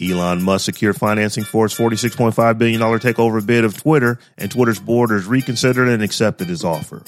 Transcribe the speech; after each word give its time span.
Elon 0.00 0.42
Musk 0.42 0.66
secured 0.66 0.96
financing 0.96 1.42
for 1.42 1.64
his 1.64 1.76
$46.5 1.76 2.56
billion 2.56 2.80
takeover 2.80 3.44
bid 3.44 3.64
of 3.64 3.76
Twitter, 3.76 4.20
and 4.36 4.48
Twitter's 4.48 4.78
board 4.78 5.10
has 5.10 5.26
reconsidered 5.26 5.88
and 5.88 6.04
accepted 6.04 6.46
his 6.46 6.64
offer. 6.64 7.02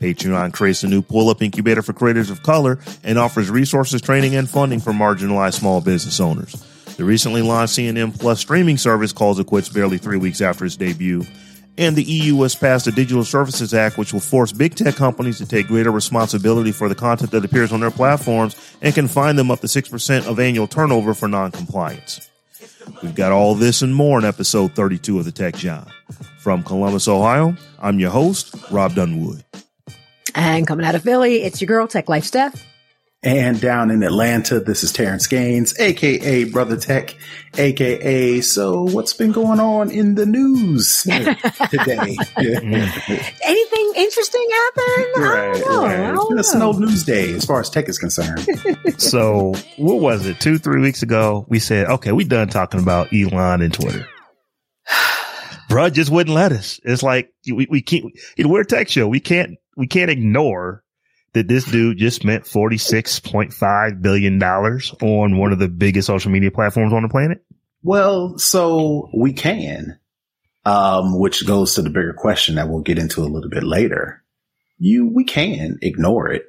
Patreon 0.00 0.52
creates 0.52 0.84
a 0.84 0.88
new 0.88 1.02
pull-up 1.02 1.42
incubator 1.42 1.82
for 1.82 1.92
creators 1.92 2.30
of 2.30 2.44
color 2.44 2.78
and 3.02 3.18
offers 3.18 3.50
resources, 3.50 4.00
training, 4.00 4.36
and 4.36 4.48
funding 4.48 4.78
for 4.78 4.92
marginalized 4.92 5.54
small 5.54 5.80
business 5.80 6.20
owners. 6.20 6.52
The 6.96 7.04
recently 7.04 7.42
launched 7.42 7.74
CNN 7.74 8.18
Plus 8.18 8.40
streaming 8.40 8.78
service 8.78 9.12
calls 9.12 9.40
it 9.40 9.46
quits 9.46 9.68
barely 9.68 9.98
three 9.98 10.16
weeks 10.16 10.40
after 10.40 10.64
its 10.64 10.76
debut. 10.76 11.24
And 11.78 11.94
the 11.96 12.04
EU 12.04 12.40
has 12.42 12.54
passed 12.54 12.86
a 12.86 12.92
Digital 12.92 13.24
Services 13.24 13.74
Act, 13.74 13.98
which 13.98 14.12
will 14.12 14.20
force 14.20 14.52
big 14.52 14.76
tech 14.76 14.94
companies 14.94 15.38
to 15.38 15.46
take 15.46 15.66
greater 15.66 15.90
responsibility 15.90 16.72
for 16.72 16.88
the 16.88 16.94
content 16.94 17.32
that 17.32 17.44
appears 17.44 17.72
on 17.72 17.80
their 17.80 17.90
platforms 17.90 18.56
and 18.80 18.94
can 18.94 19.08
fine 19.08 19.36
them 19.36 19.50
up 19.50 19.60
to 19.60 19.66
6% 19.66 20.26
of 20.26 20.38
annual 20.38 20.66
turnover 20.66 21.12
for 21.12 21.28
non-compliance. 21.28 22.30
We've 23.02 23.14
got 23.14 23.32
all 23.32 23.54
this 23.54 23.82
and 23.82 23.94
more 23.94 24.18
in 24.18 24.24
episode 24.24 24.74
32 24.74 25.18
of 25.18 25.24
the 25.24 25.32
Tech 25.32 25.54
Jawn. 25.56 25.86
From 26.38 26.62
Columbus, 26.62 27.08
Ohio, 27.08 27.56
I'm 27.80 27.98
your 27.98 28.10
host, 28.10 28.54
Rob 28.70 28.94
Dunwood. 28.94 29.44
And 30.34 30.66
coming 30.66 30.86
out 30.86 30.94
of 30.94 31.02
Philly, 31.02 31.42
it's 31.42 31.60
your 31.60 31.66
girl, 31.66 31.88
Tech 31.88 32.08
Life 32.08 32.24
Steph. 32.24 32.64
And 33.26 33.60
down 33.60 33.90
in 33.90 34.04
Atlanta, 34.04 34.60
this 34.60 34.84
is 34.84 34.92
Terrence 34.92 35.26
Gaines, 35.26 35.76
aka 35.80 36.44
Brother 36.44 36.76
Tech, 36.76 37.16
aka 37.58 38.40
So 38.40 38.84
What's 38.84 39.14
Been 39.14 39.32
Going 39.32 39.58
On 39.58 39.90
in 39.90 40.14
the 40.14 40.24
News 40.24 41.02
today? 41.70 42.16
Anything 43.44 43.92
interesting 43.96 44.46
happen? 44.52 45.12
right, 45.16 45.56
I 45.56 45.58
don't 45.58 45.60
know. 45.60 45.82
Right. 45.82 46.14
don't 46.14 46.38
It's 46.38 46.52
an 46.54 46.60
know. 46.60 46.66
old 46.66 46.80
news 46.80 47.02
day 47.04 47.34
as 47.34 47.44
far 47.44 47.58
as 47.58 47.68
tech 47.68 47.88
is 47.88 47.98
concerned. 47.98 48.46
So, 48.98 49.54
what 49.76 50.00
was 50.00 50.24
it? 50.24 50.38
Two, 50.40 50.56
three 50.58 50.80
weeks 50.80 51.02
ago, 51.02 51.44
we 51.48 51.58
said, 51.58 51.86
okay, 51.88 52.12
we 52.12 52.22
done 52.24 52.48
talking 52.48 52.80
about 52.80 53.12
Elon 53.12 53.60
and 53.60 53.74
Twitter. 53.74 54.08
Bruh 55.68 55.92
just 55.92 56.10
wouldn't 56.10 56.34
let 56.34 56.52
us. 56.52 56.80
It's 56.84 57.02
like 57.02 57.30
we, 57.44 57.66
we 57.68 57.82
can't, 57.82 58.04
you 58.36 58.44
know, 58.44 58.50
we're 58.50 58.60
a 58.60 58.66
tech 58.66 58.88
show. 58.88 59.08
We 59.08 59.18
can't, 59.18 59.56
we 59.76 59.88
can't 59.88 60.10
ignore 60.10 60.84
that 61.36 61.48
this 61.48 61.64
dude 61.66 61.98
just 61.98 62.16
spent 62.22 62.44
$46.5 62.44 64.00
billion 64.02 64.42
on 64.42 65.38
one 65.38 65.52
of 65.52 65.58
the 65.58 65.68
biggest 65.68 66.06
social 66.06 66.30
media 66.30 66.50
platforms 66.50 66.92
on 66.94 67.02
the 67.02 67.08
planet. 67.10 67.44
Well, 67.82 68.38
so 68.38 69.10
we 69.14 69.34
can, 69.34 69.98
um, 70.64 71.18
which 71.18 71.46
goes 71.46 71.74
to 71.74 71.82
the 71.82 71.90
bigger 71.90 72.14
question 72.14 72.54
that 72.54 72.68
we'll 72.70 72.80
get 72.80 72.98
into 72.98 73.20
a 73.20 73.28
little 73.28 73.50
bit 73.50 73.62
later. 73.64 74.22
You, 74.78 75.06
we 75.14 75.24
can 75.24 75.78
ignore 75.82 76.30
it, 76.32 76.44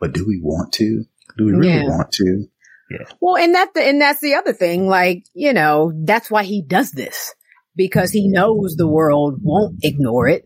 but 0.00 0.12
do 0.14 0.26
we 0.26 0.40
want 0.42 0.72
to? 0.74 1.04
Do 1.36 1.44
we 1.44 1.52
really 1.52 1.68
Yeah. 1.68 1.84
want 1.88 2.10
to? 2.12 2.46
Yeah. 2.90 3.04
Well, 3.20 3.36
and 3.36 3.54
that 3.54 3.76
and 3.76 4.00
that's 4.00 4.20
the 4.20 4.34
other 4.36 4.52
thing. 4.54 4.86
Like, 4.88 5.24
you 5.34 5.52
know, 5.52 5.92
that's 6.04 6.30
why 6.30 6.44
he 6.44 6.62
does 6.62 6.92
this 6.92 7.34
because 7.74 8.12
he 8.12 8.28
knows 8.28 8.76
the 8.76 8.86
world 8.88 9.40
won't 9.42 9.80
ignore 9.82 10.28
it, 10.28 10.44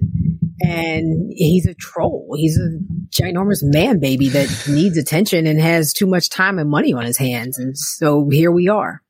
and 0.62 1.30
he's 1.34 1.66
a 1.66 1.74
troll. 1.74 2.34
He's 2.36 2.58
a 2.58 2.78
ginormous 3.10 3.60
man 3.62 3.98
baby 4.00 4.28
that 4.30 4.48
needs 4.68 4.96
attention 4.96 5.46
and 5.46 5.60
has 5.60 5.92
too 5.92 6.06
much 6.06 6.30
time 6.30 6.58
and 6.58 6.70
money 6.70 6.92
on 6.92 7.04
his 7.04 7.16
hands, 7.18 7.58
and 7.58 7.76
so 7.76 8.28
here 8.30 8.50
we 8.52 8.68
are. 8.68 9.02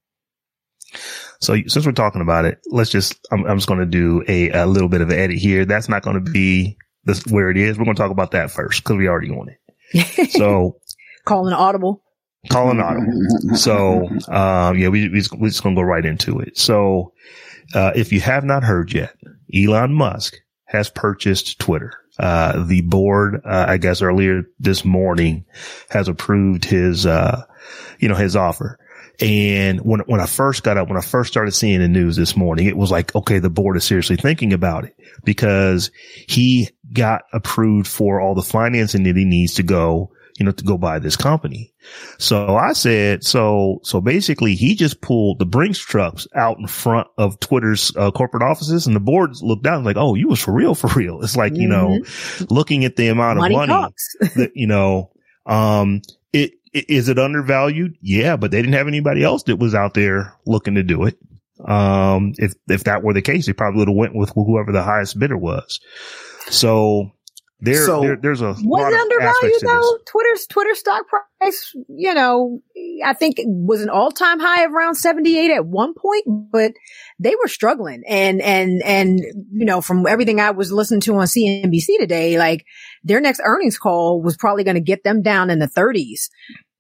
So 1.41 1.57
since 1.69 1.87
we're 1.87 1.93
talking 1.93 2.21
about 2.21 2.45
it, 2.45 2.59
let's 2.71 2.91
just, 2.91 3.19
I'm, 3.33 3.47
I'm 3.47 3.57
just 3.57 3.69
going 3.69 3.81
to 3.81 3.87
do 3.87 4.23
a, 4.29 4.51
a 4.51 4.67
little 4.67 4.89
bit 4.89 5.01
of 5.01 5.09
an 5.09 5.19
edit 5.19 5.39
here. 5.39 5.65
That's 5.65 5.89
not 5.89 6.03
going 6.03 6.23
to 6.23 6.31
be 6.31 6.77
this, 7.05 7.25
where 7.29 7.49
it 7.51 7.57
is. 7.57 7.79
We're 7.79 7.85
going 7.85 7.97
to 7.97 8.03
talk 8.03 8.11
about 8.11 8.33
that 8.33 8.51
first 8.51 8.83
because 8.83 8.97
we 8.97 9.09
already 9.09 9.31
on 9.31 9.49
it. 9.49 10.31
So 10.33 10.77
Calling 11.25 11.53
audible. 11.55 12.03
calling 12.51 12.81
audible. 12.81 13.55
So, 13.57 14.07
um, 14.29 14.77
yeah, 14.79 14.89
we, 14.89 15.09
we 15.09 15.23
we're 15.33 15.49
just 15.49 15.63
going 15.63 15.75
to 15.77 15.81
go 15.81 15.83
right 15.83 16.05
into 16.05 16.41
it. 16.41 16.59
So, 16.59 17.13
uh, 17.75 17.93
if 17.95 18.13
you 18.13 18.21
have 18.21 18.45
not 18.45 18.63
heard 18.65 18.93
yet, 18.93 19.15
Elon 19.55 19.95
Musk 19.95 20.37
has 20.71 20.89
purchased 20.89 21.59
Twitter. 21.59 21.93
Uh, 22.19 22.65
the 22.65 22.81
board, 22.83 23.43
uh, 23.45 23.65
I 23.69 23.79
guess 23.79 24.03
earlier 24.03 24.45
this 24.61 24.85
morning 24.85 25.45
has 25.89 26.07
approved 26.07 26.65
his, 26.65 27.07
uh, 27.07 27.45
you 27.99 28.09
know, 28.09 28.15
his 28.15 28.37
offer. 28.37 28.79
And 29.21 29.81
when, 29.81 30.01
when 30.01 30.21
I 30.21 30.27
first 30.27 30.63
got 30.63 30.79
up, 30.79 30.89
when 30.89 30.97
I 30.97 31.03
first 31.03 31.31
started 31.31 31.53
seeing 31.53 31.81
the 31.81 31.89
news 31.89 32.17
this 32.17 32.37
morning, 32.37 32.67
it 32.67 32.77
was 32.77 32.91
like, 32.91 33.15
okay, 33.15 33.39
the 33.39 33.51
board 33.51 33.77
is 33.77 33.85
seriously 33.85 34.17
thinking 34.17 34.53
about 34.53 34.85
it 34.85 34.97
because 35.25 35.91
he 36.29 36.71
got 36.93 37.23
approved 37.33 37.89
for 37.89 38.21
all 38.21 38.35
the 38.35 38.43
financing 38.43 39.03
that 39.03 39.17
he 39.17 39.25
needs 39.25 39.55
to 39.55 39.63
go, 39.63 40.13
you 40.41 40.47
know, 40.47 40.53
to 40.53 40.65
go 40.65 40.79
buy 40.79 40.99
this 40.99 41.17
company. 41.17 41.73
So 42.19 42.57
I 42.57 42.73
said, 42.73 43.23
so, 43.25 43.81
so 43.85 44.01
basically 44.01 44.55
he 44.55 44.75
just 44.75 45.03
pulled 45.03 45.39
the 45.39 45.45
Brinks 45.45 45.79
trucks 45.79 46.27
out 46.35 46.59
in 46.59 46.67
front 46.67 47.09
of 47.19 47.39
Twitter's 47.41 47.93
uh, 47.95 48.11
corporate 48.11 48.43
offices 48.43 48.87
and 48.87 48.97
the 48.97 49.01
board 49.01 49.33
looked 49.43 49.63
down 49.63 49.85
like, 49.85 49.99
oh, 49.99 50.15
you 50.15 50.29
was 50.29 50.41
for 50.41 50.53
real, 50.53 50.75
for 50.75 50.89
real. 50.99 51.21
It's 51.23 51.37
like, 51.37 51.55
you 51.55 51.69
know, 51.69 51.99
looking 52.49 52.85
at 52.87 52.97
the 52.97 53.09
amount 53.09 53.39
of 53.39 53.43
Money 53.43 53.55
money, 53.57 53.73
talks. 53.73 54.17
that, 54.37 54.53
you 54.55 54.67
know, 54.67 55.13
um, 55.47 56.01
it, 56.33 56.53
i- 56.75 56.87
is 56.89 57.11
it 57.11 57.19
undervalued? 57.19 57.97
Yeah, 58.01 58.37
but 58.37 58.51
they 58.51 58.63
didn't 58.63 58.75
have 58.75 58.89
anybody 58.89 59.23
else 59.23 59.43
that 59.45 59.57
was 59.57 59.75
out 59.75 59.93
there 59.93 60.35
looking 60.47 60.77
to 60.77 60.83
do 60.83 61.05
it. 61.05 61.19
Um, 61.63 62.33
if, 62.39 62.55
if 62.69 62.85
that 62.85 63.03
were 63.03 63.13
the 63.13 63.21
case, 63.21 63.45
they 63.45 63.53
probably 63.53 63.81
would 63.81 63.89
have 63.89 63.97
went 63.97 64.15
with 64.15 64.31
whoever 64.35 64.73
the 64.73 64.83
highest 64.83 65.19
bidder 65.19 65.37
was. 65.37 65.81
So 66.49 67.11
there, 67.61 67.85
So- 67.87 68.01
there 68.01 68.17
there's 68.17 68.41
a 68.41 68.55
Was 68.63 68.93
it 68.93 69.01
undervalued 69.01 69.23
aspects 69.23 69.61
to 69.61 69.67
this. 69.67 69.73
though? 69.73 69.99
Twitter's 70.07 70.47
Twitter 70.47 70.75
stock 70.75 71.05
price, 71.09 71.73
you 71.89 72.15
know, 72.15 72.61
I 73.05 73.13
think 73.13 73.39
it 73.39 73.47
was 73.49 73.83
an 73.83 73.89
all 73.89 74.11
time 74.11 74.41
high 74.41 74.65
of 74.65 74.73
around 74.73 74.95
78 74.97 75.51
at 75.51 75.67
one 75.67 75.95
point, 75.95 76.25
but 76.51 76.73
they 77.19 77.35
were 77.41 77.49
struggling. 77.49 78.03
And, 78.09 78.41
and, 78.41 78.83
and, 78.85 79.19
you 79.53 79.65
know, 79.65 79.81
from 79.81 80.07
everything 80.07 80.41
I 80.41 80.51
was 80.53 80.73
listening 80.73 81.01
to 81.03 81.15
on 81.17 81.27
CNBC 81.27 81.99
today, 81.99 82.39
like 82.39 82.65
their 83.05 83.21
next 83.21 83.41
earnings 83.45 83.79
call 83.79 84.23
was 84.23 84.37
probably 84.37 84.65
going 84.65 84.75
to 84.77 84.81
get 84.81 85.05
them 85.05 85.23
down 85.23 85.51
in 85.51 85.59
the 85.59 85.69
thirties, 85.69 86.31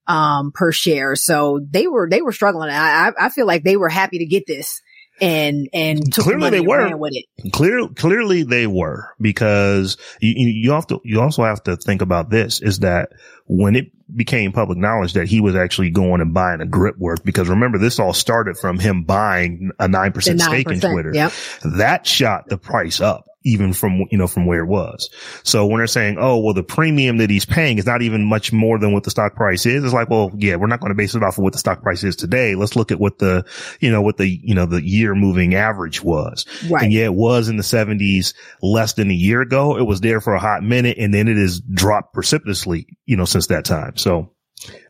um, 0.06 0.50
per 0.52 0.72
share. 0.72 1.14
So 1.14 1.60
they 1.70 1.86
were, 1.86 2.08
they 2.10 2.22
were 2.22 2.32
struggling. 2.32 2.70
I 2.70 3.12
I 3.18 3.28
feel 3.28 3.46
like 3.46 3.62
they 3.62 3.76
were 3.76 3.88
happy 3.88 4.18
to 4.18 4.26
get 4.26 4.46
this 4.46 4.80
and, 5.20 5.68
and 5.72 6.12
took 6.12 6.24
the 6.24 6.30
Clearly 6.30 6.40
money 6.40 6.50
they 6.50 6.58
and 6.58 6.68
were. 6.68 6.96
with 6.96 7.12
it. 7.14 7.52
Clear, 7.52 7.88
clearly 7.88 8.42
they 8.42 8.66
were 8.66 9.14
because 9.20 9.96
you, 10.20 10.34
you 10.36 10.72
have 10.72 10.86
to, 10.88 11.00
you 11.04 11.20
also 11.20 11.44
have 11.44 11.62
to 11.64 11.76
think 11.76 12.02
about 12.02 12.30
this 12.30 12.60
is 12.60 12.80
that 12.80 13.10
when 13.46 13.76
it 13.76 13.90
became 14.14 14.52
public 14.52 14.78
knowledge 14.78 15.12
that 15.14 15.28
he 15.28 15.40
was 15.40 15.54
actually 15.54 15.90
going 15.90 16.20
and 16.20 16.34
buying 16.34 16.60
a 16.60 16.66
grip 16.66 16.96
work, 16.98 17.22
because 17.24 17.48
remember 17.48 17.78
this 17.78 17.98
all 17.98 18.12
started 18.12 18.56
from 18.56 18.78
him 18.78 19.04
buying 19.04 19.70
a 19.78 19.86
9% 19.86 20.14
The 20.14 20.38
stake 20.38 20.70
in 20.70 20.80
9%, 20.80 20.92
Twitter. 20.92 21.12
Yep. 21.14 21.32
That 21.64 22.06
shot 22.06 22.48
the 22.48 22.58
price 22.58 23.00
up 23.00 23.26
even 23.42 23.72
from, 23.72 24.04
you 24.10 24.18
know, 24.18 24.26
from 24.26 24.46
where 24.46 24.62
it 24.62 24.66
was. 24.66 25.08
So 25.44 25.66
when 25.66 25.78
they're 25.78 25.86
saying, 25.86 26.18
oh, 26.20 26.38
well, 26.38 26.52
the 26.52 26.62
premium 26.62 27.18
that 27.18 27.30
he's 27.30 27.46
paying 27.46 27.78
is 27.78 27.86
not 27.86 28.02
even 28.02 28.24
much 28.24 28.52
more 28.52 28.78
than 28.78 28.92
what 28.92 29.04
the 29.04 29.10
stock 29.10 29.34
price 29.34 29.64
is, 29.64 29.82
it's 29.82 29.94
like, 29.94 30.10
well, 30.10 30.30
yeah, 30.36 30.56
we're 30.56 30.66
not 30.66 30.80
going 30.80 30.90
to 30.90 30.96
base 30.96 31.14
it 31.14 31.22
off 31.22 31.38
of 31.38 31.44
what 31.44 31.52
the 31.54 31.58
stock 31.58 31.82
price 31.82 32.04
is 32.04 32.16
today. 32.16 32.54
Let's 32.54 32.76
look 32.76 32.92
at 32.92 33.00
what 33.00 33.18
the, 33.18 33.44
you 33.80 33.90
know, 33.90 34.02
what 34.02 34.18
the, 34.18 34.28
you 34.28 34.54
know, 34.54 34.66
the 34.66 34.82
year 34.82 35.14
moving 35.14 35.54
average 35.54 36.02
was. 36.02 36.44
Right. 36.68 36.84
And 36.84 36.92
yeah, 36.92 37.04
it 37.04 37.14
was 37.14 37.48
in 37.48 37.56
the 37.56 37.62
seventies 37.62 38.34
less 38.60 38.92
than 38.92 39.10
a 39.10 39.14
year 39.14 39.40
ago. 39.40 39.78
It 39.78 39.86
was 39.86 40.00
there 40.00 40.20
for 40.20 40.34
a 40.34 40.40
hot 40.40 40.62
minute 40.62 40.98
and 40.98 41.14
then 41.14 41.28
it 41.28 41.36
has 41.36 41.60
dropped 41.60 42.12
precipitously, 42.12 42.86
you 43.06 43.16
know, 43.16 43.24
since 43.24 43.46
that 43.46 43.64
time. 43.64 43.96
So 43.96 44.34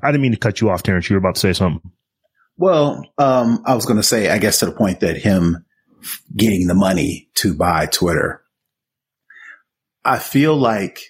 I 0.03 0.11
didn't 0.11 0.23
mean 0.23 0.33
to 0.33 0.39
cut 0.39 0.61
you 0.61 0.71
off, 0.71 0.83
Terrence. 0.83 1.09
You 1.09 1.15
were 1.15 1.21
about 1.21 1.37
to 1.37 1.41
say 1.41 1.53
something. 1.53 1.89
Well, 2.57 3.05
um, 3.17 3.63
I 3.65 3.75
was 3.75 3.87
going 3.87 3.97
to 3.97 4.03
say, 4.03 4.29
I 4.29 4.39
guess 4.39 4.59
to 4.59 4.67
the 4.67 4.73
point 4.73 5.01
that 5.01 5.17
him 5.17 5.65
getting 6.37 6.67
the 6.67 6.75
money 6.75 7.29
to 7.37 7.55
buy 7.55 7.87
Twitter, 7.87 8.43
I 10.05 10.19
feel 10.19 10.57
like 10.57 11.01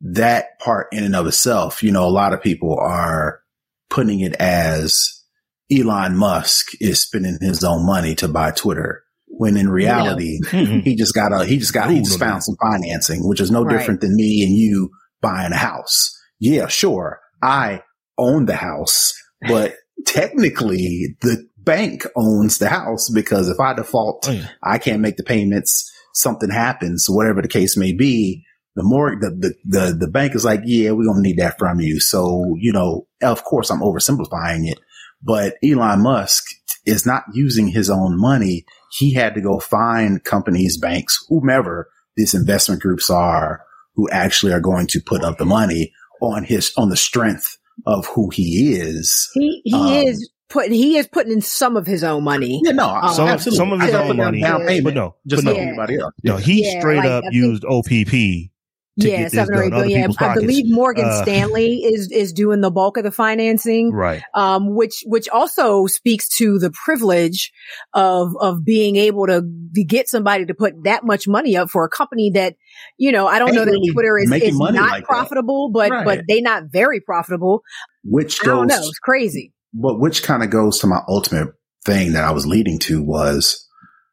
that 0.00 0.58
part 0.60 0.88
in 0.92 1.04
and 1.04 1.16
of 1.16 1.26
itself, 1.26 1.82
you 1.82 1.90
know, 1.90 2.06
a 2.06 2.10
lot 2.10 2.32
of 2.32 2.42
people 2.42 2.78
are 2.78 3.40
putting 3.88 4.20
it 4.20 4.34
as 4.34 5.22
Elon 5.70 6.16
Musk 6.16 6.68
is 6.80 7.00
spending 7.00 7.38
his 7.40 7.64
own 7.64 7.84
money 7.84 8.14
to 8.16 8.28
buy 8.28 8.50
Twitter. 8.50 9.02
When 9.28 9.56
in 9.56 9.68
reality, 9.68 10.38
he 10.50 10.94
just 10.94 11.14
got 11.14 11.32
a, 11.32 11.44
he 11.44 11.58
just 11.58 11.74
got, 11.74 11.90
he 11.90 12.00
just 12.00 12.18
found 12.18 12.42
some 12.42 12.56
financing, 12.62 13.28
which 13.28 13.40
is 13.40 13.50
no 13.50 13.64
right. 13.64 13.76
different 13.76 14.00
than 14.00 14.14
me 14.14 14.44
and 14.44 14.56
you 14.56 14.90
buying 15.20 15.52
a 15.52 15.56
house. 15.56 16.16
Yeah, 16.38 16.68
sure. 16.68 17.20
I 17.42 17.82
own 18.16 18.46
the 18.46 18.56
house, 18.56 19.14
but 19.46 19.74
technically 20.06 21.16
the 21.20 21.46
bank 21.66 22.06
owns 22.16 22.56
the 22.56 22.68
house 22.68 23.10
because 23.10 23.50
if 23.50 23.60
I 23.60 23.74
default, 23.74 24.26
oh, 24.28 24.32
yeah. 24.32 24.48
I 24.62 24.78
can't 24.78 25.02
make 25.02 25.18
the 25.18 25.24
payments, 25.24 25.92
something 26.14 26.48
happens, 26.48 27.10
whatever 27.10 27.42
the 27.42 27.48
case 27.48 27.76
may 27.76 27.92
be, 27.92 28.46
the 28.74 28.82
more 28.82 29.16
the, 29.20 29.30
the, 29.30 29.54
the, 29.64 29.96
the 30.00 30.08
bank 30.08 30.34
is 30.34 30.44
like, 30.44 30.60
yeah, 30.64 30.92
we're 30.92 31.04
going 31.04 31.22
to 31.22 31.28
need 31.28 31.38
that 31.38 31.58
from 31.58 31.80
you. 31.80 32.00
So, 32.00 32.54
you 32.58 32.72
know, 32.72 33.06
of 33.22 33.44
course 33.44 33.70
I'm 33.70 33.80
oversimplifying 33.80 34.70
it, 34.70 34.78
but 35.22 35.56
Elon 35.62 36.02
Musk 36.02 36.44
is 36.86 37.04
not 37.04 37.24
using 37.34 37.68
his 37.68 37.90
own 37.90 38.18
money. 38.18 38.64
He 38.92 39.12
had 39.12 39.34
to 39.34 39.40
go 39.40 39.58
find 39.58 40.22
companies, 40.24 40.78
banks, 40.78 41.18
whomever 41.28 41.90
these 42.16 42.32
investment 42.32 42.80
groups 42.80 43.10
are 43.10 43.62
who 43.94 44.08
actually 44.10 44.52
are 44.52 44.60
going 44.60 44.86
to 44.88 45.00
put 45.00 45.24
up 45.24 45.38
the 45.38 45.44
money 45.44 45.92
on 46.22 46.44
his, 46.44 46.72
on 46.76 46.90
the 46.90 46.96
strength 46.96 47.58
of 47.86 48.06
who 48.06 48.30
he 48.30 48.74
is. 48.74 49.30
He, 49.34 49.62
he 49.64 49.74
um, 49.74 49.88
is 49.88 50.30
putting, 50.48 50.72
he 50.72 50.96
is 50.96 51.06
putting 51.06 51.32
in 51.32 51.40
some 51.40 51.76
of 51.76 51.86
his 51.86 52.04
own 52.04 52.24
money. 52.24 52.60
Yeah, 52.64 52.72
no, 52.72 52.88
um, 52.88 53.14
some, 53.14 53.28
absolutely. 53.28 53.56
some 53.58 53.72
of 53.72 53.80
his 53.80 53.94
own 53.94 54.16
money, 54.16 54.40
down 54.40 54.66
payment, 54.66 54.84
but 54.84 54.94
no, 54.94 55.16
just 55.26 55.44
but 55.44 55.52
like 55.52 55.62
no, 55.62 55.68
anybody 55.68 55.98
else. 55.98 56.14
No, 56.24 56.36
he 56.36 56.64
yeah, 56.64 56.80
straight 56.80 56.98
like, 56.98 57.06
up 57.06 57.24
used 57.30 57.64
OPP 57.64 58.50
yeah, 58.96 59.28
seven 59.28 59.54
or 59.54 59.64
eight 59.64 59.70
billion. 59.70 60.14
I 60.18 60.34
believe 60.34 60.64
Morgan 60.68 61.04
uh, 61.04 61.22
Stanley 61.22 61.84
is 61.84 62.10
is 62.10 62.32
doing 62.32 62.60
the 62.62 62.70
bulk 62.70 62.96
of 62.96 63.04
the 63.04 63.10
financing, 63.10 63.92
right? 63.92 64.22
Um, 64.34 64.74
which 64.74 65.02
which 65.06 65.28
also 65.28 65.86
speaks 65.86 66.28
to 66.38 66.58
the 66.58 66.70
privilege 66.70 67.52
of 67.92 68.34
of 68.40 68.64
being 68.64 68.96
able 68.96 69.26
to 69.26 69.42
get 69.86 70.08
somebody 70.08 70.46
to 70.46 70.54
put 70.54 70.84
that 70.84 71.04
much 71.04 71.28
money 71.28 71.56
up 71.56 71.70
for 71.70 71.84
a 71.84 71.90
company 71.90 72.30
that, 72.30 72.56
you 72.96 73.12
know, 73.12 73.26
I 73.26 73.38
don't 73.38 73.54
know 73.54 73.66
that 73.66 73.90
Twitter 73.92 74.18
is, 74.18 74.32
is 74.32 74.58
not 74.58 74.72
like 74.72 75.04
profitable, 75.04 75.70
that. 75.72 75.74
but 75.74 75.90
right. 75.90 76.04
but 76.04 76.24
they 76.26 76.40
not 76.40 76.64
very 76.72 77.00
profitable. 77.00 77.62
Which 78.02 78.40
goes, 78.40 78.48
I 78.48 78.56
don't 78.56 78.66
know, 78.68 78.78
it's 78.78 78.98
crazy. 78.98 79.52
But 79.78 80.00
which 80.00 80.22
kind 80.22 80.42
of 80.42 80.50
goes 80.50 80.78
to 80.80 80.86
my 80.86 81.00
ultimate 81.08 81.48
thing 81.84 82.12
that 82.12 82.24
I 82.24 82.32
was 82.32 82.46
leading 82.46 82.78
to 82.80 83.02
was, 83.02 83.68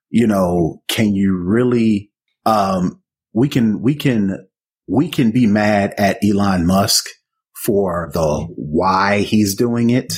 you 0.09 0.27
know, 0.27 0.81
can 0.89 1.15
you 1.15 1.35
really? 1.37 2.11
Um, 2.45 3.01
we 3.33 3.47
can 3.47 3.81
we 3.81 3.95
can 3.95 4.47
we 4.87 5.09
can 5.09 5.31
be 5.31 5.47
mad 5.47 5.93
at 5.97 6.19
Elon 6.23 6.67
Musk 6.67 7.05
for 7.65 8.11
the 8.13 8.47
why 8.55 9.19
he's 9.19 9.55
doing 9.55 9.89
it, 9.89 10.13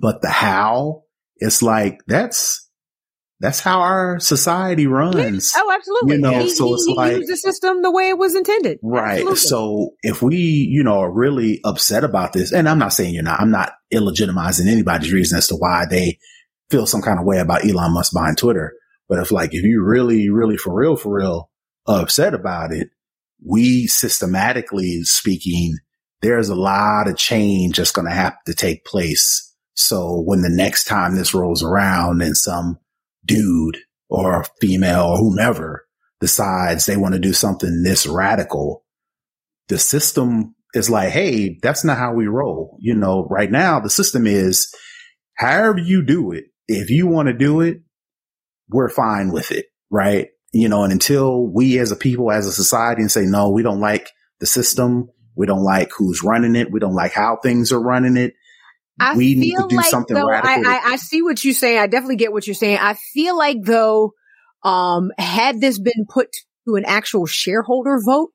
but 0.00 0.22
the 0.22 0.30
how, 0.30 1.02
it's 1.36 1.62
like 1.62 2.00
that's 2.06 2.70
that's 3.42 3.58
how 3.58 3.80
our 3.80 4.20
society 4.20 4.86
runs. 4.86 5.52
Oh, 5.56 5.72
absolutely. 5.74 6.14
You 6.14 6.22
know, 6.22 6.38
he, 6.38 6.48
so 6.48 6.74
it's 6.74 6.86
he, 6.86 6.94
like 6.94 7.16
use 7.16 7.26
the 7.26 7.36
system 7.36 7.82
the 7.82 7.90
way 7.90 8.08
it 8.08 8.16
was 8.16 8.36
intended. 8.36 8.78
Right. 8.84 9.14
Absolutely. 9.14 9.36
So 9.36 9.90
if 10.02 10.22
we, 10.22 10.36
you 10.36 10.84
know, 10.84 11.00
are 11.00 11.12
really 11.12 11.60
upset 11.64 12.04
about 12.04 12.32
this, 12.32 12.52
and 12.52 12.68
I'm 12.68 12.78
not 12.78 12.92
saying 12.92 13.14
you're 13.14 13.24
not, 13.24 13.40
I'm 13.40 13.50
not 13.50 13.72
illegitimizing 13.92 14.68
anybody's 14.68 15.12
reason 15.12 15.38
as 15.38 15.48
to 15.48 15.56
why 15.56 15.86
they 15.90 16.20
feel 16.70 16.86
some 16.86 17.02
kind 17.02 17.18
of 17.18 17.26
way 17.26 17.40
about 17.40 17.64
Elon 17.64 17.94
Musk 17.94 18.14
buying 18.14 18.36
Twitter. 18.36 18.74
But 19.08 19.18
if 19.18 19.32
like, 19.32 19.52
if 19.52 19.64
you 19.64 19.82
really, 19.82 20.30
really 20.30 20.56
for 20.56 20.72
real, 20.72 20.94
for 20.94 21.12
real 21.12 21.50
upset 21.84 22.34
about 22.34 22.72
it, 22.72 22.90
we 23.44 23.88
systematically 23.88 25.02
speaking, 25.02 25.78
there's 26.20 26.48
a 26.48 26.54
lot 26.54 27.08
of 27.08 27.16
change 27.16 27.78
that's 27.78 27.90
going 27.90 28.06
to 28.06 28.14
have 28.14 28.36
to 28.46 28.54
take 28.54 28.84
place. 28.84 29.52
So 29.74 30.22
when 30.24 30.42
the 30.42 30.48
next 30.48 30.84
time 30.84 31.16
this 31.16 31.34
rolls 31.34 31.64
around 31.64 32.22
and 32.22 32.36
some 32.36 32.78
dude 33.24 33.78
or 34.08 34.44
female 34.60 35.06
or 35.06 35.18
whomever 35.18 35.86
decides 36.20 36.86
they 36.86 36.96
want 36.96 37.14
to 37.14 37.20
do 37.20 37.32
something 37.32 37.82
this 37.82 38.06
radical, 38.06 38.84
the 39.68 39.78
system 39.78 40.54
is 40.74 40.88
like, 40.88 41.10
Hey, 41.10 41.58
that's 41.62 41.84
not 41.84 41.98
how 41.98 42.14
we 42.14 42.26
roll. 42.26 42.76
You 42.80 42.94
know, 42.94 43.26
right 43.30 43.50
now 43.50 43.80
the 43.80 43.90
system 43.90 44.26
is 44.26 44.72
however 45.34 45.78
you 45.78 46.04
do 46.04 46.32
it. 46.32 46.44
If 46.68 46.90
you 46.90 47.06
want 47.06 47.26
to 47.26 47.34
do 47.34 47.60
it, 47.60 47.82
we're 48.68 48.88
fine 48.88 49.32
with 49.32 49.50
it. 49.50 49.66
Right 49.90 50.28
you 50.52 50.68
know, 50.68 50.84
and 50.84 50.92
until 50.92 51.46
we 51.46 51.78
as 51.78 51.90
a 51.90 51.96
people, 51.96 52.30
as 52.30 52.46
a 52.46 52.52
society 52.52 53.00
and 53.00 53.10
say, 53.10 53.24
no, 53.24 53.50
we 53.50 53.62
don't 53.62 53.80
like 53.80 54.10
the 54.38 54.46
system. 54.46 55.08
We 55.34 55.46
don't 55.46 55.64
like 55.64 55.90
who's 55.96 56.22
running 56.22 56.56
it. 56.56 56.70
We 56.70 56.78
don't 56.78 56.94
like 56.94 57.12
how 57.12 57.38
things 57.42 57.72
are 57.72 57.80
running 57.80 58.18
it. 58.18 58.34
I 59.00 59.16
we 59.16 59.34
need 59.34 59.56
to 59.56 59.66
do 59.68 59.76
like, 59.76 59.86
something 59.86 60.14
though, 60.14 60.28
radical. 60.28 60.66
I, 60.66 60.74
I, 60.74 60.92
I 60.92 60.96
see 60.96 61.22
what 61.22 61.44
you're 61.44 61.54
saying. 61.54 61.78
I 61.78 61.86
definitely 61.86 62.16
get 62.16 62.32
what 62.32 62.46
you're 62.46 62.54
saying. 62.54 62.78
I 62.80 62.94
feel 62.94 63.36
like 63.36 63.58
though, 63.62 64.12
um, 64.62 65.10
had 65.18 65.60
this 65.60 65.78
been 65.78 66.06
put 66.08 66.28
to 66.68 66.76
an 66.76 66.84
actual 66.84 67.26
shareholder 67.26 67.98
vote, 68.04 68.30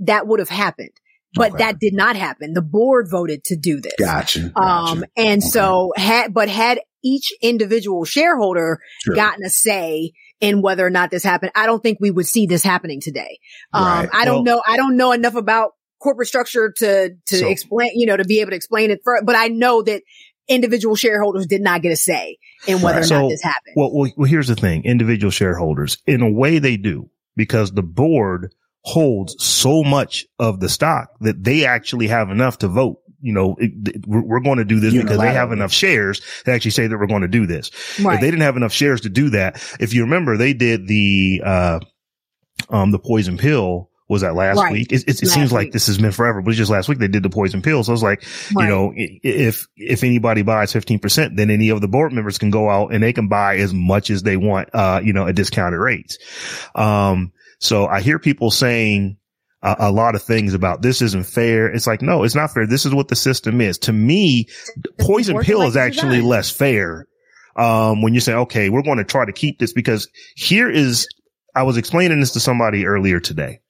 that 0.00 0.26
would 0.26 0.38
have 0.40 0.48
happened. 0.48 0.90
But 1.34 1.52
okay. 1.52 1.64
that 1.64 1.78
did 1.78 1.94
not 1.94 2.14
happen. 2.14 2.52
The 2.52 2.62
board 2.62 3.08
voted 3.10 3.42
to 3.44 3.56
do 3.56 3.80
this. 3.80 3.94
Gotcha. 3.98 4.52
gotcha. 4.54 4.60
Um, 4.60 5.04
and 5.16 5.42
okay. 5.42 5.48
so 5.48 5.92
had, 5.96 6.34
but 6.34 6.50
had 6.50 6.80
each 7.02 7.32
individual 7.40 8.04
shareholder 8.04 8.80
sure. 9.02 9.14
gotten 9.14 9.42
a 9.44 9.48
say 9.48 10.12
in 10.40 10.60
whether 10.60 10.86
or 10.86 10.90
not 10.90 11.10
this 11.10 11.24
happened. 11.24 11.52
I 11.54 11.64
don't 11.66 11.82
think 11.82 11.98
we 12.00 12.10
would 12.10 12.26
see 12.26 12.46
this 12.46 12.62
happening 12.62 13.00
today. 13.00 13.38
Um, 13.72 13.84
right. 13.84 14.08
I 14.12 14.24
don't 14.26 14.44
well, 14.44 14.56
know. 14.56 14.62
I 14.66 14.76
don't 14.76 14.96
know 14.96 15.12
enough 15.12 15.34
about 15.34 15.72
corporate 16.02 16.28
structure 16.28 16.72
to, 16.78 17.10
to 17.26 17.36
so, 17.36 17.48
explain, 17.48 17.90
you 17.94 18.06
know, 18.06 18.16
to 18.16 18.24
be 18.24 18.40
able 18.40 18.50
to 18.50 18.56
explain 18.56 18.90
it 18.90 19.00
for, 19.04 19.22
but 19.22 19.36
I 19.36 19.48
know 19.48 19.82
that 19.82 20.02
individual 20.48 20.96
shareholders 20.96 21.46
did 21.46 21.62
not 21.62 21.82
get 21.82 21.92
a 21.92 21.96
say 21.96 22.38
in 22.66 22.82
whether 22.82 23.00
right. 23.00 23.10
or 23.10 23.14
not 23.14 23.22
so, 23.22 23.28
this 23.28 23.42
happened. 23.42 23.74
Well, 23.76 23.90
well, 23.94 24.10
well, 24.16 24.28
here's 24.28 24.48
the 24.48 24.56
thing. 24.56 24.84
Individual 24.84 25.30
shareholders, 25.30 25.98
in 26.06 26.22
a 26.22 26.30
way 26.30 26.58
they 26.58 26.76
do 26.76 27.08
because 27.36 27.72
the 27.72 27.82
board 27.82 28.52
holds 28.84 29.36
so 29.42 29.84
much 29.84 30.26
of 30.38 30.58
the 30.58 30.68
stock 30.68 31.10
that 31.20 31.42
they 31.44 31.64
actually 31.64 32.08
have 32.08 32.30
enough 32.30 32.58
to 32.58 32.68
vote 32.68 32.98
you 33.24 33.32
know, 33.32 33.54
it, 33.58 34.04
we're 34.04 34.40
going 34.40 34.58
to 34.58 34.64
do 34.64 34.80
this 34.80 34.92
because 34.92 35.18
they 35.18 35.32
have 35.32 35.52
enough 35.52 35.72
shares 35.72 36.20
to 36.44 36.50
actually 36.50 36.72
say 36.72 36.88
that 36.88 36.98
we're 36.98 37.06
going 37.06 37.22
to 37.22 37.28
do 37.28 37.46
this. 37.46 37.70
Right. 38.00 38.16
If 38.16 38.20
they 38.20 38.26
didn't 38.26 38.42
have 38.42 38.56
enough 38.56 38.72
shares 38.72 39.02
to 39.02 39.08
do 39.08 39.30
that, 39.30 39.62
if 39.78 39.94
you 39.94 40.02
remember, 40.02 40.36
they 40.36 40.54
did 40.54 40.88
the, 40.88 41.40
uh, 41.44 41.80
um, 42.68 42.90
the 42.90 42.98
poison 42.98 43.38
pill 43.38 43.91
was 44.12 44.22
that 44.22 44.34
last 44.34 44.58
right. 44.58 44.72
week? 44.72 44.92
It, 44.92 45.02
it, 45.08 45.22
it 45.22 45.28
seems 45.28 45.52
like 45.52 45.72
this 45.72 45.88
has 45.88 45.98
been 45.98 46.12
forever, 46.12 46.40
but 46.40 46.50
it's 46.50 46.58
just 46.58 46.70
last 46.70 46.88
week 46.88 46.98
they 46.98 47.08
did 47.08 47.22
the 47.22 47.30
poison 47.30 47.62
pill. 47.62 47.82
So 47.82 47.92
I 47.92 47.94
was 47.94 48.02
like, 48.02 48.24
right. 48.54 48.64
you 48.64 48.70
know, 48.70 48.92
if, 48.94 49.66
if 49.76 50.04
anybody 50.04 50.42
buys 50.42 50.72
15%, 50.72 51.36
then 51.36 51.50
any 51.50 51.70
of 51.70 51.80
the 51.80 51.88
board 51.88 52.12
members 52.12 52.38
can 52.38 52.50
go 52.50 52.70
out 52.70 52.92
and 52.92 53.02
they 53.02 53.12
can 53.12 53.28
buy 53.28 53.56
as 53.56 53.74
much 53.74 54.10
as 54.10 54.22
they 54.22 54.36
want, 54.36 54.68
uh, 54.72 55.00
you 55.02 55.12
know, 55.12 55.26
at 55.26 55.34
discounted 55.34 55.80
rates. 55.80 56.18
Um, 56.74 57.32
so 57.58 57.86
I 57.86 58.00
hear 58.00 58.18
people 58.18 58.50
saying, 58.50 59.16
a, 59.62 59.76
a, 59.78 59.92
lot 59.92 60.14
of 60.14 60.22
things 60.22 60.54
about 60.54 60.82
this 60.82 61.00
isn't 61.02 61.24
fair. 61.24 61.68
It's 61.72 61.86
like, 61.86 62.02
no, 62.02 62.24
it's 62.24 62.34
not 62.34 62.52
fair. 62.52 62.66
This 62.66 62.84
is 62.84 62.94
what 62.94 63.08
the 63.08 63.16
system 63.16 63.60
is. 63.60 63.78
To 63.78 63.92
me, 63.92 64.48
poison 64.98 65.38
pill 65.40 65.60
like 65.60 65.68
is 65.68 65.76
actually 65.76 66.16
design. 66.16 66.28
less 66.28 66.50
fair. 66.50 67.06
Um, 67.54 68.02
when 68.02 68.14
you 68.14 68.20
say, 68.20 68.32
okay, 68.32 68.70
we're 68.70 68.82
going 68.82 68.98
to 68.98 69.04
try 69.04 69.24
to 69.24 69.32
keep 69.32 69.58
this 69.58 69.72
because 69.72 70.08
here 70.34 70.70
is, 70.70 71.06
I 71.54 71.64
was 71.64 71.76
explaining 71.76 72.20
this 72.20 72.32
to 72.32 72.40
somebody 72.40 72.86
earlier 72.86 73.20
today. 73.20 73.60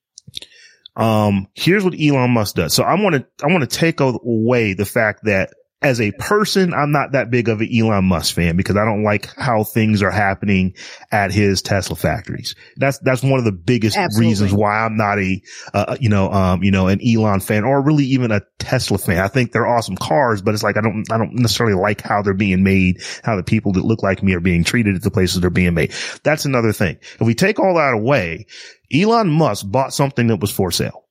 Um, 0.97 1.49
here's 1.55 1.85
what 1.85 1.95
Elon 1.99 2.31
Musk 2.31 2.57
does. 2.57 2.75
So 2.75 2.83
I 2.83 2.95
want 2.95 3.15
to, 3.17 3.27
I 3.43 3.51
want 3.51 3.69
to 3.69 3.77
take 3.79 4.01
away 4.01 4.75
the 4.75 4.85
fact 4.85 5.25
that 5.25 5.53
as 5.83 6.01
a 6.01 6.13
person, 6.13 6.73
I'm 6.73 6.93
not 6.93 7.13
that 7.13 7.31
big 7.31 7.49
of 7.49 7.61
an 7.61 7.69
Elon 7.75 8.05
Musk 8.05 8.35
fan 8.35 8.57
because 8.57 8.77
I 8.77 8.85
don't 8.85 9.03
like 9.03 9.35
how 9.37 9.65
things 9.65 10.03
are 10.03 10.11
happening 10.11 10.75
at 11.11 11.33
his 11.33 11.61
Tesla 11.61 11.97
factories. 11.97 12.55
That's, 12.77 12.99
that's 13.01 13.23
one 13.23 13.39
of 13.39 13.45
the 13.45 13.53
biggest 13.53 13.97
Absolutely. 13.97 14.29
reasons 14.29 14.53
why 14.53 14.85
I'm 14.85 14.97
not 14.97 15.19
a, 15.19 15.43
uh, 15.75 15.97
you 16.01 16.09
know, 16.09 16.31
um, 16.31 16.63
you 16.63 16.71
know, 16.71 16.87
an 16.87 17.01
Elon 17.05 17.41
fan 17.41 17.65
or 17.65 17.83
really 17.83 18.05
even 18.05 18.31
a 18.31 18.43
Tesla 18.59 18.97
fan. 18.97 19.19
I 19.19 19.29
think 19.29 19.51
they're 19.51 19.67
awesome 19.67 19.97
cars, 19.97 20.41
but 20.41 20.55
it's 20.55 20.63
like, 20.63 20.77
I 20.77 20.81
don't, 20.83 21.05
I 21.11 21.19
don't 21.19 21.35
necessarily 21.35 21.75
like 21.75 22.01
how 22.01 22.23
they're 22.23 22.35
being 22.35 22.63
made, 22.63 23.03
how 23.25 23.37
the 23.37 23.43
people 23.43 23.73
that 23.73 23.85
look 23.85 24.03
like 24.03 24.23
me 24.23 24.35
are 24.35 24.41
being 24.41 24.65
treated 24.65 24.95
at 24.95 25.03
the 25.03 25.11
places 25.11 25.41
they're 25.41 25.51
being 25.51 25.75
made. 25.75 25.93
That's 26.23 26.45
another 26.45 26.73
thing. 26.73 26.99
If 27.19 27.23
we 27.23 27.35
take 27.35 27.59
all 27.59 27.75
that 27.75 27.95
away, 27.95 28.47
Elon 28.95 29.31
Musk 29.31 29.67
bought 29.69 29.93
something 29.93 30.29
that 30.29 30.41
was 30.41 30.53
for 30.53 30.71
sale. 30.71 31.09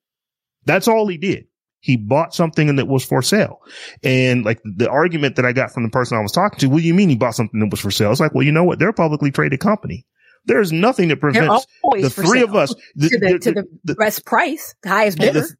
That's 0.65 0.87
all 0.87 1.07
he 1.07 1.17
did. 1.17 1.47
He 1.81 1.97
bought 1.97 2.33
something 2.33 2.75
that 2.75 2.87
was 2.87 3.03
for 3.03 3.21
sale. 3.21 3.59
And 4.03 4.45
like 4.45 4.61
the 4.63 4.89
argument 4.89 5.35
that 5.35 5.45
I 5.45 5.51
got 5.51 5.71
from 5.71 5.83
the 5.83 5.89
person 5.89 6.17
I 6.17 6.21
was 6.21 6.31
talking 6.31 6.59
to, 6.59 6.67
what 6.67 6.81
do 6.81 6.87
you 6.87 6.93
mean 6.93 7.09
he 7.09 7.15
bought 7.15 7.35
something 7.35 7.59
that 7.59 7.69
was 7.69 7.79
for 7.79 7.91
sale? 7.91 8.11
It's 8.11 8.19
like, 8.19 8.33
well, 8.33 8.43
you 8.43 8.51
know 8.51 8.63
what? 8.63 8.79
They're 8.79 8.89
a 8.89 8.93
publicly 8.93 9.31
traded 9.31 9.59
company. 9.59 10.05
There's 10.45 10.71
nothing 10.71 11.09
that 11.09 11.19
prevents 11.19 11.67
the 11.99 12.09
three 12.09 12.41
of 12.41 12.55
us 12.55 12.73
the, 12.95 13.09
to 13.09 13.17
the, 13.19 13.39
to 13.39 13.51
the, 13.51 13.63
the 13.83 13.95
best 13.95 14.25
price, 14.25 14.73
the 14.81 14.89
highest 14.89 15.19
bidder. 15.19 15.41
The, 15.41 15.55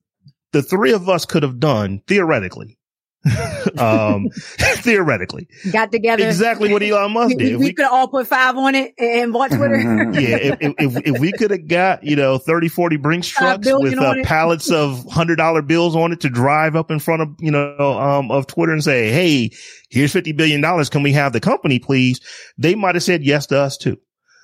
the 0.53 0.61
three 0.63 0.93
of 0.93 1.09
us 1.09 1.25
could 1.25 1.43
have 1.43 1.59
done 1.59 2.01
theoretically 2.07 2.77
um, 3.77 4.29
theoretically, 4.57 5.47
got 5.71 5.91
together 5.91 6.27
exactly 6.27 6.73
what 6.73 6.81
Elon 6.81 7.11
Musk 7.11 7.37
did. 7.37 7.57
We, 7.57 7.67
we 7.67 7.73
could 7.73 7.85
all 7.85 8.07
put 8.07 8.25
five 8.25 8.57
on 8.57 8.73
it 8.73 8.95
and 8.97 9.31
bought 9.31 9.51
Twitter. 9.51 9.77
yeah, 10.13 10.37
if, 10.37 10.57
if, 10.59 11.07
if, 11.07 11.19
we 11.19 11.31
could 11.31 11.51
have 11.51 11.67
got 11.67 12.03
you 12.03 12.15
know 12.15 12.39
30, 12.39 12.67
40 12.67 12.97
Brinks 12.97 13.27
trucks 13.27 13.67
with 13.71 13.97
uh, 13.99 14.15
pallets 14.23 14.71
of 14.71 15.05
hundred 15.11 15.35
dollar 15.35 15.61
bills 15.61 15.95
on 15.95 16.11
it 16.11 16.21
to 16.21 16.29
drive 16.29 16.75
up 16.75 16.89
in 16.89 16.97
front 16.97 17.21
of 17.21 17.29
you 17.39 17.51
know 17.51 17.99
um 17.99 18.31
of 18.31 18.47
Twitter 18.47 18.71
and 18.71 18.83
say, 18.83 19.11
hey, 19.11 19.51
here's 19.89 20.11
fifty 20.11 20.31
billion 20.31 20.59
dollars. 20.59 20.89
Can 20.89 21.03
we 21.03 21.13
have 21.13 21.31
the 21.31 21.39
company, 21.39 21.77
please? 21.77 22.19
They 22.57 22.73
might 22.73 22.95
have 22.95 23.03
said 23.03 23.23
yes 23.23 23.45
to 23.47 23.59
us 23.59 23.77
too. 23.77 23.97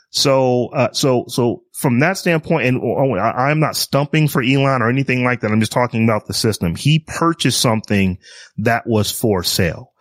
So, 0.10 0.68
uh, 0.68 0.92
so, 0.94 1.26
so 1.28 1.64
from 1.74 2.00
that 2.00 2.18
standpoint, 2.18 2.66
and 2.66 2.82
oh, 2.82 3.16
I, 3.16 3.50
I'm 3.50 3.60
not 3.60 3.76
stumping 3.76 4.28
for 4.28 4.42
Elon 4.42 4.82
or 4.82 4.90
anything 4.90 5.24
like 5.24 5.42
that. 5.42 5.52
I'm 5.52 5.60
just 5.60 5.72
talking 5.72 6.04
about 6.04 6.28
the 6.28 6.34
system. 6.34 6.76
He 6.76 7.00
purchased 7.00 7.60
something 7.60 8.18
that 8.58 8.88
was 8.88 9.12
for 9.12 9.44
sale. 9.44 9.94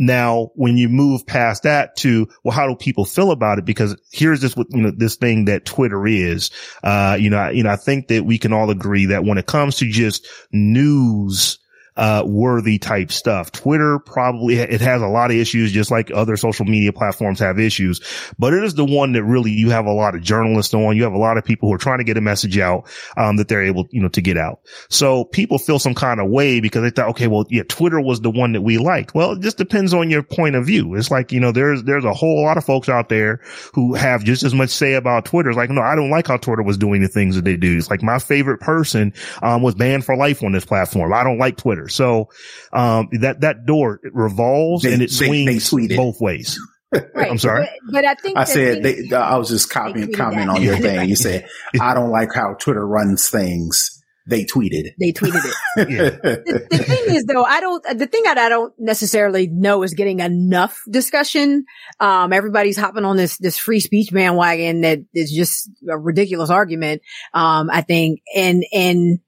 Now, 0.00 0.50
when 0.54 0.76
you 0.76 0.88
move 0.88 1.26
past 1.26 1.64
that 1.64 1.96
to, 1.96 2.28
well, 2.44 2.54
how 2.54 2.68
do 2.68 2.76
people 2.76 3.04
feel 3.04 3.32
about 3.32 3.58
it? 3.58 3.64
Because 3.64 4.00
here's 4.12 4.40
this, 4.40 4.56
you 4.56 4.82
know, 4.82 4.92
this 4.96 5.16
thing 5.16 5.46
that 5.46 5.64
Twitter 5.64 6.06
is, 6.06 6.50
uh, 6.84 7.16
you 7.18 7.30
know, 7.30 7.48
you 7.50 7.64
know, 7.64 7.70
I 7.70 7.76
think 7.76 8.08
that 8.08 8.24
we 8.24 8.38
can 8.38 8.52
all 8.52 8.70
agree 8.70 9.06
that 9.06 9.24
when 9.24 9.38
it 9.38 9.46
comes 9.46 9.76
to 9.78 9.90
just 9.90 10.26
news, 10.52 11.58
uh, 11.98 12.22
worthy 12.24 12.78
type 12.78 13.10
stuff. 13.10 13.50
Twitter 13.50 13.98
probably, 13.98 14.56
it 14.56 14.80
has 14.80 15.02
a 15.02 15.08
lot 15.08 15.30
of 15.30 15.36
issues, 15.36 15.72
just 15.72 15.90
like 15.90 16.10
other 16.14 16.36
social 16.36 16.64
media 16.64 16.92
platforms 16.92 17.40
have 17.40 17.58
issues, 17.58 18.00
but 18.38 18.54
it 18.54 18.62
is 18.62 18.74
the 18.74 18.84
one 18.84 19.12
that 19.12 19.24
really 19.24 19.50
you 19.50 19.70
have 19.70 19.86
a 19.86 19.92
lot 19.92 20.14
of 20.14 20.22
journalists 20.22 20.72
on. 20.72 20.96
You 20.96 21.02
have 21.02 21.12
a 21.12 21.18
lot 21.18 21.36
of 21.36 21.44
people 21.44 21.68
who 21.68 21.74
are 21.74 21.78
trying 21.78 21.98
to 21.98 22.04
get 22.04 22.16
a 22.16 22.20
message 22.20 22.56
out, 22.56 22.88
um, 23.16 23.36
that 23.36 23.48
they're 23.48 23.64
able, 23.64 23.86
you 23.90 24.00
know, 24.00 24.08
to 24.10 24.20
get 24.22 24.36
out. 24.36 24.60
So 24.88 25.24
people 25.24 25.58
feel 25.58 25.80
some 25.80 25.94
kind 25.94 26.20
of 26.20 26.30
way 26.30 26.60
because 26.60 26.82
they 26.82 26.90
thought, 26.90 27.10
okay, 27.10 27.26
well, 27.26 27.44
yeah, 27.50 27.64
Twitter 27.68 28.00
was 28.00 28.20
the 28.20 28.30
one 28.30 28.52
that 28.52 28.62
we 28.62 28.78
liked. 28.78 29.14
Well, 29.14 29.32
it 29.32 29.40
just 29.40 29.58
depends 29.58 29.92
on 29.92 30.08
your 30.08 30.22
point 30.22 30.54
of 30.54 30.64
view. 30.64 30.94
It's 30.94 31.10
like, 31.10 31.32
you 31.32 31.40
know, 31.40 31.50
there's, 31.50 31.82
there's 31.82 32.04
a 32.04 32.14
whole 32.14 32.44
lot 32.44 32.56
of 32.56 32.64
folks 32.64 32.88
out 32.88 33.08
there 33.08 33.40
who 33.74 33.94
have 33.94 34.22
just 34.22 34.44
as 34.44 34.54
much 34.54 34.70
say 34.70 34.94
about 34.94 35.24
Twitter. 35.24 35.50
It's 35.50 35.56
like, 35.56 35.70
no, 35.70 35.82
I 35.82 35.96
don't 35.96 36.10
like 36.10 36.28
how 36.28 36.36
Twitter 36.36 36.62
was 36.62 36.78
doing 36.78 37.02
the 37.02 37.08
things 37.08 37.34
that 37.34 37.44
they 37.44 37.56
do. 37.56 37.76
It's 37.76 37.90
like 37.90 38.02
my 38.02 38.20
favorite 38.20 38.60
person, 38.60 39.12
um, 39.42 39.62
was 39.62 39.74
banned 39.74 40.04
for 40.04 40.14
life 40.14 40.44
on 40.44 40.52
this 40.52 40.64
platform. 40.64 41.12
I 41.12 41.24
don't 41.24 41.38
like 41.38 41.56
Twitter. 41.56 41.87
So, 41.88 42.28
um, 42.72 43.08
that, 43.20 43.40
that 43.40 43.66
door 43.66 44.00
it 44.02 44.12
revolves 44.14 44.82
they, 44.82 44.92
and 44.92 45.02
it 45.02 45.10
swings 45.10 45.70
they, 45.70 45.86
they 45.86 45.96
both 45.96 46.20
ways. 46.20 46.58
Right. 46.90 47.30
I'm 47.30 47.38
sorry, 47.38 47.68
but, 47.86 47.92
but 47.92 48.04
I 48.06 48.14
think 48.14 48.38
I 48.38 48.44
said 48.44 48.82
they, 48.82 49.14
I 49.14 49.36
was 49.36 49.50
just 49.50 49.68
copying 49.68 50.10
comment 50.12 50.48
on 50.48 50.62
your 50.62 50.76
thing. 50.78 51.06
You 51.08 51.16
said 51.16 51.46
I 51.78 51.92
don't 51.92 52.10
like 52.10 52.30
how 52.34 52.54
Twitter 52.54 52.86
runs 52.86 53.28
things. 53.28 53.98
They 54.28 54.44
tweeted. 54.44 54.90
They 55.00 55.12
tweeted 55.12 55.42
it. 55.42 55.54
yeah. 55.90 56.10
the, 56.10 56.66
the, 56.70 56.78
thing 56.78 57.14
is, 57.14 57.24
though, 57.24 57.44
I 57.44 57.60
don't. 57.60 57.82
The 57.82 58.06
thing 58.06 58.24
that 58.24 58.36
I 58.36 58.50
don't 58.50 58.74
necessarily 58.78 59.48
know 59.48 59.82
is 59.82 59.94
getting 59.94 60.20
enough 60.20 60.78
discussion. 60.90 61.64
Um, 61.98 62.34
everybody's 62.34 62.76
hopping 62.76 63.06
on 63.06 63.16
this 63.16 63.38
this 63.38 63.56
free 63.56 63.80
speech 63.80 64.10
bandwagon 64.12 64.82
that 64.82 64.98
is 65.14 65.32
just 65.32 65.70
a 65.90 65.98
ridiculous 65.98 66.50
argument. 66.50 67.00
Um, 67.32 67.70
I 67.70 67.80
think, 67.80 68.20
and 68.36 68.64
and 68.70 69.20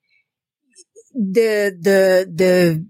the 1.12 1.76
the 1.81 2.31
the 2.33 2.87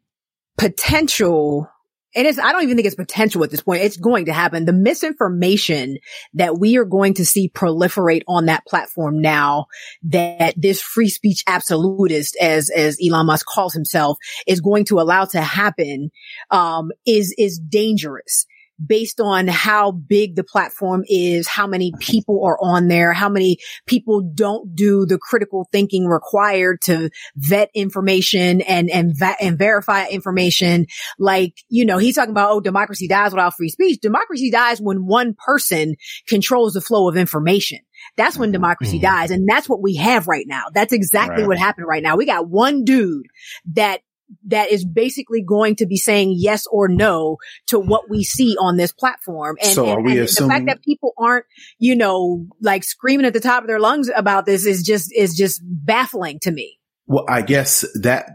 potential 0.59 1.69
and 2.15 2.27
it's, 2.27 2.39
I 2.39 2.51
don't 2.51 2.65
even 2.65 2.77
think 2.77 2.87
it's 2.87 2.97
potential 2.97 3.45
at 3.45 3.51
this 3.51 3.63
point. 3.63 3.83
It's 3.83 3.97
going 3.97 4.25
to 4.25 4.33
happen. 4.33 4.65
The 4.65 4.73
misinformation 4.73 5.99
that 6.35 6.59
we 6.59 6.77
are 6.77 6.85
going 6.85 7.15
to 7.15 7.25
see 7.25 7.49
proliferate 7.49 8.23
on 8.27 8.47
that 8.47 8.67
platform 8.67 9.21
now 9.21 9.67
that 10.03 10.55
this 10.57 10.83
free 10.83 11.09
speech 11.09 11.45
absolutist, 11.47 12.37
as, 12.41 12.69
as 12.71 12.99
Elon 13.05 13.27
Musk 13.27 13.47
calls 13.47 13.75
himself, 13.75 14.19
is 14.47 14.61
going 14.61 14.87
to 14.87 14.99
allow 14.99 15.25
to 15.27 15.41
happen, 15.41 16.11
um, 16.51 16.91
is, 17.07 17.33
is 17.39 17.61
dangerous 17.61 18.45
based 18.85 19.21
on 19.21 19.47
how 19.47 19.93
big 19.93 20.37
the 20.37 20.45
platform 20.45 21.03
is, 21.09 21.47
how 21.47 21.67
many 21.67 21.93
people 22.01 22.45
are 22.45 22.59
on 22.61 22.89
there, 22.89 23.13
how 23.13 23.29
many 23.29 23.59
people 23.87 24.23
don't 24.35 24.75
do 24.75 25.07
the 25.07 25.19
critical 25.19 25.69
thinking 25.73 26.07
required 26.07 26.81
to 26.83 27.11
vet 27.37 27.71
information 27.75 28.61
and, 28.63 28.91
and, 28.91 29.13
va- 29.19 29.37
and 29.41 29.59
verify 29.59 30.07
information. 30.07 30.87
Like, 31.19 31.55
you 31.69 31.85
know, 31.85 31.99
he's 31.99 32.15
talking 32.15 32.31
about, 32.31 32.51
oh, 32.53 32.61
democracy 32.61 33.09
dies 33.09 33.33
without 33.33 33.55
free 33.57 33.69
speech. 33.69 34.01
Democracy 34.01 34.51
dies 34.51 34.81
when 34.81 35.07
one 35.07 35.35
person 35.35 35.97
controls 36.27 36.75
the 36.75 36.81
flow 36.81 37.09
of 37.09 37.17
information. 37.17 37.79
That's 38.17 38.39
when 38.39 38.53
democracy 38.53 38.97
mm-hmm. 38.97 39.07
dies. 39.07 39.31
And 39.31 39.49
that's 39.49 39.69
what 39.69 39.83
we 39.83 39.97
have 39.97 40.27
right 40.27 40.47
now. 40.47 40.65
That's 40.73 40.93
exactly 40.93 41.43
right. 41.43 41.49
what 41.49 41.59
happened 41.59 41.87
right 41.87 42.03
now. 42.03 42.17
We 42.17 42.27
got 42.27 42.49
one 42.49 42.85
dude 42.85 43.27
that 43.75 44.01
that 44.47 44.71
is 44.71 44.85
basically 44.85 45.43
going 45.43 45.77
to 45.77 45.87
be 45.87 45.97
saying 45.97 46.35
yes 46.37 46.67
or 46.71 46.89
no 46.89 47.39
to 47.67 47.79
what 47.79 48.09
we 48.09 48.23
see 48.25 48.57
on 48.61 48.77
this 48.77 48.93
platform. 48.93 49.57
And, 49.63 49.73
so 49.73 49.87
and, 49.87 50.07
and 50.07 50.19
assuming- 50.21 50.49
the 50.49 50.55
fact 50.55 50.67
that 50.67 50.83
people 50.83 51.13
aren't, 51.19 51.47
you 51.79 51.97
know, 51.97 52.47
like 52.61 52.85
screaming 52.85 53.27
at 53.27 53.33
the 53.33 53.41
top 53.41 53.63
of 53.63 53.69
their 53.69 53.81
lungs 53.81 54.11
about 54.15 54.47
this 54.47 54.67
is 54.67 54.83
just, 54.83 55.13
is 55.15 55.35
just 55.35 55.61
baffling 55.65 56.39
to 56.41 56.51
me. 56.51 56.79
Well, 57.07 57.25
I 57.29 57.43
guess 57.43 57.85
that 58.01 58.31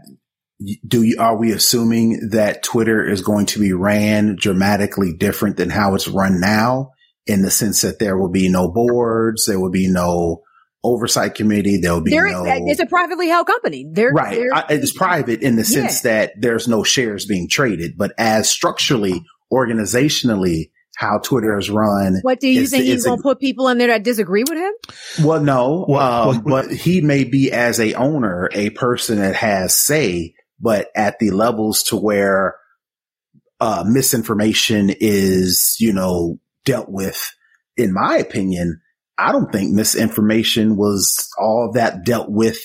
do 0.86 1.02
you, 1.02 1.16
are 1.18 1.36
we 1.36 1.52
assuming 1.52 2.30
that 2.30 2.62
Twitter 2.62 3.06
is 3.06 3.20
going 3.20 3.46
to 3.46 3.58
be 3.58 3.72
ran 3.72 4.36
dramatically 4.36 5.12
different 5.12 5.56
than 5.56 5.70
how 5.70 5.94
it's 5.94 6.08
run 6.08 6.40
now 6.40 6.92
in 7.26 7.42
the 7.42 7.50
sense 7.50 7.82
that 7.82 7.98
there 7.98 8.16
will 8.16 8.30
be 8.30 8.48
no 8.48 8.70
boards, 8.70 9.46
there 9.46 9.60
will 9.60 9.70
be 9.70 9.90
no 9.90 10.42
oversight 10.86 11.34
committee. 11.34 11.78
There'll 11.78 12.00
be 12.00 12.10
there, 12.10 12.30
no. 12.30 12.44
It's 12.46 12.80
a 12.80 12.86
privately 12.86 13.28
held 13.28 13.46
company. 13.46 13.86
They're, 13.90 14.12
right. 14.12 14.36
They're, 14.36 14.54
I, 14.54 14.64
it's 14.70 14.92
private 14.92 15.42
in 15.42 15.56
the 15.56 15.64
sense 15.64 16.04
yeah. 16.04 16.10
that 16.10 16.32
there's 16.38 16.68
no 16.68 16.84
shares 16.84 17.26
being 17.26 17.48
traded, 17.48 17.98
but 17.98 18.12
as 18.18 18.50
structurally, 18.50 19.22
organizationally, 19.52 20.70
how 20.96 21.18
Twitter 21.18 21.58
is 21.58 21.68
run. 21.68 22.20
What 22.22 22.40
do 22.40 22.48
you 22.48 22.66
think 22.66 22.84
he's 22.84 23.04
going 23.04 23.18
to 23.18 23.22
put 23.22 23.38
people 23.38 23.68
in 23.68 23.76
there 23.78 23.88
that 23.88 24.02
disagree 24.02 24.44
with 24.48 24.58
him? 24.58 24.72
Well, 25.22 25.42
no, 25.42 25.86
um, 25.88 26.42
but 26.42 26.70
he 26.70 27.02
may 27.02 27.24
be 27.24 27.52
as 27.52 27.78
a 27.78 27.94
owner, 27.94 28.48
a 28.52 28.70
person 28.70 29.18
that 29.18 29.34
has 29.34 29.76
say, 29.76 30.34
but 30.58 30.88
at 30.96 31.18
the 31.18 31.32
levels 31.32 31.82
to 31.84 31.96
where 31.96 32.56
uh, 33.60 33.84
misinformation 33.86 34.90
is, 34.90 35.76
you 35.78 35.92
know, 35.92 36.38
dealt 36.64 36.88
with. 36.88 37.30
In 37.76 37.92
my 37.92 38.16
opinion, 38.16 38.80
I 39.18 39.32
don't 39.32 39.50
think 39.50 39.72
misinformation 39.72 40.76
was 40.76 41.28
all 41.38 41.72
that 41.74 42.04
dealt 42.04 42.30
with 42.30 42.58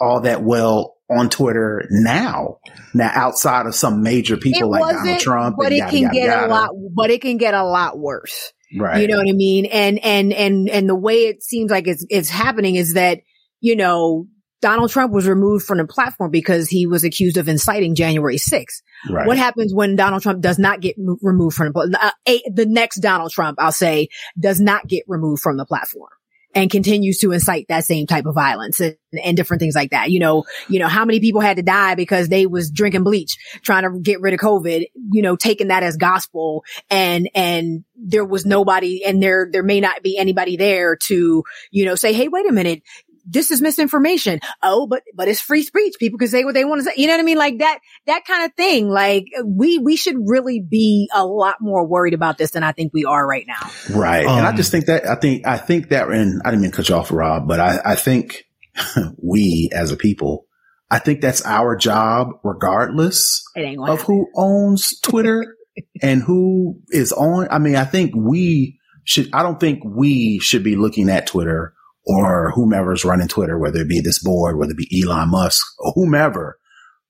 all 0.00 0.20
that 0.22 0.42
well 0.42 0.96
on 1.08 1.28
Twitter 1.28 1.84
now. 1.90 2.58
Now, 2.94 3.10
outside 3.14 3.66
of 3.66 3.74
some 3.74 4.02
major 4.02 4.36
people 4.36 4.70
like 4.70 4.82
Donald 4.82 5.20
Trump, 5.20 5.56
but 5.58 5.72
it 5.72 5.76
yada, 5.76 5.90
can 5.90 6.02
yada, 6.02 6.14
get 6.14 6.26
yada. 6.26 6.46
a 6.46 6.48
lot. 6.48 6.70
But 6.94 7.10
it 7.10 7.22
can 7.22 7.36
get 7.36 7.54
a 7.54 7.64
lot 7.64 7.98
worse. 7.98 8.52
Right. 8.76 9.02
You 9.02 9.08
know 9.08 9.16
what 9.16 9.28
I 9.28 9.32
mean? 9.32 9.66
And 9.66 9.98
and 10.02 10.32
and 10.32 10.68
and 10.68 10.88
the 10.88 10.96
way 10.96 11.26
it 11.26 11.42
seems 11.42 11.70
like 11.70 11.86
it's 11.86 12.04
it's 12.08 12.30
happening 12.30 12.76
is 12.76 12.94
that 12.94 13.20
you 13.60 13.76
know 13.76 14.26
Donald 14.62 14.90
Trump 14.90 15.12
was 15.12 15.26
removed 15.26 15.66
from 15.66 15.78
the 15.78 15.86
platform 15.86 16.30
because 16.30 16.68
he 16.68 16.86
was 16.86 17.02
accused 17.02 17.36
of 17.36 17.48
inciting 17.48 17.96
January 17.96 18.36
6th. 18.36 18.82
Right. 19.10 19.26
What 19.26 19.36
happens 19.36 19.74
when 19.74 19.96
Donald 19.96 20.22
Trump 20.22 20.40
does 20.40 20.58
not 20.58 20.80
get 20.80 20.96
mo- 20.96 21.18
removed 21.20 21.56
from 21.56 21.72
the, 21.72 21.98
uh, 22.00 22.38
the 22.54 22.64
next 22.66 23.00
Donald 23.00 23.32
Trump, 23.32 23.58
I'll 23.60 23.72
say, 23.72 24.08
does 24.38 24.60
not 24.60 24.86
get 24.86 25.02
removed 25.08 25.42
from 25.42 25.56
the 25.58 25.66
platform? 25.66 26.08
and 26.54 26.70
continues 26.70 27.18
to 27.18 27.32
incite 27.32 27.66
that 27.68 27.84
same 27.84 28.06
type 28.06 28.26
of 28.26 28.34
violence 28.34 28.78
and, 28.78 28.96
and, 29.24 29.38
different 29.38 29.58
things 29.58 29.74
like 29.74 29.90
that. 29.90 30.10
You 30.10 30.20
know, 30.20 30.44
you 30.68 30.80
know, 30.80 30.86
how 30.86 31.06
many 31.06 31.18
people 31.18 31.40
had 31.40 31.56
to 31.56 31.62
die 31.62 31.94
because 31.94 32.28
they 32.28 32.46
was 32.46 32.70
drinking 32.70 33.04
bleach, 33.04 33.38
trying 33.62 33.84
to 33.84 33.98
get 34.00 34.20
rid 34.20 34.34
of 34.34 34.40
COVID, 34.40 34.84
you 35.12 35.22
know, 35.22 35.34
taking 35.34 35.68
that 35.68 35.82
as 35.82 35.96
gospel 35.96 36.62
and, 36.90 37.30
and 37.34 37.84
there 37.96 38.24
was 38.24 38.44
nobody 38.44 39.02
and 39.02 39.22
there, 39.22 39.48
there 39.50 39.62
may 39.62 39.80
not 39.80 40.02
be 40.02 40.18
anybody 40.18 40.56
there 40.56 40.96
to, 41.06 41.42
you 41.70 41.84
know, 41.86 41.94
say, 41.94 42.12
Hey, 42.12 42.28
wait 42.28 42.46
a 42.46 42.52
minute 42.52 42.82
this 43.24 43.50
is 43.50 43.62
misinformation. 43.62 44.40
Oh, 44.62 44.86
but, 44.86 45.02
but 45.14 45.28
it's 45.28 45.40
free 45.40 45.62
speech. 45.62 45.94
People 45.98 46.18
can 46.18 46.28
say 46.28 46.44
what 46.44 46.54
they 46.54 46.64
want 46.64 46.80
to 46.80 46.84
say. 46.84 46.92
You 46.96 47.06
know 47.06 47.14
what 47.14 47.20
I 47.20 47.24
mean? 47.24 47.38
Like 47.38 47.58
that, 47.58 47.78
that 48.06 48.24
kind 48.24 48.44
of 48.44 48.54
thing. 48.54 48.88
Like 48.88 49.26
we, 49.44 49.78
we 49.78 49.96
should 49.96 50.16
really 50.18 50.60
be 50.60 51.08
a 51.14 51.24
lot 51.24 51.56
more 51.60 51.86
worried 51.86 52.14
about 52.14 52.38
this 52.38 52.52
than 52.52 52.62
I 52.62 52.72
think 52.72 52.92
we 52.92 53.04
are 53.04 53.26
right 53.26 53.46
now. 53.46 53.70
Right. 53.94 54.26
Um, 54.26 54.38
and 54.38 54.46
I 54.46 54.50
um, 54.50 54.56
just 54.56 54.70
think 54.70 54.86
that, 54.86 55.06
I 55.06 55.16
think, 55.16 55.46
I 55.46 55.58
think 55.58 55.90
that, 55.90 56.08
and 56.08 56.42
I 56.44 56.50
didn't 56.50 56.62
mean 56.62 56.70
to 56.70 56.76
cut 56.76 56.88
you 56.88 56.94
off, 56.94 57.12
Rob, 57.12 57.46
but 57.46 57.60
I, 57.60 57.80
I 57.84 57.94
think 57.94 58.44
we 59.22 59.70
as 59.72 59.90
a 59.90 59.96
people, 59.96 60.46
I 60.90 60.98
think 60.98 61.20
that's 61.20 61.44
our 61.46 61.76
job 61.76 62.32
regardless 62.44 63.42
of 63.56 64.02
who 64.02 64.28
owns 64.36 65.00
Twitter 65.00 65.56
and 66.02 66.22
who 66.22 66.80
is 66.90 67.12
on. 67.12 67.48
I 67.50 67.58
mean, 67.58 67.76
I 67.76 67.84
think 67.84 68.14
we 68.14 68.78
should, 69.04 69.30
I 69.32 69.42
don't 69.42 69.58
think 69.58 69.82
we 69.84 70.38
should 70.38 70.62
be 70.62 70.76
looking 70.76 71.08
at 71.08 71.26
Twitter 71.26 71.74
or 72.04 72.50
whomever's 72.50 73.04
running 73.04 73.28
Twitter, 73.28 73.58
whether 73.58 73.80
it 73.80 73.88
be 73.88 74.00
this 74.00 74.18
board, 74.18 74.58
whether 74.58 74.72
it 74.72 74.76
be 74.76 75.02
Elon 75.02 75.30
Musk 75.30 75.64
or 75.78 75.92
whomever, 75.94 76.58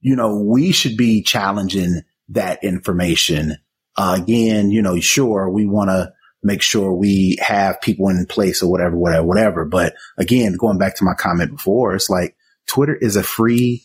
you 0.01 0.17
know, 0.17 0.37
we 0.37 0.73
should 0.73 0.97
be 0.97 1.23
challenging 1.23 2.03
that 2.29 2.63
information. 2.63 3.57
Uh, 3.97 4.19
again, 4.21 4.71
you 4.71 4.83
know, 4.83 4.99
sure, 5.01 5.49
we 5.49 5.67
want 5.67 5.91
to 5.91 6.13
make 6.43 6.61
sure 6.61 6.93
we 6.93 7.39
have 7.41 7.81
people 7.81 8.09
in 8.09 8.27
place 8.27 8.63
or 8.63 8.71
whatever, 8.71 8.97
whatever, 8.97 9.25
whatever. 9.25 9.65
But 9.65 9.95
again, 10.19 10.57
going 10.59 10.79
back 10.79 10.97
to 10.97 11.05
my 11.05 11.15
comment 11.15 11.53
before, 11.53 11.95
it's 11.95 12.11
like 12.11 12.37
Twitter 12.67 12.97
is 12.97 13.17
a 13.17 13.23
free 13.23 13.85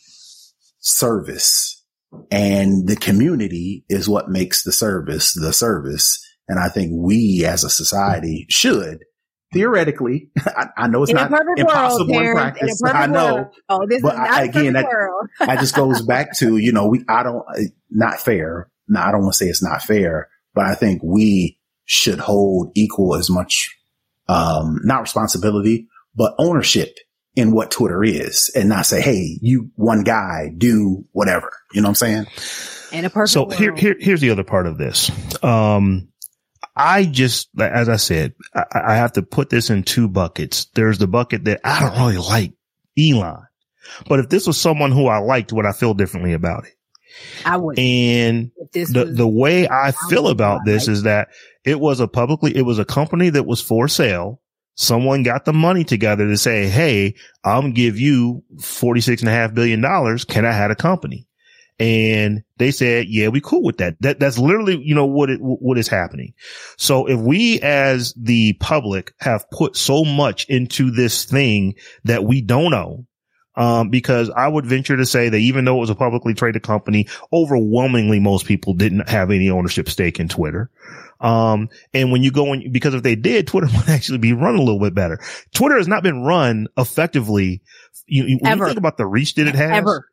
service 0.79 1.83
and 2.31 2.87
the 2.87 2.95
community 2.95 3.85
is 3.89 4.09
what 4.09 4.29
makes 4.29 4.63
the 4.63 4.71
service 4.71 5.33
the 5.33 5.53
service. 5.53 6.23
And 6.47 6.59
I 6.59 6.69
think 6.69 6.91
we 6.95 7.45
as 7.45 7.63
a 7.63 7.69
society 7.69 8.45
should 8.49 9.03
theoretically, 9.53 10.29
I, 10.45 10.67
I 10.77 10.87
know 10.87 11.03
it's 11.03 11.11
In 11.11 11.15
not 11.17 11.29
perfect 11.29 11.59
impossible 11.59 12.13
world, 12.13 12.25
in 12.27 12.33
Terrence, 12.35 12.57
in 12.61 12.77
practice. 12.79 12.83
I 12.83 13.07
know, 13.07 13.33
world. 13.35 13.55
Oh, 13.69 13.85
this 13.87 14.01
but 14.01 14.13
is 14.13 14.19
not 14.19 14.29
I- 14.29 14.41
a 14.41 14.45
again, 14.45 14.73
that- 14.73 14.85
that 15.39 15.59
just 15.59 15.75
goes 15.75 16.01
back 16.01 16.37
to, 16.39 16.57
you 16.57 16.71
know, 16.71 16.87
we, 16.87 17.03
I 17.09 17.23
don't, 17.23 17.45
uh, 17.47 17.61
not 17.89 18.19
fair. 18.19 18.69
No, 18.87 19.01
I 19.01 19.11
don't 19.11 19.21
want 19.21 19.33
to 19.33 19.37
say 19.37 19.45
it's 19.47 19.63
not 19.63 19.81
fair, 19.81 20.29
but 20.53 20.65
I 20.65 20.75
think 20.75 21.01
we 21.03 21.59
should 21.85 22.19
hold 22.19 22.71
equal 22.75 23.15
as 23.15 23.29
much, 23.29 23.75
um, 24.27 24.79
not 24.83 25.01
responsibility, 25.01 25.87
but 26.15 26.33
ownership 26.37 26.97
in 27.35 27.51
what 27.51 27.69
Twitter 27.71 28.03
is 28.03 28.49
and 28.55 28.67
not 28.67 28.85
say, 28.85 28.99
Hey, 29.01 29.37
you 29.41 29.69
one 29.75 30.03
guy 30.03 30.51
do 30.57 31.05
whatever. 31.11 31.51
You 31.73 31.81
know 31.81 31.89
what 31.89 32.01
I'm 32.01 32.25
saying? 32.25 32.25
In 32.91 33.05
a 33.05 33.09
perfect 33.09 33.29
So 33.31 33.41
world. 33.43 33.53
here, 33.55 33.75
here, 33.75 33.95
here's 33.99 34.21
the 34.21 34.31
other 34.31 34.43
part 34.43 34.65
of 34.65 34.77
this. 34.77 35.11
Um, 35.43 36.07
I 36.77 37.05
just, 37.05 37.49
as 37.59 37.89
I 37.89 37.95
said, 37.95 38.33
I, 38.53 38.63
I 38.73 38.95
have 38.95 39.13
to 39.13 39.23
put 39.23 39.49
this 39.49 39.69
in 39.69 39.83
two 39.83 40.07
buckets. 40.07 40.65
There's 40.75 40.99
the 40.99 41.07
bucket 41.07 41.45
that 41.45 41.61
I 41.63 41.79
don't 41.79 41.97
really 41.99 42.17
like 42.17 42.53
Elon, 42.97 43.47
but 44.07 44.19
if 44.19 44.29
this 44.29 44.47
was 44.47 44.59
someone 44.59 44.91
who 44.91 45.07
I 45.07 45.17
liked, 45.17 45.51
would 45.51 45.65
I 45.65 45.71
feel 45.71 45.93
differently 45.93 46.33
about 46.33 46.65
it? 46.65 46.73
I 47.45 47.57
would. 47.57 47.79
And 47.79 48.51
the, 48.73 49.05
was, 49.05 49.15
the 49.15 49.27
way 49.27 49.67
I 49.67 49.91
feel 50.09 50.27
about 50.27 50.61
this 50.65 50.87
is 50.87 51.03
that 51.03 51.29
it 51.65 51.79
was 51.79 51.99
a 51.99 52.07
publicly, 52.07 52.55
it 52.55 52.61
was 52.61 52.79
a 52.79 52.85
company 52.85 53.29
that 53.29 53.45
was 53.45 53.61
for 53.61 53.87
sale. 53.87 54.41
Someone 54.75 55.23
got 55.23 55.45
the 55.45 55.53
money 55.53 55.83
together 55.83 56.27
to 56.27 56.37
say, 56.37 56.67
Hey, 56.67 57.15
I'm 57.43 57.73
give 57.73 57.99
you 57.99 58.43
46 58.61 59.23
and 59.23 59.29
a 59.29 59.31
half 59.31 59.53
billion 59.53 59.81
dollars. 59.81 60.23
Can 60.23 60.45
I 60.45 60.51
have 60.51 60.69
a 60.69 60.75
company? 60.75 61.26
And 61.79 62.43
they 62.57 62.71
said, 62.71 63.07
yeah, 63.07 63.27
we 63.27 63.39
cool 63.39 63.63
with 63.63 63.77
that. 63.77 63.97
That, 63.99 64.19
that's 64.19 64.39
literally, 64.39 64.81
you 64.83 64.95
know, 64.95 65.05
what 65.05 65.29
it, 65.29 65.39
what 65.39 65.77
is 65.77 65.87
happening. 65.87 66.33
So 66.77 67.07
if 67.07 67.19
we 67.19 67.59
as 67.61 68.13
the 68.17 68.53
public 68.53 69.13
have 69.19 69.49
put 69.51 69.75
so 69.75 70.03
much 70.03 70.45
into 70.49 70.89
this 70.89 71.25
thing 71.25 71.75
that 72.03 72.23
we 72.23 72.41
don't 72.41 72.73
own, 72.73 73.05
um, 73.55 73.89
because 73.89 74.29
I 74.29 74.47
would 74.47 74.65
venture 74.65 74.97
to 74.97 75.05
say 75.05 75.29
that 75.29 75.37
even 75.37 75.65
though 75.65 75.77
it 75.77 75.81
was 75.81 75.89
a 75.89 75.95
publicly 75.95 76.35
traded 76.35 76.63
company, 76.63 77.07
overwhelmingly 77.33 78.19
most 78.19 78.45
people 78.45 78.75
didn't 78.75 79.09
have 79.09 79.31
any 79.31 79.49
ownership 79.49 79.89
stake 79.89 80.19
in 80.19 80.27
Twitter. 80.27 80.69
Um, 81.19 81.69
and 81.93 82.11
when 82.11 82.21
you 82.21 82.31
go 82.31 82.53
in, 82.53 82.71
because 82.71 82.93
if 82.93 83.01
they 83.01 83.15
did, 83.15 83.47
Twitter 83.47 83.67
might 83.73 83.89
actually 83.89 84.19
be 84.19 84.33
run 84.33 84.55
a 84.55 84.61
little 84.61 84.79
bit 84.79 84.93
better. 84.93 85.19
Twitter 85.53 85.77
has 85.77 85.87
not 85.87 86.03
been 86.03 86.23
run 86.23 86.67
effectively. 86.77 87.61
You, 88.05 88.25
you, 88.25 88.37
when 88.41 88.51
Ever. 88.53 88.63
you 88.63 88.69
think 88.69 88.77
about 88.77 88.97
the 88.97 89.07
reach 89.07 89.35
that 89.35 89.47
it 89.47 89.55
has, 89.55 89.71
ever. 89.71 90.07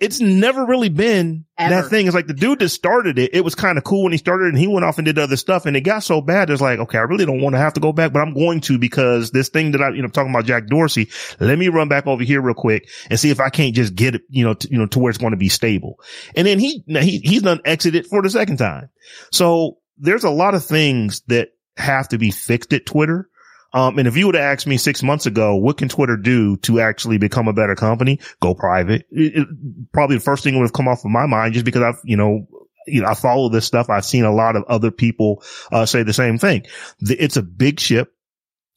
It's 0.00 0.20
never 0.20 0.64
really 0.64 0.88
been 0.88 1.44
Ever. 1.58 1.74
that 1.74 1.90
thing. 1.90 2.06
It's 2.06 2.14
like 2.14 2.26
the 2.26 2.34
dude 2.34 2.60
that 2.60 2.70
started 2.70 3.18
it. 3.18 3.34
It 3.34 3.42
was 3.42 3.54
kind 3.54 3.76
of 3.76 3.84
cool 3.84 4.04
when 4.04 4.12
he 4.12 4.18
started 4.18 4.48
and 4.48 4.58
he 4.58 4.66
went 4.66 4.84
off 4.84 4.98
and 4.98 5.04
did 5.04 5.18
other 5.18 5.36
stuff 5.36 5.66
and 5.66 5.76
it 5.76 5.82
got 5.82 6.02
so 6.02 6.20
bad. 6.20 6.48
It's 6.48 6.62
like, 6.62 6.78
okay, 6.78 6.98
I 6.98 7.02
really 7.02 7.26
don't 7.26 7.42
want 7.42 7.54
to 7.54 7.58
have 7.58 7.74
to 7.74 7.80
go 7.80 7.92
back, 7.92 8.12
but 8.12 8.20
I'm 8.20 8.32
going 8.32 8.60
to 8.62 8.78
because 8.78 9.30
this 9.30 9.50
thing 9.50 9.72
that 9.72 9.82
I, 9.82 9.90
you 9.90 10.00
know, 10.00 10.08
talking 10.08 10.30
about 10.30 10.46
Jack 10.46 10.68
Dorsey, 10.68 11.10
let 11.38 11.58
me 11.58 11.68
run 11.68 11.88
back 11.88 12.06
over 12.06 12.22
here 12.22 12.40
real 12.40 12.54
quick 12.54 12.88
and 13.10 13.20
see 13.20 13.30
if 13.30 13.40
I 13.40 13.50
can't 13.50 13.74
just 13.74 13.94
get 13.94 14.14
it, 14.14 14.22
you 14.30 14.44
know, 14.44 14.54
to, 14.54 14.70
you 14.70 14.78
know, 14.78 14.86
to 14.86 14.98
where 14.98 15.10
it's 15.10 15.18
going 15.18 15.32
to 15.32 15.36
be 15.36 15.50
stable. 15.50 16.00
And 16.34 16.46
then 16.46 16.58
he, 16.58 16.82
now 16.86 17.00
he, 17.00 17.18
he's 17.18 17.42
done 17.42 17.60
exited 17.64 18.06
for 18.06 18.22
the 18.22 18.30
second 18.30 18.56
time. 18.56 18.88
So 19.32 19.78
there's 19.98 20.24
a 20.24 20.30
lot 20.30 20.54
of 20.54 20.64
things 20.64 21.22
that 21.26 21.50
have 21.76 22.08
to 22.08 22.18
be 22.18 22.30
fixed 22.30 22.72
at 22.72 22.86
Twitter. 22.86 23.28
Um, 23.72 23.98
and 23.98 24.08
if 24.08 24.16
you 24.16 24.26
would 24.26 24.34
have 24.34 24.44
asked 24.44 24.66
me 24.66 24.78
six 24.78 25.02
months 25.02 25.26
ago, 25.26 25.56
what 25.56 25.76
can 25.76 25.88
Twitter 25.88 26.16
do 26.16 26.56
to 26.58 26.80
actually 26.80 27.18
become 27.18 27.48
a 27.48 27.52
better 27.52 27.74
company? 27.74 28.18
Go 28.40 28.54
private. 28.54 29.06
It, 29.10 29.36
it- 29.42 29.48
probably 29.92 30.16
the 30.16 30.22
first 30.22 30.42
thing 30.44 30.56
would 30.56 30.64
have 30.64 30.72
come 30.72 30.88
off 30.88 31.04
of 31.04 31.10
my 31.10 31.26
mind 31.26 31.52
just 31.54 31.64
because 31.66 31.82
I've, 31.82 32.00
you 32.04 32.16
know, 32.16 32.48
you 32.86 33.02
know, 33.02 33.08
I 33.08 33.14
follow 33.14 33.50
this 33.50 33.66
stuff. 33.66 33.90
I've 33.90 34.04
seen 34.06 34.24
a 34.24 34.32
lot 34.34 34.56
of 34.56 34.64
other 34.64 34.90
people, 34.90 35.42
uh, 35.70 35.84
say 35.84 36.02
the 36.02 36.14
same 36.14 36.38
thing. 36.38 36.64
The, 37.00 37.22
it's 37.22 37.36
a 37.36 37.42
big 37.42 37.78
ship. 37.80 38.14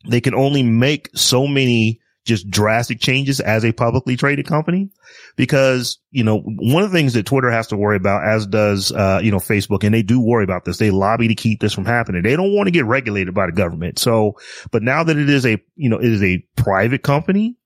They 0.09 0.19
can 0.19 0.35
only 0.35 0.63
make 0.63 1.09
so 1.15 1.47
many 1.47 2.00
just 2.23 2.49
drastic 2.49 2.99
changes 2.99 3.39
as 3.39 3.65
a 3.65 3.71
publicly 3.71 4.15
traded 4.15 4.45
company 4.45 4.89
because, 5.35 5.99
you 6.11 6.23
know, 6.23 6.39
one 6.39 6.83
of 6.83 6.91
the 6.91 6.97
things 6.97 7.13
that 7.13 7.25
Twitter 7.25 7.49
has 7.49 7.67
to 7.67 7.77
worry 7.77 7.97
about, 7.97 8.23
as 8.23 8.45
does, 8.45 8.91
uh, 8.91 9.19
you 9.23 9.31
know, 9.31 9.37
Facebook, 9.37 9.83
and 9.83 9.93
they 9.93 10.03
do 10.03 10.19
worry 10.19 10.43
about 10.43 10.65
this. 10.65 10.77
They 10.77 10.91
lobby 10.91 11.27
to 11.27 11.35
keep 11.35 11.59
this 11.59 11.73
from 11.73 11.85
happening. 11.85 12.21
They 12.21 12.35
don't 12.35 12.55
want 12.55 12.67
to 12.67 12.71
get 12.71 12.85
regulated 12.85 13.33
by 13.33 13.47
the 13.47 13.51
government. 13.51 13.97
So, 13.97 14.37
but 14.71 14.83
now 14.83 15.03
that 15.03 15.17
it 15.17 15.29
is 15.29 15.45
a, 15.45 15.61
you 15.75 15.89
know, 15.89 15.97
it 15.97 16.11
is 16.11 16.23
a 16.23 16.45
private 16.55 17.01
company, 17.03 17.57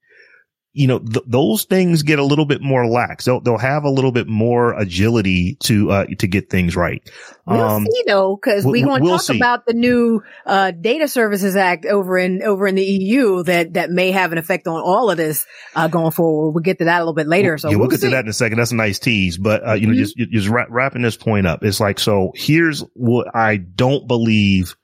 you 0.78 0.88
know, 0.88 1.00
th- 1.00 1.24
those 1.26 1.64
things 1.64 2.04
get 2.04 2.20
a 2.20 2.24
little 2.24 2.46
bit 2.46 2.62
more 2.62 2.86
lax. 2.86 3.24
They'll, 3.26 3.40
they'll 3.40 3.58
have 3.58 3.86
a 3.86 3.90
little 3.90 4.12
bit 4.12 4.28
more 4.28 4.74
agility 4.78 5.56
to, 5.62 5.90
uh, 5.92 6.06
to 6.20 6.28
get 6.28 6.50
things 6.50 6.76
right. 6.76 7.02
We'll 7.48 7.80
see 7.80 8.04
though, 8.06 8.36
because 8.36 8.66
we- 8.66 8.82
going 8.82 9.02
to 9.04 9.08
talk 9.10 9.22
see. 9.22 9.38
about 9.38 9.66
the 9.66 9.74
new 9.74 10.22
uh, 10.46 10.72
Data 10.72 11.08
Services 11.08 11.56
Act 11.56 11.86
over 11.86 12.18
in 12.18 12.42
over 12.44 12.68
in 12.68 12.76
the 12.76 12.84
EU 12.84 13.44
that 13.44 13.76
that 13.76 13.90
may 13.90 14.12
have 14.12 14.32
an 14.32 14.38
effect 14.38 14.68
on 14.68 14.82
all 14.82 15.10
of 15.10 15.18
this 15.18 15.46
uh, 15.76 15.88
going 15.88 16.12
forward. 16.12 16.52
We'll 16.52 16.64
get 16.64 16.80
to 16.80 16.86
that 16.86 16.98
a 16.98 17.00
little 17.02 17.14
bit 17.14 17.28
later. 17.28 17.58
So 17.58 17.70
yeah, 17.70 17.76
we'll, 17.76 17.82
we'll 17.82 17.90
get 17.92 18.02
see. 18.02 18.08
to 18.08 18.16
that 18.16 18.26
in 18.26 18.30
a 18.30 18.34
second. 18.34 18.58
That's 18.58 18.72
a 18.72 18.76
nice 18.76 19.00
tease, 19.00 19.38
but 19.38 19.66
uh, 19.68 19.74
you 19.74 19.88
know, 19.88 19.94
Mhm. 19.94 19.98
just 19.98 20.18
just 20.18 20.48
wrap, 20.50 20.68
wrapping 20.72 21.04
this 21.04 21.16
point 21.18 21.48
up. 21.48 21.64
It's 21.64 21.80
like 21.80 22.00
so. 22.00 22.32
Here's 22.36 22.82
what 22.96 23.34
I 23.36 23.58
don't 23.58 24.08
believe 24.08 24.76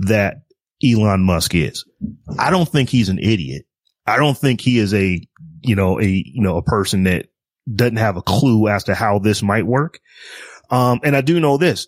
that 0.00 0.42
Elon 0.84 1.22
Musk 1.22 1.54
is. 1.54 1.84
I 2.38 2.50
don't 2.50 2.68
think 2.68 2.88
he's 2.90 3.08
an 3.08 3.18
idiot. 3.18 3.64
I 4.08 4.16
don't 4.16 4.36
think 4.36 4.60
he 4.60 4.78
is 4.78 4.94
a 4.94 5.20
you 5.62 5.76
know 5.76 6.00
a 6.00 6.06
you 6.06 6.42
know 6.42 6.56
a 6.56 6.62
person 6.62 7.04
that 7.04 7.26
doesn't 7.72 7.96
have 7.96 8.16
a 8.16 8.22
clue 8.22 8.68
as 8.68 8.84
to 8.84 8.94
how 8.94 9.18
this 9.18 9.42
might 9.42 9.66
work. 9.66 10.00
Um, 10.70 11.00
and 11.02 11.16
I 11.16 11.20
do 11.20 11.40
know 11.40 11.56
this. 11.56 11.86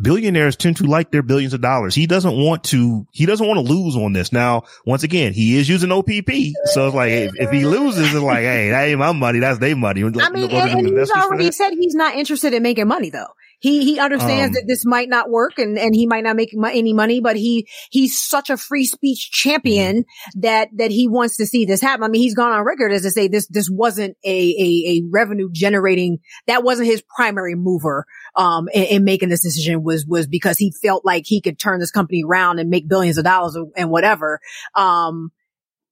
Billionaires 0.00 0.56
tend 0.56 0.78
to 0.78 0.84
like 0.84 1.12
their 1.12 1.22
billions 1.22 1.54
of 1.54 1.60
dollars. 1.60 1.94
He 1.94 2.06
doesn't 2.06 2.36
want 2.36 2.64
to, 2.64 3.06
he 3.12 3.26
doesn't 3.26 3.46
want 3.46 3.64
to 3.64 3.72
lose 3.72 3.96
on 3.96 4.12
this. 4.12 4.32
Now, 4.32 4.64
once 4.84 5.04
again, 5.04 5.32
he 5.32 5.56
is 5.56 5.68
using 5.68 5.92
OPP. 5.92 6.30
So 6.72 6.88
it's 6.88 6.96
like, 6.96 7.12
if, 7.12 7.32
if 7.36 7.50
he 7.52 7.64
loses, 7.64 8.12
it's 8.12 8.22
like, 8.22 8.40
hey, 8.40 8.70
that 8.70 8.88
ain't 8.88 8.98
my 8.98 9.12
money. 9.12 9.38
That's 9.38 9.60
their 9.60 9.76
money. 9.76 10.02
I 10.02 10.30
mean, 10.30 10.50
and, 10.50 10.52
and 10.52 10.98
he's 10.98 11.10
already 11.12 11.52
said 11.52 11.70
he's 11.74 11.94
not 11.94 12.16
interested 12.16 12.52
in 12.54 12.64
making 12.64 12.88
money 12.88 13.10
though. 13.10 13.28
He 13.64 13.82
he 13.82 13.98
understands 13.98 14.54
Um, 14.54 14.60
that 14.60 14.64
this 14.68 14.84
might 14.84 15.08
not 15.08 15.30
work 15.30 15.58
and, 15.58 15.78
and 15.78 15.94
he 15.94 16.06
might 16.06 16.22
not 16.22 16.36
make 16.36 16.50
any 16.52 16.92
money, 16.92 17.22
but 17.22 17.34
he 17.34 17.66
he's 17.90 18.20
such 18.20 18.50
a 18.50 18.58
free 18.58 18.84
speech 18.84 19.30
champion 19.30 20.04
that 20.34 20.68
that 20.76 20.90
he 20.90 21.08
wants 21.08 21.38
to 21.38 21.46
see 21.46 21.64
this 21.64 21.80
happen. 21.80 22.04
I 22.04 22.08
mean, 22.08 22.20
he's 22.20 22.34
gone 22.34 22.52
on 22.52 22.62
record 22.62 22.92
as 22.92 23.02
to 23.02 23.10
say 23.10 23.26
this 23.26 23.48
this 23.48 23.70
wasn't 23.70 24.18
a 24.22 24.28
a, 24.28 24.70
a 24.90 25.02
revenue 25.10 25.48
generating 25.50 26.18
that 26.46 26.62
wasn't 26.62 26.88
his 26.88 27.02
primary 27.16 27.54
mover 27.54 28.04
um 28.36 28.68
in, 28.74 28.82
in 28.84 29.04
making 29.04 29.30
this 29.30 29.40
decision 29.40 29.82
was 29.82 30.04
was 30.06 30.26
because 30.26 30.58
he 30.58 30.70
felt 30.82 31.02
like 31.06 31.22
he 31.24 31.40
could 31.40 31.58
turn 31.58 31.80
this 31.80 31.90
company 31.90 32.22
around 32.22 32.58
and 32.58 32.68
make 32.68 32.86
billions 32.86 33.16
of 33.16 33.24
dollars 33.24 33.56
and 33.78 33.90
whatever. 33.90 34.40
Um 34.74 35.30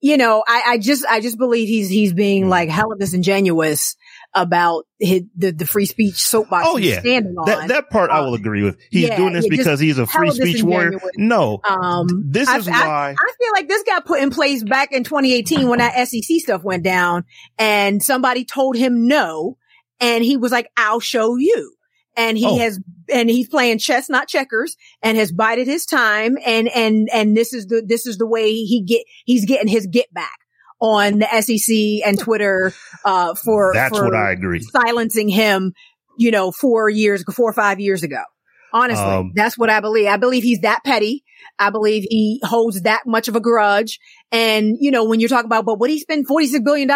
you 0.02 0.16
know, 0.18 0.44
I, 0.46 0.62
I 0.66 0.78
just, 0.78 1.06
I 1.08 1.20
just 1.20 1.38
believe 1.38 1.68
he's, 1.68 1.88
he's 1.88 2.12
being 2.12 2.48
like 2.48 2.68
hella 2.68 2.98
disingenuous 2.98 3.96
about 4.34 4.84
his, 4.98 5.22
the, 5.36 5.52
the 5.52 5.64
free 5.66 5.86
speech 5.86 6.16
soapbox 6.16 6.66
Oh 6.66 6.76
he's 6.76 6.90
yeah, 6.90 7.00
standing 7.00 7.34
on. 7.36 7.46
that 7.46 7.68
that 7.68 7.90
part 7.90 8.10
I 8.10 8.20
will 8.20 8.34
agree 8.34 8.62
with. 8.62 8.78
He's 8.90 9.08
yeah, 9.08 9.16
doing 9.16 9.32
this 9.32 9.46
because 9.46 9.78
he's 9.78 9.98
a 9.98 10.06
free 10.06 10.30
speech 10.32 10.62
warrior. 10.62 10.98
No, 11.16 11.60
um, 11.68 12.06
this 12.26 12.48
I- 12.48 12.58
is 12.58 12.66
I- 12.66 12.70
why. 12.72 13.10
I 13.18 13.32
feel 13.38 13.52
like 13.52 13.68
this 13.68 13.82
got 13.84 14.04
put 14.04 14.20
in 14.20 14.30
place 14.30 14.64
back 14.64 14.90
in 14.92 15.04
2018 15.04 15.68
when 15.68 15.78
that 15.78 16.08
SEC 16.08 16.40
stuff 16.40 16.64
went 16.64 16.82
down 16.82 17.24
and 17.58 18.02
somebody 18.02 18.44
told 18.44 18.76
him 18.76 19.06
no. 19.06 19.56
And 20.00 20.24
he 20.24 20.36
was 20.36 20.50
like, 20.50 20.68
I'll 20.76 20.98
show 20.98 21.36
you. 21.36 21.74
And 22.16 22.36
he 22.36 22.46
Oh. 22.46 22.58
has, 22.58 22.78
and 23.12 23.30
he's 23.30 23.48
playing 23.48 23.78
chess, 23.78 24.08
not 24.10 24.28
checkers 24.28 24.76
and 25.02 25.16
has 25.16 25.32
bided 25.32 25.66
his 25.66 25.86
time. 25.86 26.36
And, 26.44 26.68
and, 26.68 27.08
and 27.12 27.36
this 27.36 27.52
is 27.52 27.66
the, 27.66 27.82
this 27.86 28.06
is 28.06 28.18
the 28.18 28.26
way 28.26 28.52
he 28.52 28.82
get, 28.82 29.02
he's 29.24 29.44
getting 29.46 29.68
his 29.68 29.86
get 29.86 30.12
back 30.12 30.38
on 30.80 31.20
the 31.20 31.40
SEC 31.40 32.06
and 32.06 32.18
Twitter, 32.18 32.72
uh, 33.04 33.34
for, 33.34 33.72
That's 33.74 33.96
for 33.96 34.04
what 34.04 34.14
I 34.14 34.32
agree. 34.32 34.60
silencing 34.60 35.28
him, 35.28 35.72
you 36.18 36.30
know, 36.30 36.50
four 36.52 36.90
years, 36.90 37.24
four 37.34 37.48
or 37.50 37.54
five 37.54 37.80
years 37.80 38.02
ago. 38.02 38.22
Honestly, 38.74 39.04
Um, 39.04 39.32
that's 39.34 39.56
what 39.56 39.70
I 39.70 39.80
believe. 39.80 40.08
I 40.08 40.16
believe 40.16 40.42
he's 40.42 40.60
that 40.60 40.80
petty. 40.84 41.24
I 41.58 41.70
believe 41.70 42.04
he 42.08 42.40
holds 42.44 42.82
that 42.82 43.02
much 43.06 43.28
of 43.28 43.36
a 43.36 43.40
grudge. 43.40 43.98
And, 44.30 44.76
you 44.80 44.90
know, 44.90 45.04
when 45.04 45.20
you're 45.20 45.28
talking 45.28 45.46
about, 45.46 45.66
but 45.66 45.78
would 45.78 45.90
he 45.90 45.98
spend 45.98 46.26
$46 46.26 46.64
billion? 46.64 46.88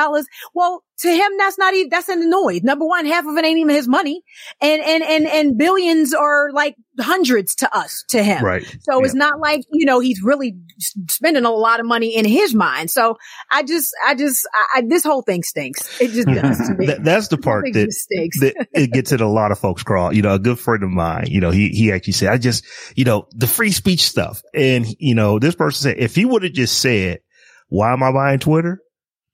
Well, 0.55 0.83
to 1.01 1.11
him, 1.11 1.33
that's 1.37 1.59
not 1.59 1.75
even, 1.75 1.91
that's 1.91 2.09
an 2.09 2.31
noise. 2.31 2.63
Number 2.63 2.87
one, 2.87 3.05
half 3.05 3.27
of 3.27 3.37
it 3.37 3.45
ain't 3.45 3.59
even 3.59 3.75
his 3.75 3.87
money. 3.87 4.23
And, 4.63 4.81
and, 4.83 5.03
and, 5.03 5.27
and 5.27 5.59
billions 5.59 6.15
are 6.15 6.51
like 6.53 6.77
hundreds 6.99 7.57
to 7.57 7.77
us, 7.77 8.05
to 8.09 8.23
him. 8.23 8.43
Right. 8.43 8.65
So 8.81 9.05
it's 9.05 9.15
not 9.15 9.39
like, 9.39 9.61
you 9.71 9.85
know, 9.85 10.01
he's 10.01 10.23
really 10.23 10.57
spending 11.11 11.45
a 11.45 11.51
lot 11.51 11.81
of 11.81 11.85
money 11.85 12.17
in 12.17 12.25
his 12.25 12.55
mind. 12.55 12.91
So 12.91 13.19
I 13.51 13.63
just, 13.63 13.95
I 14.03 14.15
just, 14.15 14.49
I, 14.55 14.79
I, 14.79 14.83
this 14.89 15.05
whole 15.05 15.21
thing 15.21 15.43
stinks. 15.43 16.01
It 16.01 16.13
just 16.13 16.29
does 16.29 16.69
to 16.69 16.75
me. 16.79 16.87
That, 16.87 17.05
that's 17.05 17.29
the 17.29 17.37
part 17.37 17.67
that, 17.75 17.93
stinks. 17.93 18.41
that 18.41 18.69
it 18.73 18.91
gets 18.93 19.13
at 19.13 19.21
a 19.21 19.29
lot 19.29 19.53
of 19.53 19.59
folks 19.59 19.83
crawl. 19.83 20.15
You 20.15 20.23
know, 20.23 20.33
a 20.33 20.39
good 20.39 20.59
friend 20.59 20.83
of 20.83 20.89
mine, 20.89 21.27
you 21.29 21.43
know, 21.43 21.51
he, 21.51 21.69
he 21.69 21.93
actually 21.93 22.15
said, 22.15 22.31
I 22.31 22.39
just, 22.39 22.65
you 22.97 23.05
know, 23.05 23.29
the 23.33 23.47
free 23.47 23.73
speech 23.73 24.07
stuff. 24.07 24.36
And, 24.55 24.87
you 24.99 25.14
know, 25.14 25.38
this 25.38 25.55
person 25.55 25.90
said, 25.90 25.99
if 25.99 26.14
he 26.14 26.25
would 26.25 26.42
have 26.42 26.53
just 26.53 26.79
said, 26.81 27.20
why 27.68 27.92
am 27.92 28.03
I 28.03 28.12
buying 28.12 28.38
Twitter? 28.38 28.81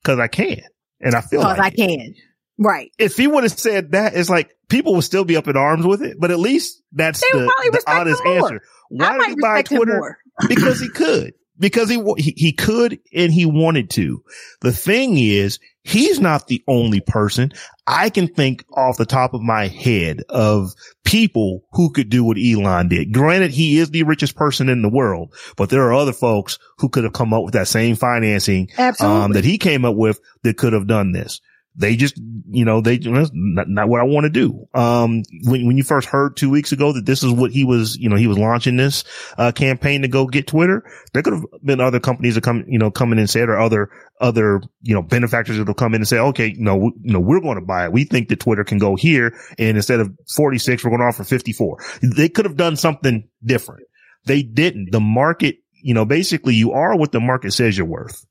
Cause 0.05 0.19
I 0.19 0.29
can. 0.29 0.63
And 1.01 1.15
I 1.15 1.21
feel 1.21 1.41
like 1.41 1.59
I 1.59 1.69
it. 1.69 1.77
can. 1.77 2.15
Right. 2.59 2.93
If 2.99 3.17
he 3.17 3.27
would 3.27 3.45
have 3.45 3.53
said 3.53 3.93
that, 3.93 4.15
it's 4.15 4.31
like 4.31 4.51
people 4.69 4.95
would 4.95 5.05
still 5.05 5.25
be 5.25 5.37
up 5.37 5.49
in 5.49 5.57
arms 5.57 5.87
with 5.87 6.03
it, 6.03 6.17
but 6.19 6.31
at 6.31 6.39
least 6.39 6.83
that's 6.93 7.21
They 7.21 7.39
the, 7.39 7.45
the 7.47 7.83
honest 7.87 8.23
answer. 8.25 8.63
Why 8.89 9.19
did 9.19 9.29
he 9.31 9.37
buy 9.41 9.63
Twitter? 9.63 10.19
because 10.49 10.81
he 10.81 10.89
could. 10.89 11.35
Because 11.63 11.89
he, 11.89 12.03
he 12.19 12.35
he 12.37 12.53
could 12.53 12.99
and 13.15 13.33
he 13.33 13.47
wanted 13.47 13.89
to. 13.91 14.23
The 14.63 14.73
thing 14.73 15.17
is, 15.17 15.61
he's 15.85 16.19
not 16.19 16.49
the 16.49 16.63
only 16.67 17.01
person. 17.01 17.53
I 17.87 18.11
can 18.11 18.27
think 18.27 18.65
off 18.75 18.97
the 18.97 19.07
top 19.07 19.33
of 19.33 19.43
my 19.43 19.69
head 19.69 20.23
of 20.29 20.73
people 21.05 21.65
who 21.71 21.91
could 21.93 22.11
do 22.11 22.25
what 22.25 22.37
Elon 22.37 22.89
did. 22.89 23.13
Granted, 23.13 23.53
he 23.53 23.79
is 23.79 23.91
the 23.91 24.03
richest 24.03 24.35
person 24.35 24.69
in 24.69 24.83
the 24.83 24.89
world, 24.89 25.35
but 25.57 25.71
there 25.71 25.83
are 25.83 25.95
other 25.95 26.13
folks 26.13 26.59
who 26.79 26.89
could 26.89 27.05
have 27.05 27.13
come 27.13 27.33
up 27.33 27.45
with 27.45 27.55
that 27.55 27.69
same 27.69 27.95
financing 27.95 28.69
um, 29.01 29.33
that 29.33 29.45
he 29.45 29.57
came 29.57 29.85
up 29.85 29.95
with 29.95 30.21
that 30.43 30.57
could 30.57 30.73
have 30.73 30.89
done 30.89 31.13
this. 31.13 31.41
They 31.75 31.97
just, 31.97 32.19
you 32.51 32.67
know, 32.67 32.83
they 32.83 32.99
that's 32.99 33.31
not, 33.33 33.67
not 33.67 33.89
what 33.89 34.01
I 34.01 34.05
want 34.05 34.25
to 34.25 34.31
do. 34.31 34.69
Um, 34.75 35.23
when 35.45 35.67
when 35.67 35.79
you 35.79 35.83
first 35.83 36.07
heard 36.07 36.37
two 36.37 36.51
weeks 36.51 36.73
ago 36.73 36.93
that 36.93 37.07
this 37.07 37.23
is 37.23 37.33
what 37.33 37.51
he 37.51 37.65
was, 37.65 37.97
you 37.97 38.11
know, 38.11 38.17
he 38.17 38.27
was 38.27 38.37
launching 38.37 38.77
this 38.77 39.05
uh, 39.39 39.53
campaign 39.53 40.03
to 40.03 40.09
go 40.09 40.27
get 40.27 40.47
Twitter, 40.47 40.85
there 41.15 41.23
could 41.23 41.33
have 41.33 41.45
been 41.65 41.81
other 41.81 41.99
companies 41.99 42.35
that 42.35 42.45
come, 42.45 42.65
you 42.69 42.79
know, 42.79 42.91
come 42.91 43.13
in 43.13 43.19
and 43.19 43.31
said, 43.31 43.49
or 43.49 43.59
other 43.59 43.89
other, 44.21 44.61
you 44.83 44.95
know, 44.95 45.01
benefactors 45.01 45.57
that 45.57 45.67
will 45.67 45.73
come 45.73 45.95
in 45.95 46.03
and 46.03 46.09
say, 46.09 46.19
okay, 46.19 46.49
you 46.49 46.63
know, 46.63 46.93
we're 47.21 47.41
going 47.41 47.59
to 47.59 47.65
buy 47.65 47.87
it. 47.87 47.93
We 47.93 48.05
think 48.05 48.29
that 48.29 48.41
Twitter 48.41 48.65
can 48.65 48.77
go 48.77 48.95
here, 48.95 49.35
and 49.59 49.77
instead 49.79 50.01
of 50.01 50.11
forty 50.37 50.59
six, 50.59 50.85
we're 50.85 50.91
going 50.91 51.01
to 51.01 51.07
offer 51.07 51.25
fifty 51.25 51.55
four. 51.55 51.79
They 52.03 52.29
could 52.29 52.45
have 52.45 52.57
done 52.57 52.77
something 52.77 53.29
different. 53.43 53.87
They 54.27 54.43
didn't. 54.43 54.91
The 54.93 55.01
market, 55.01 55.57
you 55.73 55.95
know, 55.95 56.05
basically, 56.05 56.55
you 56.55 56.73
are 56.73 56.99
what 56.99 57.13
the 57.13 57.21
market 57.21 57.53
says 57.55 57.79
you're 57.79 57.87
worth. 57.87 58.27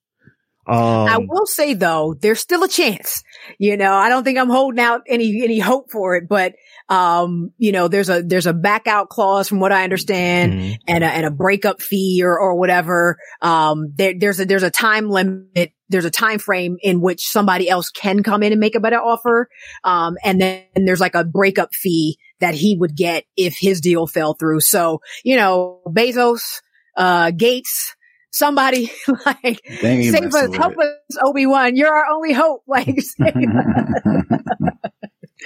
Um, 0.67 0.77
I 0.77 1.17
will 1.17 1.47
say 1.47 1.73
though, 1.73 2.15
there's 2.19 2.39
still 2.39 2.63
a 2.63 2.67
chance. 2.67 3.23
You 3.57 3.77
know, 3.77 3.93
I 3.93 4.09
don't 4.09 4.23
think 4.23 4.37
I'm 4.37 4.49
holding 4.49 4.79
out 4.79 5.01
any 5.07 5.43
any 5.43 5.59
hope 5.59 5.91
for 5.91 6.15
it, 6.15 6.27
but 6.29 6.53
um, 6.87 7.51
you 7.57 7.71
know, 7.71 7.87
there's 7.87 8.09
a 8.09 8.21
there's 8.21 8.45
a 8.45 8.53
back 8.53 8.85
out 8.85 9.09
clause 9.09 9.47
from 9.47 9.59
what 9.59 9.71
I 9.71 9.83
understand, 9.83 10.53
mhm. 10.53 10.77
and 10.87 11.03
a 11.03 11.07
and 11.07 11.25
a 11.25 11.31
breakup 11.31 11.81
fee 11.81 12.21
or 12.23 12.39
or 12.39 12.55
whatever. 12.55 13.17
Um, 13.41 13.93
there, 13.95 14.13
there's 14.17 14.39
a 14.39 14.45
there's 14.45 14.63
a 14.63 14.69
time 14.69 15.09
limit. 15.09 15.73
There's 15.89 16.05
a 16.05 16.11
time 16.11 16.39
frame 16.39 16.77
in 16.81 17.01
which 17.01 17.27
somebody 17.27 17.69
else 17.69 17.89
can 17.89 18.23
come 18.23 18.43
in 18.43 18.53
and 18.53 18.59
make 18.59 18.75
a 18.75 18.79
better 18.79 18.99
offer. 18.99 19.49
Um, 19.83 20.15
and 20.23 20.39
then 20.39 20.63
and 20.75 20.87
there's 20.87 21.01
like 21.01 21.15
a 21.15 21.23
breakup 21.23 21.73
fee 21.73 22.17
that 22.39 22.55
he 22.55 22.75
would 22.77 22.95
get 22.95 23.23
if 23.37 23.57
his 23.57 23.81
deal 23.81 24.05
fell 24.07 24.33
through. 24.33 24.59
So, 24.61 25.01
you 25.23 25.37
know, 25.37 25.81
Bezos, 25.87 26.41
uh, 26.97 27.31
Gates, 27.31 27.95
somebody 28.31 28.91
like 29.25 29.61
They 29.81 29.89
ain't 29.89 30.15
save 30.15 30.33
us, 30.33 30.55
help 30.55 30.73
it. 30.73 30.79
us, 30.79 31.17
Obi 31.23 31.45
Wan. 31.45 31.75
You're 31.75 31.93
our 31.93 32.07
only 32.07 32.33
hope. 32.33 32.63
Like, 32.67 33.01
save 33.01 33.35
us. 33.35 34.05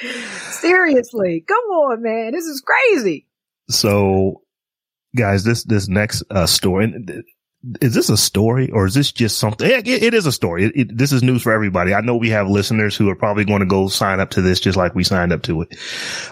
seriously, 0.62 1.44
come 1.48 1.58
on, 1.58 2.04
man, 2.04 2.32
this 2.34 2.46
is 2.46 2.62
crazy. 2.62 3.28
So, 3.70 4.42
guys, 5.16 5.44
this 5.44 5.64
this 5.64 5.88
next 5.88 6.24
uh, 6.30 6.46
story 6.46 6.94
is 7.82 7.94
this 7.96 8.10
a 8.10 8.18
story 8.18 8.70
or 8.72 8.86
is 8.86 8.94
this 8.94 9.12
just 9.12 9.40
something? 9.40 9.70
It, 9.70 9.88
it 9.88 10.14
is 10.14 10.26
a 10.26 10.32
story. 10.32 10.66
It, 10.66 10.72
it, 10.76 10.98
this 10.98 11.12
is 11.12 11.24
news 11.24 11.42
for 11.42 11.52
everybody. 11.52 11.94
I 11.94 12.02
know 12.02 12.16
we 12.16 12.30
have 12.30 12.48
listeners 12.48 12.96
who 12.96 13.10
are 13.10 13.16
probably 13.16 13.46
going 13.46 13.62
to 13.62 13.66
go 13.66 13.88
sign 13.88 14.20
up 14.20 14.32
to 14.32 14.42
this 14.42 14.60
just 14.60 14.78
like 14.78 14.94
we 14.94 15.04
signed 15.04 15.34
up 15.34 15.42
to 15.44 15.62
it. 15.62 15.76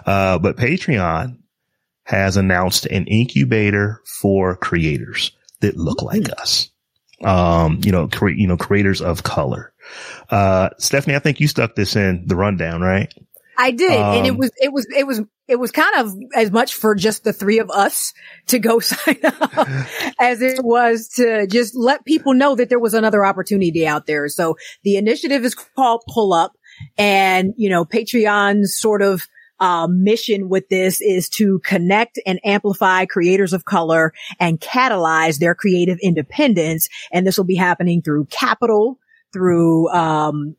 Uh, 0.06 0.38
but 0.38 0.58
Patreon 0.58 1.38
has 2.06 2.38
announced 2.38 2.86
an 2.86 3.08
incubator 3.08 4.02
for 4.22 4.56
creators 4.58 5.32
that 5.63 5.76
look 5.78 6.02
like 6.02 6.30
us. 6.39 6.69
Um, 7.23 7.80
you 7.84 7.91
know, 7.91 8.08
cre- 8.08 8.30
you 8.30 8.47
know, 8.47 8.58
creators 8.58 9.02
of 9.02 9.23
color. 9.23 9.73
Uh, 10.30 10.69
Stephanie, 10.78 11.15
I 11.15 11.19
think 11.19 11.39
you 11.39 11.47
stuck 11.47 11.76
this 11.76 11.95
in 11.95 12.23
the 12.28 12.36
rundown, 12.36 12.82
right? 12.82 13.13
I 13.58 13.71
did, 13.71 13.91
and 13.91 14.26
it 14.26 14.32
Um, 14.32 14.38
was 14.38 14.52
it 14.58 14.73
was 14.73 14.88
it 14.95 15.06
was 15.06 15.21
it 15.47 15.56
was 15.58 15.71
kind 15.71 15.95
of 15.97 16.15
as 16.36 16.52
much 16.52 16.73
for 16.73 16.95
just 16.95 17.23
the 17.23 17.34
three 17.34 17.60
of 17.60 17.69
us 17.69 18.13
to 18.47 18.60
go 18.60 18.80
sign 18.80 19.19
up 19.23 19.67
as 20.19 20.41
it 20.41 20.63
was 20.63 21.10
to 21.15 21.45
just 21.47 21.76
let 21.76 22.04
people 22.04 22.34
know 22.34 22.56
that 22.56 22.69
there 22.69 22.80
was 22.80 22.93
another 22.93 23.23
opportunity 23.23 23.88
out 23.88 24.08
there. 24.08 24.28
So 24.28 24.58
the 24.84 24.97
initiative 24.97 25.45
is 25.45 25.56
called 25.56 26.02
Pull 26.10 26.34
Up, 26.34 26.54
and 26.97 27.54
you 27.56 27.69
know 27.69 27.86
Patreon 27.86 28.65
sort 28.65 29.02
of 29.02 29.28
uh, 29.60 29.88
mission 29.89 30.50
with 30.50 30.68
this 30.70 31.02
is 31.02 31.30
to 31.30 31.60
connect 31.60 32.20
and 32.26 32.39
amplify 32.44 33.06
creators 33.06 33.54
of 33.54 33.66
color 33.66 34.13
and 34.39 34.60
catalyze 34.60 35.39
their 35.39 35.56
creative 35.56 36.00
independence. 36.02 36.89
And 37.12 37.26
this 37.26 37.38
will 37.38 37.46
be 37.46 37.56
happening 37.56 38.02
through 38.02 38.26
capital, 38.26 39.00
through 39.32 39.89
um, 39.89 40.56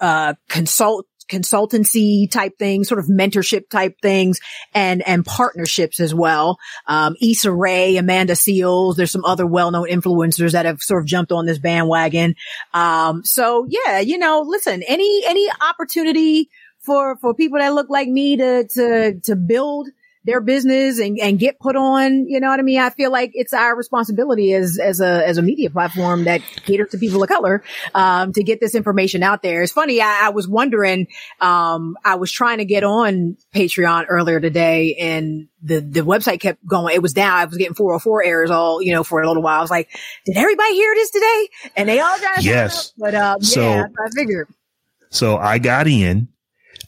uh, 0.00 0.34
consult 0.48 1.06
consultancy 1.30 2.28
type 2.28 2.58
things, 2.58 2.88
sort 2.88 2.98
of 2.98 3.06
mentorship 3.06 3.70
type 3.70 3.94
things 4.02 4.40
and, 4.74 5.06
and 5.06 5.24
partnerships 5.24 6.00
as 6.00 6.12
well. 6.12 6.58
Um, 6.86 7.14
Issa 7.22 7.52
Rae, 7.52 7.96
Amanda 7.96 8.34
Seales, 8.34 8.96
there's 8.96 9.12
some 9.12 9.24
other 9.24 9.46
well-known 9.46 9.88
influencers 9.88 10.52
that 10.52 10.66
have 10.66 10.82
sort 10.82 11.02
of 11.02 11.06
jumped 11.06 11.30
on 11.30 11.46
this 11.46 11.58
bandwagon. 11.58 12.34
Um, 12.74 13.24
so 13.24 13.66
yeah, 13.68 14.00
you 14.00 14.18
know, 14.18 14.42
listen, 14.44 14.82
any, 14.86 15.22
any 15.24 15.48
opportunity 15.60 16.50
for, 16.82 17.16
for 17.16 17.34
people 17.34 17.58
that 17.58 17.74
look 17.74 17.90
like 17.90 18.08
me 18.08 18.36
to, 18.36 18.66
to, 18.66 19.20
to 19.20 19.36
build 19.36 19.88
their 20.22 20.42
business 20.42 20.98
and, 20.98 21.18
and 21.18 21.38
get 21.38 21.58
put 21.58 21.76
on, 21.76 22.28
you 22.28 22.40
know 22.40 22.48
what 22.50 22.60
I 22.60 22.62
mean? 22.62 22.78
I 22.78 22.90
feel 22.90 23.10
like 23.10 23.30
it's 23.32 23.54
our 23.54 23.74
responsibility 23.74 24.52
as, 24.52 24.78
as 24.78 25.00
a, 25.00 25.26
as 25.26 25.38
a 25.38 25.42
media 25.42 25.70
platform 25.70 26.24
that 26.24 26.42
caters 26.66 26.90
to 26.90 26.98
people 26.98 27.22
of 27.22 27.28
color, 27.30 27.62
um, 27.94 28.34
to 28.34 28.42
get 28.42 28.60
this 28.60 28.74
information 28.74 29.22
out 29.22 29.40
there. 29.42 29.62
It's 29.62 29.72
funny. 29.72 30.02
I, 30.02 30.26
I 30.26 30.28
was 30.28 30.46
wondering, 30.46 31.06
um, 31.40 31.96
I 32.04 32.16
was 32.16 32.30
trying 32.30 32.58
to 32.58 32.66
get 32.66 32.84
on 32.84 33.38
Patreon 33.54 34.06
earlier 34.10 34.40
today 34.40 34.94
and 34.96 35.48
the, 35.62 35.80
the 35.80 36.00
website 36.02 36.40
kept 36.40 36.66
going. 36.66 36.94
It 36.94 37.00
was 37.00 37.14
down. 37.14 37.38
I 37.38 37.46
was 37.46 37.56
getting 37.56 37.74
404 37.74 38.22
errors 38.22 38.50
all, 38.50 38.82
you 38.82 38.92
know, 38.92 39.04
for 39.04 39.22
a 39.22 39.26
little 39.26 39.42
while. 39.42 39.58
I 39.58 39.62
was 39.62 39.70
like, 39.70 39.88
did 40.26 40.36
everybody 40.36 40.74
hear 40.74 40.94
this 40.94 41.10
today? 41.12 41.48
And 41.78 41.88
they 41.88 41.98
all 41.98 42.20
got 42.20 42.42
Yes. 42.44 42.92
But, 42.98 43.14
um, 43.14 43.40
So- 43.42 43.62
yeah, 43.62 43.86
I 43.98 44.08
figured. 44.14 44.48
So 45.08 45.38
I 45.38 45.58
got 45.58 45.86
in. 45.88 46.28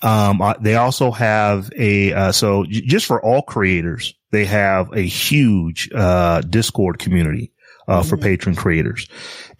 Um, 0.02 0.42
they 0.60 0.74
also 0.74 1.10
have 1.12 1.70
a, 1.78 2.12
uh, 2.12 2.32
so 2.32 2.64
j- 2.64 2.80
just 2.82 3.06
for 3.06 3.24
all 3.24 3.42
creators, 3.42 4.14
they 4.32 4.44
have 4.44 4.92
a 4.92 5.02
huge, 5.02 5.90
uh, 5.94 6.40
Discord 6.42 6.98
community, 6.98 7.52
uh, 7.88 8.02
for 8.02 8.16
Patreon 8.16 8.56
creators. 8.56 9.08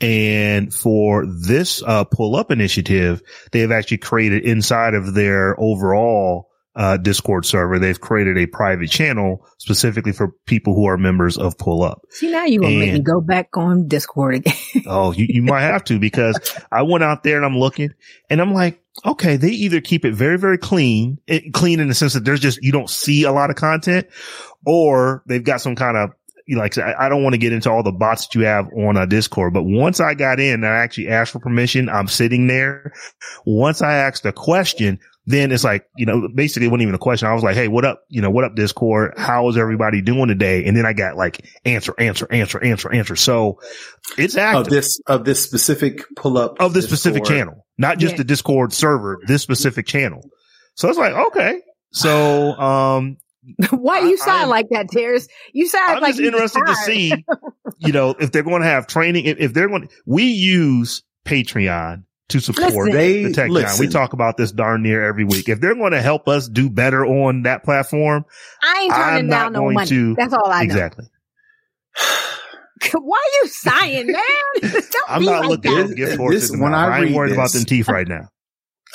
And 0.00 0.72
for 0.72 1.26
this, 1.26 1.83
uh, 1.87 2.05
pull 2.05 2.37
up 2.37 2.50
initiative, 2.50 3.22
they 3.52 3.61
have 3.61 3.72
actually 3.72 3.98
created 3.98 4.44
inside 4.44 4.94
of 4.94 5.14
their 5.14 5.59
overall, 5.61 6.48
uh, 6.74 6.96
Discord 6.96 7.44
server, 7.44 7.78
they've 7.78 8.00
created 8.00 8.38
a 8.38 8.46
private 8.46 8.90
channel 8.90 9.46
specifically 9.58 10.12
for 10.12 10.28
people 10.46 10.74
who 10.74 10.87
are 10.87 10.96
members 10.96 11.37
of 11.37 11.58
pull 11.58 11.82
up. 11.82 12.02
See, 12.11 12.30
now 12.30 12.44
you 12.44 12.61
gonna 12.61 12.78
make 12.78 12.92
me 12.94 13.00
go 13.00 13.20
back 13.20 13.56
on 13.56 13.88
Discord 13.88 14.37
again. 14.37 14.54
Oh, 14.87 15.12
you, 15.12 15.26
you 15.28 15.42
might 15.42 15.62
have 15.62 15.85
to 15.85 15.98
because 15.98 16.38
I 16.70 16.82
went 16.82 17.04
out 17.04 17.22
there 17.22 17.37
and 17.37 17.44
I'm 17.44 17.58
looking 17.58 17.92
and 18.28 18.40
I'm 18.40 18.52
like, 18.52 18.82
okay, 19.04 19.37
they 19.37 19.50
either 19.50 19.80
keep 19.80 20.04
it 20.04 20.14
very, 20.14 20.38
very 20.38 20.58
clean, 20.58 21.18
it, 21.26 21.52
clean 21.52 21.78
in 21.78 21.88
the 21.88 21.94
sense 21.94 22.14
that 22.14 22.24
there's 22.24 22.40
just, 22.40 22.62
you 22.62 22.72
don't 22.72 22.90
see 22.90 23.24
a 23.24 23.32
lot 23.32 23.50
of 23.50 23.56
content 23.56 24.06
or 24.66 25.22
they've 25.26 25.44
got 25.44 25.61
some 25.61 25.76
kind 25.76 25.96
of, 25.96 26.11
you 26.46 26.56
know, 26.56 26.62
like 26.62 26.76
I, 26.78 26.94
I 26.98 27.08
don't 27.08 27.22
want 27.22 27.35
to 27.35 27.38
get 27.38 27.52
into 27.52 27.70
all 27.70 27.82
the 27.82 27.92
bots 27.92 28.26
that 28.26 28.35
you 28.35 28.44
have 28.44 28.66
on 28.76 28.96
a 28.96 29.06
Discord, 29.06 29.54
but 29.54 29.62
once 29.62 30.00
I 30.00 30.14
got 30.14 30.40
in 30.40 30.54
and 30.54 30.66
I 30.66 30.78
actually 30.78 31.08
asked 31.08 31.32
for 31.32 31.38
permission, 31.38 31.88
I'm 31.88 32.08
sitting 32.08 32.46
there. 32.46 32.92
Once 33.44 33.82
I 33.82 33.94
asked 33.94 34.26
a 34.26 34.32
question, 34.32 34.98
then 35.26 35.52
it's 35.52 35.62
like, 35.64 35.87
you 35.96 36.04
know, 36.06 36.28
basically 36.35 36.66
it 36.66 36.70
wasn't 36.70 36.82
even 36.82 36.94
a 36.94 36.98
question. 36.98 37.28
I 37.28 37.35
was 37.35 37.44
like, 37.44 37.54
Hey, 37.54 37.68
what 37.68 37.85
up? 37.85 38.02
You 38.08 38.20
know, 38.22 38.30
what 38.30 38.44
up 38.44 38.54
Discord? 38.56 39.14
How 39.16 39.48
is 39.48 39.56
everybody 39.56 40.00
doing 40.02 40.28
today? 40.28 40.64
And 40.64 40.76
then 40.76 40.85
I 40.85 40.92
got 40.92 41.16
like 41.16 41.46
answer, 41.64 41.94
answer, 41.98 42.26
answer, 42.30 42.62
answer, 42.62 42.92
answer. 42.92 43.14
So 43.16 43.61
it's 44.18 44.37
active 44.37 44.62
of 44.66 44.68
this 44.70 45.00
of 45.06 45.24
this 45.24 45.42
specific 45.42 46.02
pull 46.16 46.38
up 46.38 46.61
of 46.61 46.74
this 46.74 46.87
specific 46.87 47.24
channel, 47.24 47.66
not 47.78 47.98
just 47.98 48.14
Yeah. 48.14 48.18
the 48.18 48.24
Discord 48.24 48.72
server, 48.72 49.18
this 49.26 49.42
specific 49.42 49.87
channel. 49.87 50.28
So 50.74 50.88
it's 50.88 50.98
like, 50.98 51.12
okay. 51.28 51.61
So, 51.92 52.52
um, 52.58 53.18
Why 53.70 53.98
I- 53.98 54.04
you 54.08 54.14
I 54.14 54.24
sound 54.24 54.42
am- 54.44 54.48
like 54.48 54.68
that, 54.70 54.88
Tears? 54.90 55.28
You 55.52 55.66
sound 55.68 55.96
I'm 55.96 56.00
like 56.02 56.12
just 56.16 56.20
interested 56.22 56.64
to 56.66 56.74
see, 56.76 57.12
you 57.78 57.92
know, 57.92 58.14
if 58.18 58.32
they're 58.32 58.42
going 58.42 58.62
to 58.62 58.68
have 58.68 58.87
training, 58.87 59.26
if, 59.26 59.38
if 59.38 59.52
they're 59.52 59.68
going, 59.68 59.88
we 60.06 60.24
use 60.24 61.02
Patreon 61.26 62.04
to 62.33 62.40
support 62.40 62.73
Listen. 62.73 62.92
They 62.92 63.23
the 63.25 63.33
tech 63.33 63.51
giant. 63.51 63.79
We 63.81 63.88
talk 63.88 64.12
about 64.12 64.37
this 64.37 64.53
darn 64.53 64.83
near 64.83 65.05
every 65.07 65.25
week. 65.25 65.49
If 65.49 65.61
they're 65.61 65.75
going 65.75 65.92
to 65.92 66.03
help 66.03 66.29
us 66.29 66.49
do 66.49 66.68
better 66.68 67.07
on 67.07 67.42
that 67.45 67.64
platform, 67.64 68.25
I 68.62 68.81
ain't 68.83 68.92
I'm 68.92 69.11
turning 69.14 69.27
not 69.29 69.37
down 69.45 69.53
no 69.53 69.59
going 69.61 69.75
money. 69.75 69.88
to- 69.88 70.14
That's 70.16 70.33
all 70.35 70.47
I 70.51 70.59
know. 70.61 70.64
exactly. 70.64 71.05
Why 72.95 73.16
are 73.18 73.45
you 73.45 73.49
sighing, 73.49 74.07
man? 74.09 74.23
Don't 74.62 74.95
I'm 75.09 75.21
be 75.21 75.27
not 75.27 75.40
like 75.42 75.49
looking 75.51 75.73
that. 75.75 75.81
at 75.83 75.87
This- 75.88 75.97
gift 75.97 76.16
horses. 76.16 76.51
in 76.51 76.57
the 76.59 76.62
when 76.64 76.73
mouth. 76.73 76.90
I 76.90 76.95
I 76.95 76.97
ain't 76.99 77.07
read 77.07 77.14
worried 77.14 77.33
about 77.33 77.53
them 77.53 77.64
teeth 77.64 77.88
right 77.88 78.09
now. 78.09 78.29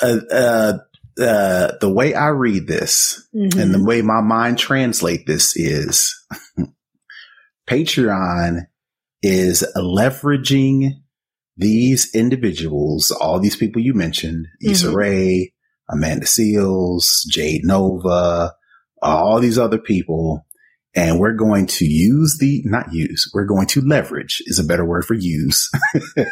uh, 0.02 0.16
uh, 0.30 0.78
uh, 1.20 1.72
the 1.80 1.90
way 1.90 2.14
I 2.14 2.28
read 2.28 2.66
this 2.68 3.26
Mhm. 3.34 3.60
and 3.60 3.74
the 3.74 3.82
way 3.82 4.02
my 4.02 4.20
mind 4.20 4.58
translate 4.58 5.26
this 5.26 5.56
is 5.56 6.14
Patreon 7.68 8.66
is 9.22 9.64
leveraging 9.76 10.90
these 11.58 12.14
individuals, 12.14 13.10
all 13.10 13.40
these 13.40 13.56
people 13.56 13.82
you 13.82 13.92
mentioned, 13.92 14.46
Issa 14.62 14.86
Mhm. 14.86 14.94
Rae, 14.94 15.52
Amanda 15.90 16.24
Seales, 16.26 17.26
Jade 17.28 17.64
Novah, 17.64 18.52
all 19.02 19.40
these 19.40 19.58
other 19.58 19.78
people. 19.78 20.46
And 20.94 21.20
we're 21.20 21.34
going 21.34 21.66
to 21.66 21.84
use 21.84 22.38
the, 22.40 22.62
not 22.64 22.92
use, 22.92 23.30
we're 23.34 23.44
going 23.44 23.66
to 23.68 23.80
leverage 23.82 24.42
is 24.46 24.58
a 24.58 24.64
better 24.64 24.84
word 24.84 25.04
for 25.04 25.14
use. 25.14 25.70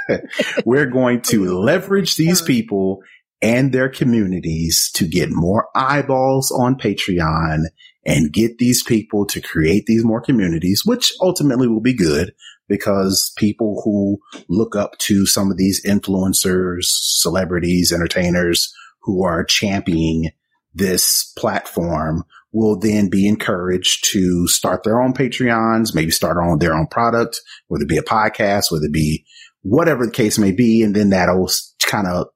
we're 0.65 0.87
going 0.91 1.21
to 1.23 1.45
leverage 1.53 2.17
these 2.17 2.41
people 2.41 3.01
and 3.43 3.73
their 3.73 3.89
communities 3.89 4.91
to 4.95 5.07
get 5.07 5.29
more 5.31 5.69
eyeballs 5.75 6.51
on 6.51 6.77
Patreon 6.77 7.65
and 8.07 8.33
get 8.33 8.59
these 8.59 8.85
people 8.85 9.27
to 9.27 9.40
create 9.40 9.87
these 9.87 10.05
more 10.05 10.21
communities, 10.21 10.83
which 10.87 11.12
ultimately 11.21 11.66
will 11.66 11.81
be 11.81 11.95
good 11.95 12.33
because 12.69 13.33
people 13.37 13.83
who 13.85 14.19
look 14.49 14.77
up 14.77 14.97
to 14.99 15.27
some 15.27 15.51
of 15.51 15.57
these 15.57 15.85
influencers, 15.85 16.85
celebrities, 16.85 17.92
entertainers 17.92 18.73
who 19.03 19.25
are 19.25 19.45
championing 19.45 20.31
this 20.73 21.33
platform 21.37 22.25
will 22.53 22.79
then 22.79 23.11
be 23.11 23.27
encouraged 23.27 24.09
to 24.12 24.47
start 24.47 24.83
their 24.85 25.01
own 25.03 25.12
Patreons, 25.12 25.95
maybe 25.95 26.11
start 26.11 26.37
on 26.38 26.59
their 26.59 26.75
own 26.75 26.87
product, 26.87 27.40
whether 27.66 27.83
it 27.83 27.88
be 27.88 27.99
a 27.99 28.03
podcast, 28.03 28.71
whether 28.71 28.87
it 28.87 28.92
be 28.92 29.25
whatever 29.62 30.07
the 30.07 30.12
case 30.12 30.38
may 30.38 30.53
be. 30.53 30.83
And 30.83 30.95
then 30.95 31.11
that'll 31.11 31.51
kind 31.87 32.07
of 32.07 32.29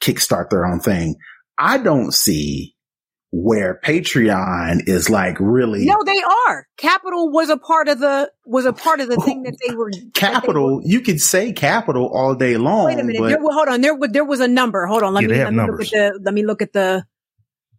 kickstart 0.00 0.50
their 0.50 0.66
own 0.66 0.80
thing. 0.80 1.16
I 1.58 1.78
don't 1.78 2.12
see 2.12 2.74
where 3.30 3.78
Patreon 3.84 4.88
is 4.88 5.10
like 5.10 5.36
really. 5.38 5.84
No, 5.84 6.02
they 6.04 6.22
are. 6.48 6.66
Capital 6.78 7.30
was 7.30 7.50
a 7.50 7.56
part 7.58 7.88
of 7.88 7.98
the 7.98 8.30
was 8.46 8.64
a 8.64 8.72
part 8.72 9.00
of 9.00 9.08
the 9.08 9.16
thing 9.18 9.42
that 9.42 9.56
they 9.66 9.74
were. 9.74 9.90
Capital, 10.14 10.76
were, 10.76 10.82
you 10.84 11.00
could 11.00 11.20
say 11.20 11.52
capital 11.52 12.10
all 12.12 12.34
day 12.34 12.56
long. 12.56 12.86
Wait 12.86 12.98
a 12.98 13.04
minute. 13.04 13.28
There, 13.28 13.38
hold 13.40 13.68
on. 13.68 13.80
There, 13.80 13.96
there 14.10 14.24
was 14.24 14.40
a 14.40 14.48
number. 14.48 14.86
Hold 14.86 15.02
on. 15.02 15.14
Let 15.14 15.22
Yeah, 15.22 15.28
me 15.28 15.34
they 15.34 15.38
let 15.40 15.44
have 15.46 15.52
me 15.52 15.56
look 15.58 15.68
numbers. 15.68 15.92
at 15.92 16.12
the. 16.14 16.20
Let 16.24 16.34
me 16.34 16.42
look 16.44 16.62
at 16.62 16.72
the. 16.72 17.06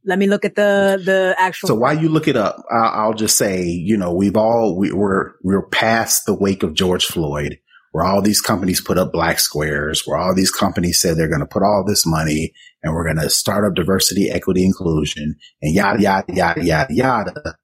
Let 0.06 0.20
me 0.20 0.28
look 0.28 0.46
at 0.46 0.56
the 0.56 1.02
the 1.04 1.36
actual. 1.38 1.68
So 1.68 1.76
while 1.76 1.98
you 1.98 2.10
look 2.10 2.28
it 2.28 2.38
up, 2.38 2.64
I'll, 2.72 3.08
I'll 3.08 3.14
just 3.14 3.38
say, 3.38 3.64
you 3.66 3.98
know, 3.98 4.14
we've 4.14 4.38
all 4.38 4.78
we, 4.78 4.92
we're 4.94 5.34
we're 5.44 5.68
past 5.68 6.26
the 6.26 6.34
wake 6.36 6.64
of 6.64 6.74
George 6.74 7.06
Floyd, 7.06 7.58
where 7.91 8.06
all 8.06 8.21
these 8.21 8.41
companies 8.41 8.82
put 8.82 8.97
up 8.97 9.12
black 9.12 9.39
squares, 9.39 10.04
where 10.06 10.17
all 10.17 10.36
these 10.36 10.52
companies 10.52 10.99
said 10.99 11.17
they're 11.17 11.28
going 11.28 11.39
to 11.39 11.45
put 11.45 11.63
all 11.63 11.84
this 11.86 12.06
money 12.06 12.54
and 12.84 12.93
we're 12.93 13.04
going 13.04 13.17
to 13.17 13.30
start 13.30 13.65
up 13.65 13.75
diversity, 13.75 14.30
equity, 14.30 14.63
inclusion, 14.63 15.36
and 15.62 15.73
yada 15.73 16.02
yada 16.02 16.34
yada 16.34 16.63
yada 16.63 16.93
yada. 16.93 17.56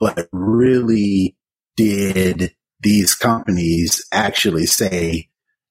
But 0.00 0.28
really, 0.32 1.36
did 1.76 2.54
these 2.80 3.14
companies 3.14 4.04
actually 4.12 4.66
say? 4.66 5.28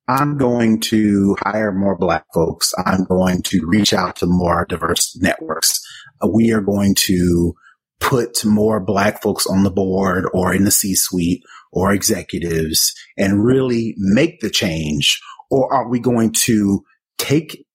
I'm 0.07 0.37
going 0.37 0.81
to 0.81 1.37
hire 1.39 1.71
more 1.71 1.97
black 1.97 2.25
folks. 2.33 2.73
I'm 2.85 3.05
going 3.05 3.41
to 3.43 3.65
reach 3.65 3.93
out 3.93 4.17
to 4.17 4.25
more 4.25 4.65
diverse 4.67 5.17
networks. 5.21 5.81
Uh, 6.21 6.27
We 6.27 6.51
are 6.51 6.59
going 6.61 6.93
to 7.05 7.53
put 8.01 8.43
more 8.43 8.81
black 8.81 9.21
folks 9.21 9.47
on 9.47 9.63
the 9.63 9.71
board 9.71 10.25
or 10.33 10.53
in 10.53 10.65
the 10.65 10.71
C 10.71 10.93
suite 10.93 11.41
or 11.73 11.91
executives 11.91 12.93
and 13.17 13.43
really 13.43 13.95
make 13.97 14.39
the 14.39 14.49
change? 14.49 15.19
Or 15.49 15.73
are 15.73 15.89
we 15.89 15.99
going 15.99 16.31
to 16.43 16.83
take 17.17 17.65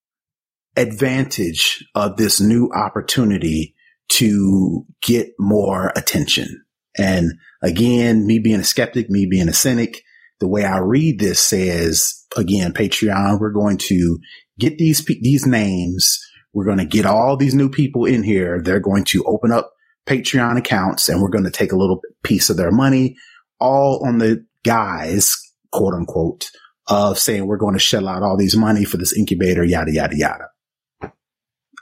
advantage 0.77 1.85
of 1.95 2.17
this 2.17 2.41
new 2.41 2.71
opportunity 2.75 3.75
to 4.11 4.87
get 5.03 5.29
more 5.39 5.93
attention? 5.97 6.65
And 6.97 7.33
again, 7.63 8.27
me 8.27 8.39
being 8.39 8.61
a 8.61 8.65
skeptic, 8.65 9.11
me 9.11 9.27
being 9.27 9.49
a 9.49 9.53
cynic, 9.53 10.03
the 10.41 10.49
way 10.49 10.65
I 10.65 10.79
read 10.79 11.19
this 11.19 11.41
says, 11.41 12.25
again, 12.37 12.73
Patreon, 12.73 13.41
we're 13.41 13.51
going 13.51 13.79
to 13.79 14.19
get 14.59 14.79
these, 14.79 15.05
these 15.05 15.47
names. 15.47 16.19
We're 16.53 16.65
going 16.65 16.79
to 16.79 16.85
get 16.85 17.07
all 17.07 17.37
these 17.37 17.55
new 17.55 17.69
people 17.69 18.05
in 18.05 18.23
here. 18.23 18.61
They're 18.63 18.81
going 18.81 19.05
to 19.07 19.25
open 19.25 19.53
up 19.53 19.73
Patreon 20.07 20.57
accounts 20.57 21.09
and 21.09 21.21
we're 21.21 21.29
going 21.29 21.45
to 21.45 21.51
take 21.51 21.73
a 21.73 21.77
little 21.77 22.01
piece 22.23 22.51
of 22.51 22.57
their 22.57 22.71
money 22.71 23.17
all 23.61 24.05
on 24.07 24.19
the 24.19 24.45
guys, 24.65 25.37
quote 25.73 25.95
unquote, 25.95 26.51
of 26.89 27.19
saying 27.19 27.47
we're 27.47 27.57
going 27.57 27.75
to 27.75 27.81
shell 27.81 28.09
out 28.09 28.23
all 28.23 28.37
these 28.37 28.57
money 28.57 28.85
for 28.85 28.97
this 28.97 29.17
incubator, 29.17 29.65
yada, 29.65 29.93
yada, 29.93 30.17
yada. 30.17 30.49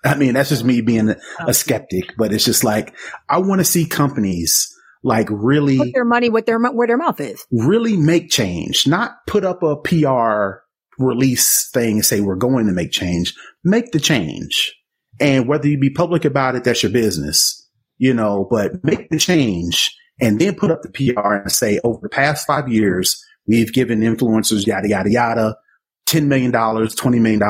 I 0.05 0.15
mean, 0.15 0.35
that's 0.35 0.51
just 0.51 0.65
me 0.65 0.81
being 0.83 1.11
a, 1.11 1.17
a 1.47 1.55
skeptic, 1.55 2.17
but 2.17 2.33
it's 2.33 2.45
just 2.45 2.65
like, 2.65 2.95
I 3.29 3.39
want 3.39 3.61
to 3.61 3.65
see 3.65 3.87
companies 3.87 4.73
like 5.03 5.29
really 5.31 5.79
put 5.79 5.95
their 5.95 6.05
money 6.05 6.29
with 6.29 6.47
their 6.47 6.59
where 6.59 6.87
their 6.87 6.97
mouth 6.97 7.21
is. 7.21 7.45
really 7.51 7.97
make 7.97 8.31
change, 8.31 8.87
not 8.87 9.13
put 9.27 9.45
up 9.45 9.63
a 9.63 9.77
PR 9.77 10.63
release 10.99 11.69
thing 11.71 11.97
and 11.97 12.05
say 12.05 12.21
we're 12.21 12.37
going 12.37 12.67
to 12.67 12.73
make 12.73 12.91
change. 12.91 13.35
Make 13.65 13.93
the 13.93 14.01
change. 14.01 14.75
And 15.21 15.49
whether 15.49 15.69
you 15.69 15.79
be 15.79 15.91
public 15.91 16.25
about 16.25 16.57
it, 16.57 16.65
that's 16.65 16.83
your 16.83 16.93
business, 16.93 17.69
you 17.99 18.15
know, 18.15 18.47
but 18.51 18.85
make 18.85 19.09
the 19.11 19.19
change 19.19 19.91
and 20.21 20.41
then 20.41 20.55
put 20.55 20.71
up 20.71 20.83
the 20.83 20.91
PR 20.91 21.35
and 21.35 21.53
say 21.53 21.81
over 21.85 21.99
the 22.03 22.09
past 22.09 22.47
five 22.47 22.69
years, 22.69 23.23
we've 23.47 23.73
given 23.73 24.01
influencers 24.01 24.67
yada, 24.67 24.89
yada, 24.89 25.11
yada, 25.11 25.57
$10 26.09 26.27
million, 26.27 26.53
$20 26.53 27.21
million, 27.21 27.41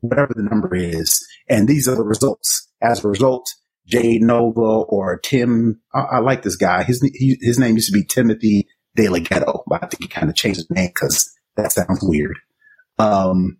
whatever 0.00 0.32
the 0.34 0.42
number 0.42 0.74
is. 0.74 1.26
And 1.48 1.68
these 1.68 1.88
are 1.88 1.96
the 1.96 2.04
results. 2.04 2.68
As 2.80 3.04
a 3.04 3.08
result, 3.08 3.46
Jade 3.86 4.22
Novah 4.22 4.84
or 4.88 5.18
Tim, 5.18 5.80
I, 5.92 6.00
I 6.00 6.18
like 6.20 6.42
this 6.42 6.56
guy. 6.56 6.84
His, 6.84 7.02
he, 7.14 7.36
his 7.40 7.58
name 7.58 7.74
used 7.74 7.92
to 7.92 7.98
be 7.98 8.04
Timothy 8.04 8.68
De 8.96 9.08
La 9.08 9.18
Ghetto, 9.18 9.64
but 9.66 9.82
I 9.82 9.86
think 9.86 10.02
he 10.02 10.08
kind 10.08 10.30
of 10.30 10.36
changed 10.36 10.58
his 10.58 10.70
name 10.70 10.90
because 10.94 11.30
that 11.56 11.72
sounds 11.72 12.00
weird. 12.02 12.36
Um, 12.98 13.58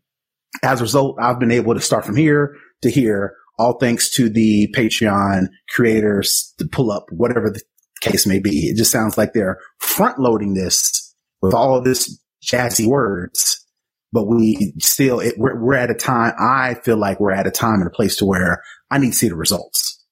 as 0.62 0.81
a 0.81 0.85
result, 0.85 1.16
I've 1.20 1.40
been 1.40 1.50
able 1.50 1.74
to 1.74 1.81
start 1.81 2.07
from 2.07 2.16
here 2.16 2.57
to 2.83 2.90
here, 2.90 3.35
all 3.59 3.79
thanks 3.79 4.11
to 4.12 4.29
the 4.29 4.72
Patreon 4.74 5.48
creators 5.68 6.55
to 6.59 6.66
pull 6.66 6.90
up 6.90 7.07
whatever 7.11 7.50
the 7.50 7.61
case 8.05 8.27
may 8.27 8.38
be. 8.38 8.69
It 8.69 8.77
just 8.77 8.93
sounds 8.93 9.19
like 9.19 9.33
they're 9.33 9.59
front 9.79 10.19
loading 10.19 10.55
this 10.55 11.14
with 11.43 11.55
all 11.55 11.77
of 11.77 11.85
this 11.85 12.21
jazzy 12.43 12.87
words, 12.87 13.64
but 14.12 14.25
we 14.25 14.75
still, 14.79 15.21
it, 15.21 15.35
we're, 15.38 15.61
we're 15.61 15.75
at 15.75 15.90
a 15.90 15.95
time, 15.95 16.35
I 16.38 16.75
feel 16.75 16.97
like 16.97 17.21
we're 17.21 17.33
at 17.33 17.47
a 17.47 17.51
time 17.51 17.81
and 17.81 17.87
a 17.87 17.90
place 17.90 18.17
to 18.17 18.25
where 18.25 18.62
I 18.90 18.99
need 18.99 19.12
to 19.12 19.17
see 19.17 19.29
the 19.29 19.37
results. 19.37 20.05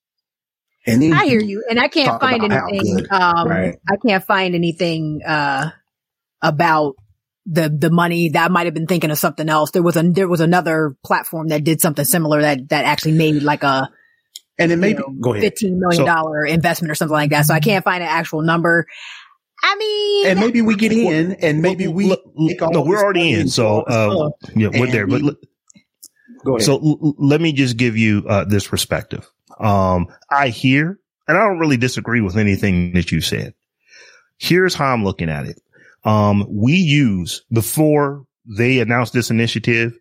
And 0.86 1.00
then 1.00 1.12
I 1.12 1.26
hear 1.26 1.40
you, 1.40 1.64
and 1.70 1.78
I 1.78 1.86
can't 1.86 2.20
find 2.20 2.42
anything. 2.42 2.96
good, 2.96 3.12
Um, 3.12 3.48
right. 3.48 3.78
I 3.88 3.96
can't 4.04 4.24
find 4.24 4.54
anything 4.56 5.20
uh, 5.24 5.70
about 6.42 6.96
the 7.46 7.68
the 7.68 7.90
money. 7.90 8.30
That 8.30 8.46
I 8.46 8.48
might 8.48 8.66
have 8.66 8.74
been 8.74 8.88
thinking 8.88 9.12
of 9.12 9.18
something 9.18 9.48
else. 9.48 9.70
There 9.70 9.82
was 9.82 9.96
a 9.96 10.02
there 10.02 10.26
was 10.26 10.40
another 10.40 10.96
platform 11.06 11.48
that 11.48 11.62
did 11.62 11.80
something 11.80 12.04
similar 12.04 12.42
that 12.42 12.68
that 12.70 12.84
actually 12.84 13.12
made 13.12 13.44
like 13.44 13.62
a 13.62 13.90
and 14.58 14.70
then 14.70 14.80
maybe, 14.80 15.00
you 15.00 15.08
know, 15.08 15.20
go 15.20 15.32
ahead. 15.32 15.42
fifteen 15.42 15.78
million 15.80 16.04
dollar 16.04 16.44
investment 16.44 16.90
or 16.90 16.94
something 16.94 17.12
like 17.12 17.30
that. 17.30 17.46
So 17.46 17.54
I 17.54 17.60
can't 17.60 17.84
find 17.84 18.02
an 18.02 18.08
actual 18.08 18.42
number. 18.42 18.86
I 19.64 19.76
mean, 19.76 20.26
And 20.26 20.40
maybe 20.40 20.60
we 20.60 20.74
get 20.74 20.92
in 20.92 21.32
and 21.34 21.62
maybe 21.62 21.86
we, 21.86 22.06
Look, 22.06 22.22
take 22.48 22.60
all 22.62 22.72
no, 22.72 22.82
we're 22.82 22.98
already 23.02 23.32
in. 23.32 23.48
So, 23.48 23.82
uh, 23.82 24.30
yeah, 24.56 24.68
we're 24.72 24.90
there. 24.90 25.06
But 25.06 25.22
we- 25.22 25.36
Go 26.44 26.56
ahead. 26.56 26.66
so 26.66 26.74
l- 26.74 26.98
l- 27.00 27.14
let 27.18 27.40
me 27.40 27.52
just 27.52 27.76
give 27.76 27.96
you 27.96 28.24
uh, 28.28 28.44
this 28.44 28.66
perspective. 28.66 29.30
Um, 29.60 30.08
I 30.30 30.48
hear, 30.48 30.98
and 31.28 31.38
I 31.38 31.40
don't 31.46 31.60
really 31.60 31.76
disagree 31.76 32.20
with 32.20 32.36
anything 32.36 32.94
that 32.94 33.12
you 33.12 33.20
said. 33.20 33.54
Here's 34.38 34.74
how 34.74 34.86
I'm 34.92 35.04
looking 35.04 35.28
at 35.28 35.46
it. 35.46 35.62
Um, 36.04 36.44
we 36.50 36.72
use 36.72 37.44
before 37.52 38.24
they 38.44 38.80
announced 38.80 39.12
this 39.12 39.30
initiative, 39.30 39.96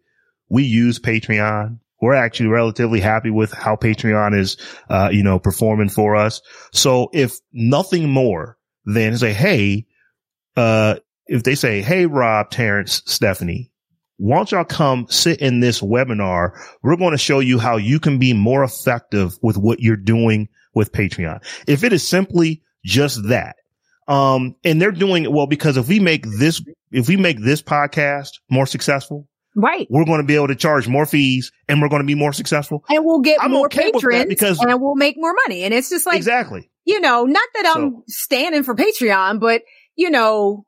we 0.50 0.64
use 0.64 0.98
Patreon. 0.98 1.78
We're 2.02 2.16
actually 2.16 2.48
relatively 2.48 3.00
happy 3.00 3.30
with 3.30 3.52
how 3.52 3.76
Patreon 3.76 4.38
is, 4.38 4.58
uh, 4.90 5.10
you 5.12 5.24
know, 5.24 5.40
performing 5.40 5.90
for 5.90 6.16
us. 6.16 6.42
So 6.74 7.10
if 7.14 7.38
nothing 7.54 8.10
more 8.10 8.58
than 8.86 9.18
say, 9.18 9.34
Hey, 9.34 9.86
uh, 10.58 10.96
if 11.28 11.44
they 11.44 11.56
say, 11.56 11.82
Hey, 11.82 12.08
Rob, 12.08 12.50
Terrence, 12.50 13.04
Stephanie, 13.06 13.72
why 14.18 14.38
don't 14.38 14.52
y'all 14.52 14.64
come 14.64 15.08
sit 15.10 15.42
in 15.42 15.62
this 15.62 15.82
webinar? 15.82 16.52
We're 16.84 16.96
going 16.96 17.14
to 17.14 17.18
show 17.18 17.40
you 17.40 17.58
how 17.58 17.78
you 17.78 18.00
can 18.00 18.20
be 18.20 18.34
more 18.34 18.64
effective 18.64 19.34
with 19.42 19.58
what 19.58 19.80
you're 19.80 19.96
doing 19.96 20.50
with 20.76 20.92
Patreon. 20.92 21.44
If 21.68 21.84
it 21.84 21.92
is 21.92 22.08
simply 22.08 22.62
just 22.86 23.30
that, 23.30 23.56
um, 24.08 24.56
and 24.64 24.82
they're 24.82 24.92
doing 24.92 25.24
it 25.24 25.32
well 25.32 25.48
because 25.48 25.78
if 25.78 25.88
we 25.88 26.00
make 26.00 26.26
this, 26.38 26.62
if 26.92 27.08
we 27.08 27.18
make 27.18 27.40
this 27.40 27.62
podcast 27.62 28.40
more 28.50 28.66
successful, 28.66 29.28
right? 29.56 29.88
we're 29.90 30.06
going 30.06 30.22
to 30.22 30.26
be 30.28 30.36
able 30.36 30.48
to 30.48 30.56
charge 30.56 30.88
more 30.88 31.06
fees 31.06 31.52
and 31.68 31.82
we're 31.82 31.90
going 31.90 32.02
to 32.02 32.08
be 32.08 32.16
more 32.16 32.34
successful. 32.34 32.84
And 32.90 33.04
we'll 33.06 33.22
get 33.22 33.42
I'm 33.42 33.52
more 33.52 33.66
okay 33.66 33.92
patrons 33.92 34.26
because- 34.26 34.60
and 34.60 34.82
we'll 34.82 34.96
make 34.96 35.16
more 35.18 35.34
money. 35.48 35.64
And 35.64 35.74
it's 35.74 35.90
just 35.90 36.06
like 36.06 36.18
exactly. 36.18 36.70
you 36.86 37.00
know, 37.00 37.26
not 37.26 37.48
that 37.56 37.74
I'm 37.76 37.92
So- 37.92 38.04
standing 38.08 38.64
for 38.64 38.76
Patreon, 38.76 39.40
but 39.40 39.64
you 39.96 40.10
know, 40.10 40.66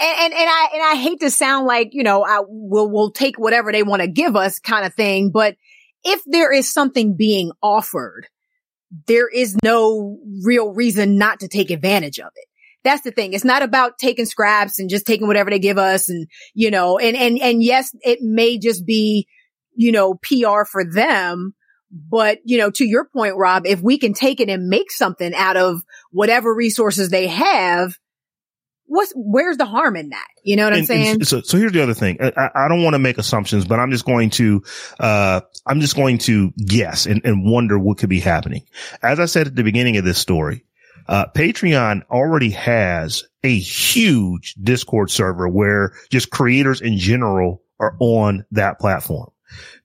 and, 0.00 0.18
and, 0.24 0.32
and 0.34 0.48
I, 0.48 0.68
and 0.74 0.82
I 0.82 0.94
hate 0.96 1.20
to 1.20 1.30
sound 1.30 1.66
like, 1.66 1.90
you 1.92 2.02
know, 2.02 2.22
I 2.22 2.40
will, 2.46 2.90
will 2.90 3.10
take 3.12 3.38
whatever 3.38 3.72
they 3.72 3.82
want 3.82 4.02
to 4.02 4.08
give 4.08 4.36
us 4.36 4.58
kind 4.58 4.84
of 4.84 4.94
thing. 4.94 5.30
But 5.32 5.56
if 6.04 6.20
there 6.26 6.52
is 6.52 6.70
something 6.72 7.16
being 7.16 7.50
offered, 7.62 8.26
there 9.06 9.28
is 9.28 9.56
no 9.64 10.18
real 10.44 10.72
reason 10.72 11.16
not 11.18 11.40
to 11.40 11.48
take 11.48 11.70
advantage 11.70 12.18
of 12.18 12.30
it. 12.34 12.46
That's 12.86 13.02
the 13.02 13.10
thing. 13.10 13.32
It's 13.34 13.44
not 13.44 13.62
about 13.62 13.98
taking 13.98 14.24
scraps 14.26 14.78
and 14.78 14.88
just 14.88 15.04
taking 15.06 15.26
whatever 15.26 15.50
they 15.50 15.58
give 15.58 15.76
us. 15.78 16.08
And, 16.08 16.26
you 16.54 16.70
know, 16.70 16.98
and, 16.98 17.16
and, 17.16 17.38
and 17.40 17.62
yes, 17.62 17.90
it 18.02 18.20
may 18.22 18.58
just 18.58 18.86
be, 18.86 19.26
you 19.74 19.92
know, 19.92 20.14
PR 20.14 20.64
for 20.64 20.84
them, 20.84 21.54
But, 21.90 22.38
you 22.44 22.58
know, 22.58 22.70
to 22.70 22.84
your 22.84 23.04
point, 23.06 23.36
Rob, 23.36 23.66
if 23.66 23.80
we 23.80 23.98
can 23.98 24.12
take 24.12 24.40
it 24.40 24.48
and 24.48 24.68
make 24.68 24.90
something 24.90 25.34
out 25.34 25.56
of 25.56 25.82
whatever 26.10 26.54
resources 26.54 27.08
they 27.10 27.26
have, 27.28 27.96
what's, 28.86 29.12
where's 29.16 29.56
the 29.56 29.64
harm 29.66 29.96
in 29.96 30.10
that? 30.10 30.26
You 30.44 30.56
know 30.56 30.64
what 30.64 30.74
I'm 30.74 30.84
saying? 30.84 31.24
so, 31.24 31.40
so 31.42 31.58
here's 31.58 31.72
the 31.72 31.82
other 31.82 31.94
thing. 31.94 32.18
I, 32.20 32.32
I- 32.36 32.64
I 32.64 32.68
don't 32.68 32.82
want 32.84 32.94
to 32.94 32.98
make 33.00 33.18
assumptions, 33.18 33.64
but 33.64 33.78
I'm 33.80 33.90
just 33.90 34.04
going 34.04 34.30
to, 34.30 34.62
uh, 35.00 35.40
I'm 35.66 35.80
just 35.80 35.96
going 35.96 36.18
to 36.18 36.52
guess 36.64 37.06
and, 37.06 37.20
and 37.24 37.44
wonder 37.44 37.78
what 37.78 37.98
could 37.98 38.08
be 38.10 38.20
happening. 38.20 38.62
As 39.02 39.18
I 39.18 39.24
said 39.26 39.48
at 39.48 39.56
the 39.56 39.64
beginning 39.64 39.96
of 39.96 40.04
this 40.04 40.18
story, 40.18 40.64
uh, 41.08 41.26
Patreon 41.34 42.02
already 42.10 42.50
has 42.50 43.24
a 43.42 43.58
huge 43.58 44.54
Discord 44.54 45.10
server 45.10 45.48
where 45.48 45.92
just 46.10 46.30
creators 46.30 46.80
in 46.80 46.98
general 46.98 47.62
are 47.78 47.96
on 48.00 48.44
that 48.50 48.78
platform. 48.78 49.30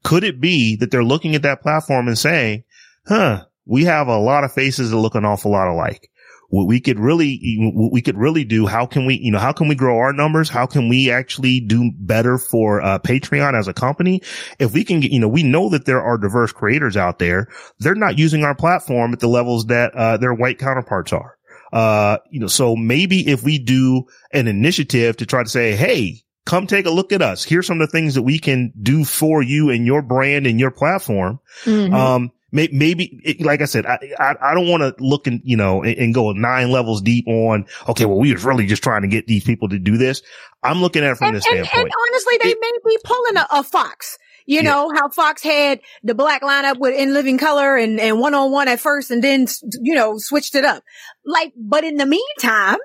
Could 0.03 0.23
it 0.23 0.41
be 0.41 0.75
that 0.77 0.91
they're 0.91 1.03
looking 1.03 1.35
at 1.35 1.43
that 1.43 1.61
platform 1.61 2.07
and 2.07 2.17
saying, 2.17 2.63
huh, 3.07 3.45
we 3.65 3.85
have 3.85 4.07
a 4.07 4.17
lot 4.17 4.43
of 4.43 4.51
faces 4.51 4.89
that 4.89 4.97
look 4.97 5.15
an 5.15 5.25
awful 5.25 5.51
lot 5.51 5.67
alike 5.67 6.10
what 6.51 6.67
we 6.67 6.81
could 6.81 6.99
really, 6.99 7.57
what 7.73 7.93
we 7.93 8.01
could 8.01 8.17
really 8.17 8.43
do. 8.43 8.67
How 8.67 8.85
can 8.85 9.05
we, 9.05 9.15
you 9.15 9.31
know, 9.31 9.39
how 9.39 9.53
can 9.53 9.69
we 9.69 9.75
grow 9.75 9.97
our 9.97 10.11
numbers? 10.11 10.49
How 10.49 10.65
can 10.65 10.89
we 10.89 11.09
actually 11.09 11.61
do 11.61 11.91
better 11.97 12.37
for 12.37 12.81
uh, 12.81 12.99
Patreon 12.99 13.57
as 13.57 13.69
a 13.69 13.73
company? 13.73 14.21
If 14.59 14.73
we 14.73 14.83
can 14.83 14.99
get, 14.99 15.11
you 15.11 15.19
know, 15.19 15.29
we 15.29 15.43
know 15.43 15.69
that 15.69 15.85
there 15.85 16.01
are 16.01 16.17
diverse 16.17 16.51
creators 16.51 16.97
out 16.97 17.19
there. 17.19 17.47
They're 17.79 17.95
not 17.95 18.19
using 18.19 18.43
our 18.43 18.53
platform 18.53 19.13
at 19.13 19.21
the 19.21 19.29
levels 19.29 19.67
that 19.67 19.95
uh, 19.95 20.17
their 20.17 20.33
white 20.33 20.59
counterparts 20.59 21.13
are. 21.13 21.37
Uh, 21.71 22.17
you 22.29 22.41
know, 22.41 22.47
so 22.47 22.75
maybe 22.75 23.25
if 23.29 23.43
we 23.43 23.57
do 23.57 24.03
an 24.33 24.49
initiative 24.49 25.15
to 25.17 25.25
try 25.25 25.43
to 25.43 25.49
say, 25.49 25.73
Hey, 25.73 26.17
come 26.45 26.67
take 26.67 26.85
a 26.85 26.91
look 26.91 27.13
at 27.13 27.21
us. 27.21 27.45
Here's 27.45 27.65
some 27.65 27.79
of 27.79 27.87
the 27.87 27.91
things 27.93 28.15
that 28.15 28.23
we 28.23 28.39
can 28.39 28.73
do 28.81 29.05
for 29.05 29.41
you 29.41 29.69
and 29.69 29.85
your 29.85 30.01
brand 30.01 30.47
and 30.47 30.59
your 30.59 30.71
platform. 30.71 31.39
Mhm. 31.63 31.93
Um, 31.93 32.31
maybe, 32.51 33.19
it- 33.23 33.41
like 33.41 33.61
I 33.61 33.65
said, 33.65 33.85
I, 33.85 33.97
I, 34.19 34.35
I 34.41 34.53
don't 34.53 34.67
want 34.67 34.81
to 34.81 35.03
look 35.03 35.27
and, 35.27 35.41
you 35.43 35.55
know, 35.57 35.83
and, 35.83 35.97
and 35.97 36.13
go 36.13 36.31
nine 36.31 36.71
levels 36.71 37.01
deep 37.01 37.27
on, 37.27 37.65
okay, 37.89 38.05
well, 38.05 38.17
we 38.19 38.33
was 38.33 38.43
really 38.43 38.65
just 38.67 38.83
trying 38.83 39.01
to 39.03 39.07
get 39.07 39.27
these 39.27 39.43
people 39.43 39.69
to 39.69 39.79
do 39.79 39.97
this. 39.97 40.21
I'm 40.63 40.81
looking 40.81 41.03
at 41.03 41.11
it 41.11 41.17
from 41.17 41.27
and, 41.29 41.37
this 41.37 41.45
and, 41.47 41.65
standpoint. 41.65 41.83
and 41.85 41.91
honestly, 42.09 42.37
they 42.43 42.49
It- 42.51 42.57
may 42.59 42.71
be 42.85 42.97
pulling 43.03 43.37
a, 43.37 43.47
a 43.51 43.63
Fox. 43.63 44.17
You 44.47 44.57
Yeah. 44.57 44.61
know 44.71 44.91
how 44.93 45.07
Fox 45.09 45.43
had 45.43 45.81
the 46.03 46.15
black 46.15 46.41
lineup 46.41 46.79
with 46.79 46.95
in 46.97 47.13
living 47.13 47.37
color 47.37 47.77
and 47.77 47.99
and 47.99 48.19
one 48.19 48.33
on 48.33 48.51
one 48.51 48.67
at 48.67 48.79
first, 48.79 49.11
and 49.11 49.23
then 49.23 49.45
you 49.81 49.93
know 49.93 50.15
switched 50.17 50.55
it 50.55 50.65
up. 50.65 50.83
Like, 51.23 51.53
but 51.55 51.83
in 51.83 51.95
the 51.95 52.07
meantime, 52.07 52.77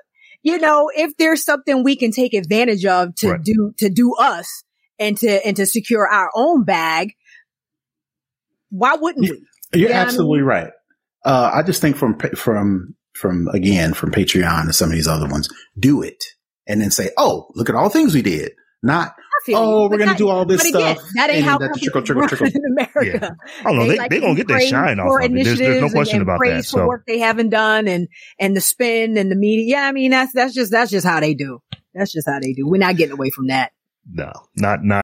you 0.43 0.59
know, 0.59 0.91
if 0.95 1.17
there's 1.17 1.43
something 1.43 1.83
we 1.83 1.95
can 1.95 2.11
take 2.11 2.35
advantage 2.35 2.85
of 2.85 3.15
to 3.15 3.31
Right. 3.31 3.43
do 3.43 3.73
to 3.79 3.89
do 3.89 4.13
us 4.19 4.63
and 4.99 5.17
to 5.17 5.45
and 5.45 5.57
to 5.57 5.65
secure 5.65 6.07
our 6.07 6.29
own 6.35 6.63
bag, 6.63 7.13
why 8.69 8.95
wouldn't 8.95 9.27
we? 9.29 9.43
You're 9.73 9.89
Yeah, 9.89 9.99
I 9.99 10.03
absolutely 10.03 10.41
right. 10.41 10.71
Uh, 11.25 11.51
I 11.53 11.63
just 11.63 11.81
think 11.81 11.95
from 11.97 12.17
from 12.35 12.95
from 13.13 13.47
again 13.49 13.93
from 13.93 14.11
Patreon 14.11 14.61
and 14.61 14.75
some 14.75 14.89
of 14.89 14.95
these 14.95 15.07
other 15.07 15.27
ones, 15.27 15.49
do 15.79 16.01
it 16.01 16.23
and 16.67 16.79
then 16.81 16.91
say, 16.91 17.09
"Oh, 17.17 17.47
look 17.55 17.69
at 17.69 17.75
all 17.75 17.85
the 17.85 17.89
things 17.89 18.13
we 18.13 18.21
did." 18.21 18.51
Not, 18.83 19.15
"Oh, 19.49 19.83
you. 19.85 19.89
we're 19.89 19.89
But 19.89 19.97
going 19.97 19.99
to 20.09 20.13
that- 20.13 20.17
do 20.19 20.29
all 20.29 20.45
this 20.45 20.61
but 20.71 20.79
again, 20.79 20.95
stuff." 20.97 21.09
that 21.15 21.29
ain't 21.31 21.37
and 21.39 21.45
how 21.45 21.57
then 21.57 21.69
that's 21.69 21.81
trickle, 21.81 22.03
trickle, 22.03 22.27
trickle. 22.27 22.47
in 22.47 22.61
America. 22.77 23.35
I 23.59 23.63
don't 23.63 23.77
know. 23.77 23.87
They, 23.87 23.97
like 23.97 24.09
they 24.11 24.17
to 24.17 24.21
going 24.21 24.35
be 24.35 24.41
to 24.43 24.45
get 24.45 24.47
their 24.47 24.67
shine 24.67 24.99
off 24.99 25.19
of 25.19 25.25
it. 25.31 25.43
There's, 25.43 25.57
there's 25.57 25.81
no 25.81 25.89
question 25.89 26.17
and, 26.17 26.21
and 26.21 26.29
about 26.29 26.37
praised 26.37 26.67
that. 26.67 26.71
for 26.71 26.79
So 26.83 26.87
work 26.87 27.03
they 27.07 27.17
haven't 27.19 27.49
done 27.49 27.87
and 27.87 28.07
and 28.39 28.55
the 28.55 28.61
spin 28.61 29.17
and 29.17 29.31
the 29.31 29.35
media. 29.35 29.77
Yeah, 29.77 29.87
I 29.87 29.91
mean 29.91 30.11
that's 30.11 30.31
that's 30.33 30.53
just 30.53 30.71
that's 30.71 30.91
just 30.91 31.05
how 31.07 31.19
they 31.19 31.33
do. 31.33 31.59
That's 31.95 32.11
just 32.13 32.27
how 32.29 32.39
they 32.39 32.53
do. 32.53 32.67
We're 32.67 32.77
not 32.77 32.95
getting 32.97 33.13
away 33.13 33.31
from 33.31 33.47
that. 33.47 33.71
no, 34.09 34.31
not, 34.55 34.83
not. 34.83 35.03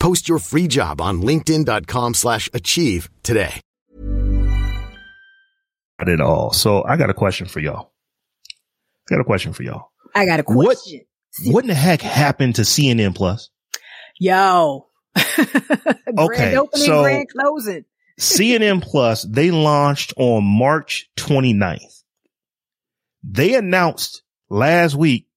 Post 0.00 0.28
your 0.28 0.38
free 0.40 0.66
job 0.66 1.00
on 1.00 1.22
linkedin.com 1.22 2.14
slash 2.14 2.50
achieve 2.52 3.08
today. 3.22 3.60
Not 6.00 6.08
at 6.08 6.20
all. 6.20 6.52
So 6.52 6.82
I 6.82 6.96
got 6.96 7.10
a 7.10 7.14
question 7.14 7.46
for 7.46 7.60
y'all. 7.60 7.92
I 9.10 9.14
got 9.14 9.20
a 9.20 9.24
question 9.24 9.52
for 9.52 9.62
y'all. 9.62 9.90
I 10.14 10.24
got 10.24 10.40
a 10.40 10.42
question. 10.42 11.02
What 11.44 11.54
what 11.54 11.64
in 11.64 11.68
the 11.68 11.74
heck 11.74 12.00
happened 12.00 12.56
to 12.56 12.62
CNN 12.62 13.14
Plus? 13.14 13.50
Yo. 14.18 14.88
Okay, 16.18 16.26
grand 16.26 16.56
opening, 16.56 16.86
so- 16.86 17.02
grand 17.02 17.28
closing. 17.30 17.84
CNN 18.18 18.82
Plus, 18.90 19.22
they 19.22 19.50
launched 19.50 20.12
on 20.16 20.42
March 20.44 21.08
29th. 21.18 22.02
They 23.22 23.54
announced 23.54 24.22
last 24.48 24.94
week, 24.96 25.28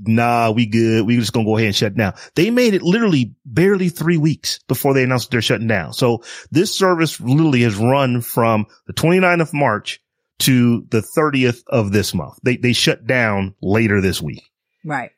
nah, 0.00 0.50
we 0.50 0.66
good. 0.66 1.06
We 1.06 1.16
just 1.16 1.32
going 1.32 1.46
to 1.46 1.50
go 1.50 1.56
ahead 1.56 1.66
and 1.68 1.76
shut 1.76 1.94
down. 1.94 2.14
They 2.34 2.50
made 2.50 2.74
it 2.74 2.82
literally 2.82 3.34
barely 3.44 3.88
three 3.88 4.16
weeks 4.16 4.58
before 4.68 4.94
they 4.94 5.04
announced 5.04 5.30
they're 5.30 5.42
shutting 5.42 5.66
down. 5.68 5.92
So 5.92 6.22
this 6.50 6.74
service 6.76 7.20
literally 7.20 7.62
has 7.62 7.76
run 7.76 8.20
from 8.20 8.66
the 8.86 8.92
29th 8.92 9.40
of 9.42 9.54
March 9.54 10.00
to 10.40 10.86
the 10.90 11.00
30th 11.16 11.62
of 11.66 11.92
this 11.92 12.14
month. 12.14 12.38
They, 12.42 12.56
they 12.56 12.72
shut 12.72 13.06
down 13.06 13.54
later 13.62 14.00
this 14.00 14.22
week. 14.22 14.42
Right. 14.84 15.10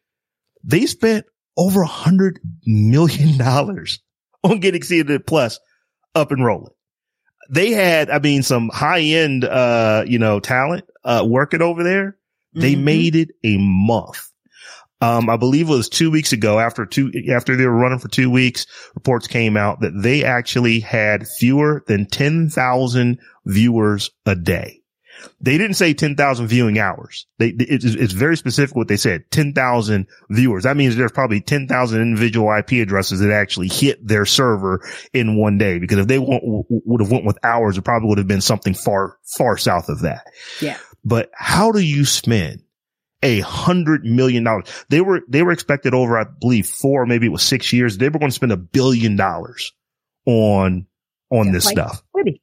They 0.64 0.86
spent 0.86 1.26
over 1.56 1.82
a 1.82 1.86
hundred 1.86 2.40
million 2.66 3.38
dollars 3.38 4.00
on 4.42 4.58
getting 4.60 4.80
CNN 4.82 5.24
Plus 5.26 5.60
up 6.14 6.32
and 6.32 6.44
rolling. 6.44 6.72
They 7.50 7.70
had, 7.70 8.10
I 8.10 8.18
mean, 8.18 8.42
some 8.42 8.68
high 8.70 9.00
end, 9.02 9.44
uh, 9.44 10.04
you 10.06 10.18
know, 10.18 10.40
talent, 10.40 10.84
uh, 11.04 11.24
working 11.28 11.62
over 11.62 11.82
there. 11.84 12.16
They 12.54 12.74
Mhm. 12.74 12.82
made 12.82 13.16
it 13.16 13.28
a 13.44 13.56
month. 13.58 14.30
Um, 15.02 15.28
I 15.28 15.36
believe 15.36 15.68
it 15.68 15.72
was 15.72 15.88
two 15.88 16.12
weeks 16.12 16.32
ago 16.32 16.60
after 16.60 16.86
two, 16.86 17.10
after 17.34 17.56
they 17.56 17.66
were 17.66 17.76
running 17.76 17.98
for 17.98 18.06
two 18.06 18.30
weeks, 18.30 18.66
reports 18.94 19.26
came 19.26 19.56
out 19.56 19.80
that 19.80 20.00
they 20.00 20.22
actually 20.22 20.78
had 20.78 21.26
fewer 21.26 21.82
than 21.88 22.06
10,000 22.06 23.18
viewers 23.44 24.10
a 24.26 24.36
day. 24.36 24.78
They 25.40 25.58
didn't 25.58 25.74
say 25.74 25.92
10,000 25.92 26.46
viewing 26.46 26.78
hours. 26.78 27.26
They, 27.38 27.48
it's, 27.48 27.84
it's 27.84 28.12
very 28.12 28.36
specific 28.36 28.76
what 28.76 28.86
they 28.86 28.96
said. 28.96 29.24
10,000 29.32 30.06
viewers. 30.30 30.62
That 30.62 30.76
means 30.76 30.94
there's 30.94 31.10
probably 31.10 31.40
10,000 31.40 32.00
individual 32.00 32.56
IP 32.56 32.72
addresses 32.74 33.18
that 33.20 33.32
actually 33.32 33.68
hit 33.68 34.06
their 34.06 34.24
server 34.24 34.88
in 35.12 35.36
one 35.36 35.58
day. 35.58 35.80
Because 35.80 35.98
if 35.98 36.06
they 36.06 36.20
want, 36.20 36.42
would 36.44 37.00
have 37.00 37.10
went 37.10 37.24
with 37.24 37.38
hours, 37.42 37.76
it 37.76 37.82
probably 37.82 38.08
would 38.08 38.18
have 38.18 38.28
been 38.28 38.40
something 38.40 38.74
far, 38.74 39.18
far 39.24 39.56
south 39.56 39.88
of 39.88 40.02
that. 40.02 40.26
Yeah. 40.60 40.78
But 41.04 41.30
how 41.34 41.72
do 41.72 41.80
you 41.80 42.04
spend 42.04 42.62
a 43.22 43.40
hundred 43.40 44.04
million 44.04 44.44
dollars? 44.44 44.66
They 44.88 45.00
were, 45.00 45.20
they 45.28 45.42
were 45.42 45.52
expected 45.52 45.94
over, 45.94 46.18
I 46.18 46.24
believe 46.24 46.66
four, 46.66 47.06
maybe 47.06 47.26
it 47.26 47.30
was 47.32 47.42
six 47.42 47.72
years. 47.72 47.98
They 47.98 48.08
were 48.08 48.18
going 48.18 48.30
to 48.30 48.34
spend 48.34 48.52
a 48.52 48.56
billion 48.56 49.16
dollars 49.16 49.72
on, 50.26 50.86
on 51.30 51.52
this 51.52 51.66
like- 51.66 51.72
stuff. 51.74 52.02
Quibi. 52.14 52.40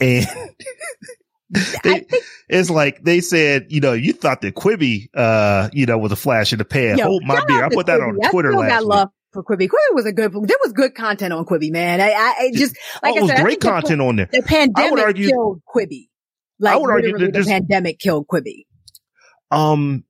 And 0.00 0.26
they, 1.50 1.60
think, 1.60 2.10
it's 2.48 2.70
like 2.70 3.02
they 3.04 3.20
said, 3.20 3.66
you 3.68 3.80
know, 3.80 3.92
you 3.92 4.12
thought 4.12 4.40
that 4.40 4.54
Quibi, 4.54 5.08
uh, 5.14 5.68
you 5.72 5.86
know, 5.86 5.98
was 5.98 6.10
a 6.12 6.16
flash 6.16 6.52
in 6.52 6.58
the 6.58 6.64
pan. 6.64 6.98
yo, 6.98 7.04
Hold 7.06 7.24
my 7.24 7.44
beer. 7.44 7.64
I 7.64 7.68
put 7.68 7.86
that 7.86 8.00
Quibi. 8.00 8.08
on 8.08 8.24
I 8.24 8.30
Twitter 8.30 8.50
still 8.50 8.60
last 8.60 8.70
got 8.70 8.80
week. 8.82 8.88
love 8.88 9.08
for 9.32 9.44
Quibi. 9.44 9.68
Quibi 9.68 9.94
was 9.94 10.06
a 10.06 10.12
good, 10.12 10.32
there 10.32 10.56
was 10.64 10.72
good 10.72 10.94
content 10.94 11.32
on 11.32 11.44
Quibi, 11.44 11.70
man. 11.70 12.00
I, 12.00 12.10
I, 12.10 12.34
I 12.40 12.50
just, 12.54 12.76
like 13.02 13.14
oh, 13.14 13.16
it 13.16 13.18
I 13.18 13.22
was 13.22 13.30
said, 13.30 13.38
I 13.38 13.42
great 13.42 13.50
think 13.52 13.62
the- 13.62 13.68
content 13.68 14.00
on 14.00 14.16
there. 14.16 14.28
The 14.32 14.42
pandemic 14.42 14.98
argue- 15.04 15.28
killed 15.28 15.60
Quibi. 15.72 16.08
Like 16.60 16.74
I 16.74 16.76
would 16.76 16.90
argue 16.90 17.18
that 17.18 17.32
the 17.32 17.42
pandemic 17.44 17.98
killed 17.98 18.26
Quibi. 18.26 18.64
Um, 19.50 20.04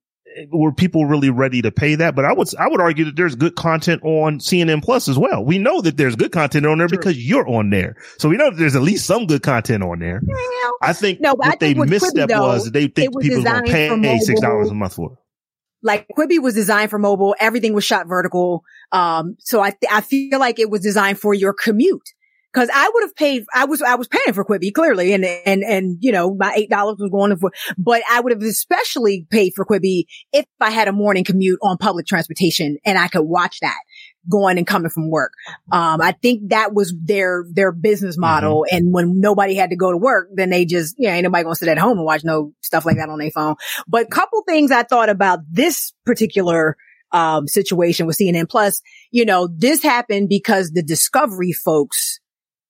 were 0.50 0.72
people 0.72 1.06
really 1.06 1.30
ready 1.30 1.62
to 1.62 1.70
pay 1.70 1.94
that? 1.94 2.16
But 2.16 2.24
I 2.24 2.32
would, 2.32 2.48
I 2.56 2.68
would 2.68 2.80
argue 2.80 3.04
that 3.04 3.16
there's 3.16 3.34
good 3.34 3.54
content 3.54 4.02
on 4.02 4.38
CNN 4.38 4.82
Plus 4.82 5.08
as 5.08 5.16
well. 5.16 5.44
We 5.44 5.58
know 5.58 5.80
that 5.80 5.96
there's 5.96 6.16
good 6.16 6.32
content 6.32 6.66
on 6.66 6.78
there 6.78 6.88
because 6.88 7.16
you're 7.16 7.48
on 7.48 7.70
there. 7.70 7.96
So 8.18 8.28
we 8.28 8.36
know 8.36 8.50
that 8.50 8.56
there's 8.56 8.74
at 8.74 8.82
least 8.82 9.06
some 9.06 9.26
good 9.26 9.42
content 9.42 9.84
on 9.84 10.00
there. 10.00 10.22
I 10.82 10.92
think 10.92 11.20
no, 11.20 11.34
what 11.34 11.60
they 11.60 11.74
misstep 11.74 12.30
was 12.30 12.70
they 12.70 12.88
think 12.88 13.18
people 13.20 13.46
are 13.46 13.62
going 13.62 13.66
to 13.66 13.72
pay 13.72 14.18
$6 14.18 14.70
a 14.70 14.74
month 14.74 14.94
for 14.94 15.12
it 15.12 15.18
like 15.84 16.08
Quibi 16.18 16.40
was 16.40 16.54
designed 16.54 16.90
for 16.90 16.98
mobile. 16.98 17.36
Everything 17.38 17.74
was 17.74 17.84
shot 17.84 18.08
vertical. 18.08 18.64
Um, 18.90 19.36
so 19.38 19.60
I, 19.60 19.70
th- 19.70 19.92
I 19.92 20.00
feel 20.00 20.40
like 20.40 20.58
it 20.58 20.70
was 20.70 20.80
designed 20.80 21.20
for 21.20 21.34
your 21.34 21.52
commute. 21.52 22.14
Cause 22.54 22.68
I 22.72 22.90
would 22.92 23.02
have 23.04 23.16
paid, 23.16 23.44
I 23.54 23.64
was, 23.64 23.82
I 23.82 23.96
was 23.96 24.08
paying 24.08 24.32
for 24.32 24.44
Quibi 24.44 24.72
clearly 24.72 25.12
and, 25.12 25.24
and, 25.24 25.62
and, 25.62 25.98
you 26.00 26.12
know, 26.12 26.34
my 26.34 26.66
$8 26.70 26.98
was 26.98 27.10
going 27.10 27.36
for, 27.36 27.50
but 27.76 28.02
I 28.10 28.20
would 28.20 28.32
have 28.32 28.42
especially 28.42 29.26
paid 29.30 29.52
for 29.54 29.64
Quibi 29.64 30.04
if 30.32 30.46
I 30.60 30.70
had 30.70 30.88
a 30.88 30.92
morning 30.92 31.24
commute 31.24 31.58
on 31.62 31.76
public 31.78 32.06
transportation 32.06 32.78
and 32.84 32.98
I 32.98 33.08
could 33.08 33.24
watch 33.24 33.58
that 33.60 33.78
going 34.30 34.58
and 34.58 34.66
coming 34.66 34.90
from 34.90 35.10
work. 35.10 35.32
Um, 35.70 36.00
I 36.00 36.12
think 36.12 36.50
that 36.50 36.72
was 36.72 36.94
their, 37.02 37.44
their 37.52 37.72
business 37.72 38.16
model. 38.16 38.64
Mm-hmm. 38.68 38.76
And 38.76 38.92
when 38.94 39.20
nobody 39.20 39.54
had 39.54 39.70
to 39.70 39.76
go 39.76 39.90
to 39.90 39.98
work, 39.98 40.28
then 40.34 40.50
they 40.50 40.64
just, 40.64 40.94
yeah, 40.98 41.14
ain't 41.14 41.24
nobody 41.24 41.44
gonna 41.44 41.56
sit 41.56 41.68
at 41.68 41.78
home 41.78 41.98
and 41.98 42.06
watch 42.06 42.24
no 42.24 42.52
stuff 42.62 42.86
like 42.86 42.96
that 42.96 43.08
on 43.08 43.18
their 43.18 43.30
phone. 43.30 43.56
But 43.86 44.10
couple 44.10 44.42
things 44.46 44.70
I 44.70 44.82
thought 44.82 45.08
about 45.08 45.40
this 45.50 45.92
particular, 46.06 46.76
um, 47.12 47.46
situation 47.46 48.06
with 48.06 48.18
CNN 48.18 48.48
Plus, 48.48 48.80
you 49.10 49.24
know, 49.24 49.48
this 49.48 49.82
happened 49.82 50.28
because 50.28 50.72
the 50.72 50.82
Discovery 50.82 51.52
folks 51.52 52.18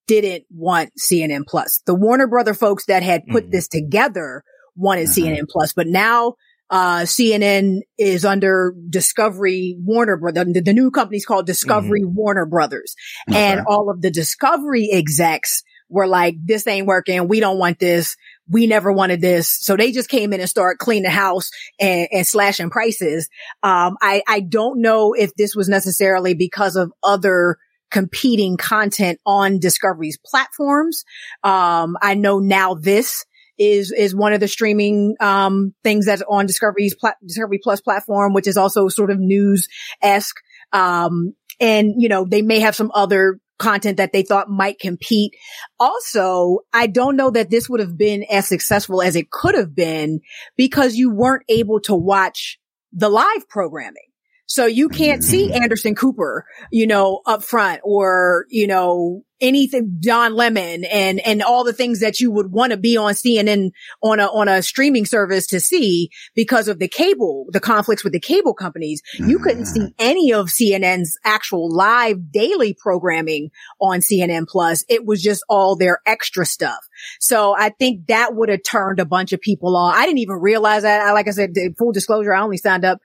didn't 0.07 0.45
want 0.51 0.91
CNN 0.99 1.47
Plus. 1.47 1.83
The 1.87 1.95
Warner 1.95 2.27
Brother 2.27 2.55
folks 2.55 2.87
that 2.87 3.03
had 3.03 3.27
put 3.27 3.45
mm-hmm. 3.45 3.51
this 3.53 3.69
together 3.69 4.45
wanted 4.77 5.09
mm-hmm. 5.09 5.25
CNN 5.25 5.49
Plus, 5.49 5.73
but 5.73 5.87
now 5.87 6.35
uh, 6.71 7.03
CNN 7.03 7.81
is 7.99 8.25
under 8.25 8.75
Discovery 8.89 9.77
Warner 9.79 10.17
Brothers. 10.17 10.47
The, 10.53 10.61
the 10.61 10.73
new 10.73 10.91
company's 10.91 11.27
called 11.27 11.47
Discovery 11.47 12.03
mm-hmm. 12.03 12.17
Warner 12.17 12.47
Brothers. 12.47 12.97
And 13.29 13.61
all 13.67 13.91
of 13.91 14.01
the 14.01 14.11
Discovery 14.11 14.89
execs 14.93 15.63
were 15.89 16.07
like, 16.07 16.37
this 16.43 16.67
ain't 16.67 16.87
working. 16.87 17.29
We 17.29 17.41
don't 17.41 17.59
want 17.59 17.79
this. 17.79 18.17
We 18.49 18.67
never 18.67 18.93
wanted 18.93 19.21
this. 19.21 19.57
So 19.61 19.77
they 19.77 19.93
just 19.93 20.09
came 20.09 20.33
in 20.33 20.41
and 20.41 20.49
started 20.49 20.79
cleaning 20.79 21.05
the 21.05 21.11
house 21.11 21.51
and, 21.79 22.09
and 22.11 22.27
slashing 22.27 22.71
prices. 22.71 23.29
Um, 23.63 23.97
I, 24.01 24.23
I 24.27 24.41
don't 24.41 24.81
know 24.81 25.13
if 25.13 25.35
this 25.35 25.55
was 25.55 25.69
necessarily 25.69 26.35
because 26.35 26.77
of 26.77 26.93
other 27.03 27.59
competing 27.95 28.57
content 28.57 29.21
on 29.25 29.61
Discovery's 29.61 30.19
platforms. 30.19 31.05
Um, 31.45 31.97
I 32.03 32.15
know 32.15 32.41
now 32.41 32.75
this 32.75 33.25
is, 33.57 33.93
is 33.93 34.17
one 34.17 34.33
of 34.33 34.41
the 34.41 34.49
streaming, 34.49 35.15
um, 35.21 35.75
things 35.85 36.07
that's 36.07 36.25
on 36.29 36.47
Discovery's 36.47 36.97
pla- 36.97 37.13
Discovery 37.25 37.61
Plus 37.63 37.81
platform, 37.81 38.35
which 38.35 38.49
is 38.49 38.57
also 38.57 38.89
sort 38.89 39.13
of 39.13 39.21
news-esque. 39.21 40.35
Um, 40.73 41.35
and, 41.61 41.95
you 41.97 42.09
know, 42.09 42.27
they 42.29 42.43
may 42.43 42.59
have 42.59 42.75
some 42.75 42.91
other 42.93 43.39
content 43.61 43.99
that 43.99 44.13
they 44.13 44.23
thought 44.23 44.51
might 44.51 44.81
compete. 44.81 45.37
Also, 45.79 46.59
I 46.73 46.89
don't 46.89 47.15
know 47.15 47.31
that 47.31 47.49
this 47.49 47.71
would 47.71 47.79
have 47.79 47.97
been 47.97 48.25
as 48.25 48.49
successful 48.49 49.03
as 49.03 49.15
it 49.15 49.31
could 49.31 49.55
have 49.55 49.73
been 49.73 50.19
because 50.57 50.97
you 50.97 51.13
weren't 51.13 51.45
able 51.49 51.79
to 51.83 51.95
watch 51.95 52.59
the 52.93 53.09
live 53.09 53.49
programming. 53.49 54.11
So 54.47 54.67
you 54.67 54.89
can't 54.89 55.25
see 55.25 55.49
mm-hmm. 55.49 55.63
Anderson 55.63 55.95
Cooper, 55.95 56.47
you 56.71 56.87
know, 56.87 57.21
up 57.27 57.43
front 57.43 57.81
or, 57.83 58.47
you 58.51 58.67
know, 58.67 59.23
anything 59.41 59.99
Don 60.01 60.35
Lemon 60.35 60.85
and, 60.85 61.21
and 61.21 61.43
all 61.43 61.65
the 61.65 61.73
things 61.73 62.01
that 62.01 62.21
you 62.21 62.31
would 62.31 62.53
want 62.53 62.71
to 62.71 62.79
be 62.79 62.97
on 62.97 63.15
CNN 63.15 63.73
on 64.03 64.21
a, 64.21 64.27
on 64.27 64.49
a 64.49 64.63
streaming 64.63 65.05
service 65.07 65.47
to 65.49 65.61
see 65.61 66.09
because 66.35 66.69
of 66.69 66.79
the 66.79 66.89
cable, 66.89 67.47
the 67.51 67.61
conflicts 67.61 68.05
with 68.05 68.13
the 68.13 68.21
cable 68.21 68.55
companies. 68.55 69.03
You 69.19 69.39
couldn't 69.39 69.67
see 69.67 69.81
mm-hmm. 69.81 69.93
any 69.99 70.33
of 70.33 70.49
CNN's 70.49 71.19
actual 71.25 71.75
live 71.75 72.31
daily 72.31 72.75
programming 72.79 73.51
on 73.81 74.01
CNN 74.01 74.47
plus. 74.47 74.85
It 74.89 75.05
was 75.05 75.23
just 75.23 75.45
all 75.49 75.77
their 75.77 76.01
extra 76.07 76.47
stuff. 76.47 76.81
So 77.19 77.55
I 77.57 77.71
think 77.71 78.07
that 78.07 78.35
would 78.35 78.49
have 78.49 78.63
turned 78.63 79.01
a 79.01 79.05
bunch 79.05 79.33
of 79.33 79.41
people 79.41 79.77
on. 79.77 79.95
I 79.95 80.05
didn't 80.07 80.19
even 80.19 80.37
realize 80.37 80.83
that. 80.83 81.01
I, 81.01 81.13
like 81.13 81.29
I 81.29 81.33
said, 81.33 81.55
full 81.77 81.93
disclosure, 81.93 82.35
I 82.35 82.41
only 82.41 82.57
signed 82.57 82.85
up 82.85 82.99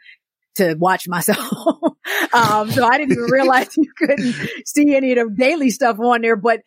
to 0.55 0.75
watch 0.75 1.07
myself. 1.07 1.39
um, 2.33 2.71
so 2.71 2.85
I 2.85 2.97
didn't 2.97 3.13
even 3.13 3.25
realize 3.25 3.75
you 3.77 3.91
couldn't 3.97 4.33
see 4.65 4.95
any 4.95 5.11
of 5.13 5.29
the 5.29 5.35
daily 5.35 5.69
stuff 5.69 5.99
on 5.99 6.21
there. 6.21 6.35
But 6.35 6.61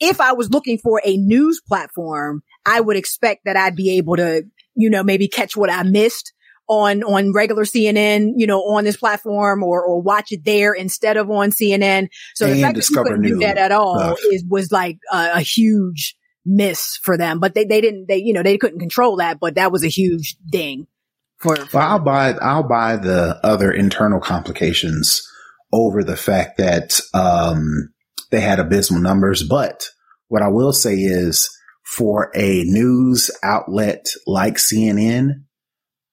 if 0.00 0.20
I 0.20 0.32
was 0.32 0.50
looking 0.50 0.78
for 0.78 1.00
a 1.04 1.16
news 1.16 1.60
platform, 1.66 2.42
I 2.66 2.80
would 2.80 2.96
expect 2.96 3.44
that 3.44 3.56
I'd 3.56 3.76
be 3.76 3.98
able 3.98 4.16
to, 4.16 4.44
you 4.74 4.90
know, 4.90 5.02
maybe 5.02 5.28
catch 5.28 5.56
what 5.56 5.70
I 5.70 5.82
missed 5.82 6.32
on, 6.68 7.02
on 7.02 7.32
regular 7.32 7.64
CNN, 7.64 8.32
you 8.36 8.46
know, 8.46 8.60
on 8.60 8.84
this 8.84 8.96
platform 8.96 9.62
or, 9.62 9.82
or 9.82 10.02
watch 10.02 10.32
it 10.32 10.44
there 10.44 10.74
instead 10.74 11.16
of 11.16 11.30
on 11.30 11.50
CNN. 11.50 12.08
So 12.34 12.46
and 12.46 12.56
the 12.56 12.62
fact 12.62 12.76
that 12.76 12.90
you 12.90 12.96
couldn't 12.96 13.22
do 13.22 13.38
that 13.38 13.56
at 13.56 13.72
all 13.72 13.98
stuff. 13.98 14.18
is, 14.32 14.44
was 14.48 14.70
like 14.70 14.98
a, 15.10 15.30
a 15.34 15.40
huge 15.40 16.16
miss 16.44 16.98
for 17.02 17.16
them, 17.16 17.40
but 17.40 17.54
they, 17.54 17.64
they 17.64 17.80
didn't, 17.80 18.06
they, 18.06 18.18
you 18.18 18.32
know, 18.32 18.42
they 18.42 18.58
couldn't 18.58 18.80
control 18.80 19.16
that, 19.16 19.38
but 19.40 19.54
that 19.54 19.72
was 19.72 19.84
a 19.84 19.88
huge 19.88 20.36
ding. 20.46 20.86
For, 21.40 21.56
for 21.56 21.78
well, 21.78 21.88
I'll 21.88 21.98
buy 22.00 22.32
I'll 22.32 22.68
buy 22.68 22.96
the 22.96 23.38
other 23.44 23.70
internal 23.70 24.20
complications 24.20 25.22
over 25.72 26.02
the 26.02 26.16
fact 26.16 26.58
that 26.58 27.00
um, 27.14 27.92
they 28.30 28.40
had 28.40 28.58
abysmal 28.58 29.00
numbers. 29.00 29.42
But 29.42 29.88
what 30.28 30.42
I 30.42 30.48
will 30.48 30.72
say 30.72 30.94
is, 30.94 31.48
for 31.84 32.30
a 32.34 32.64
news 32.64 33.30
outlet 33.42 34.06
like 34.26 34.56
CNN, 34.56 35.44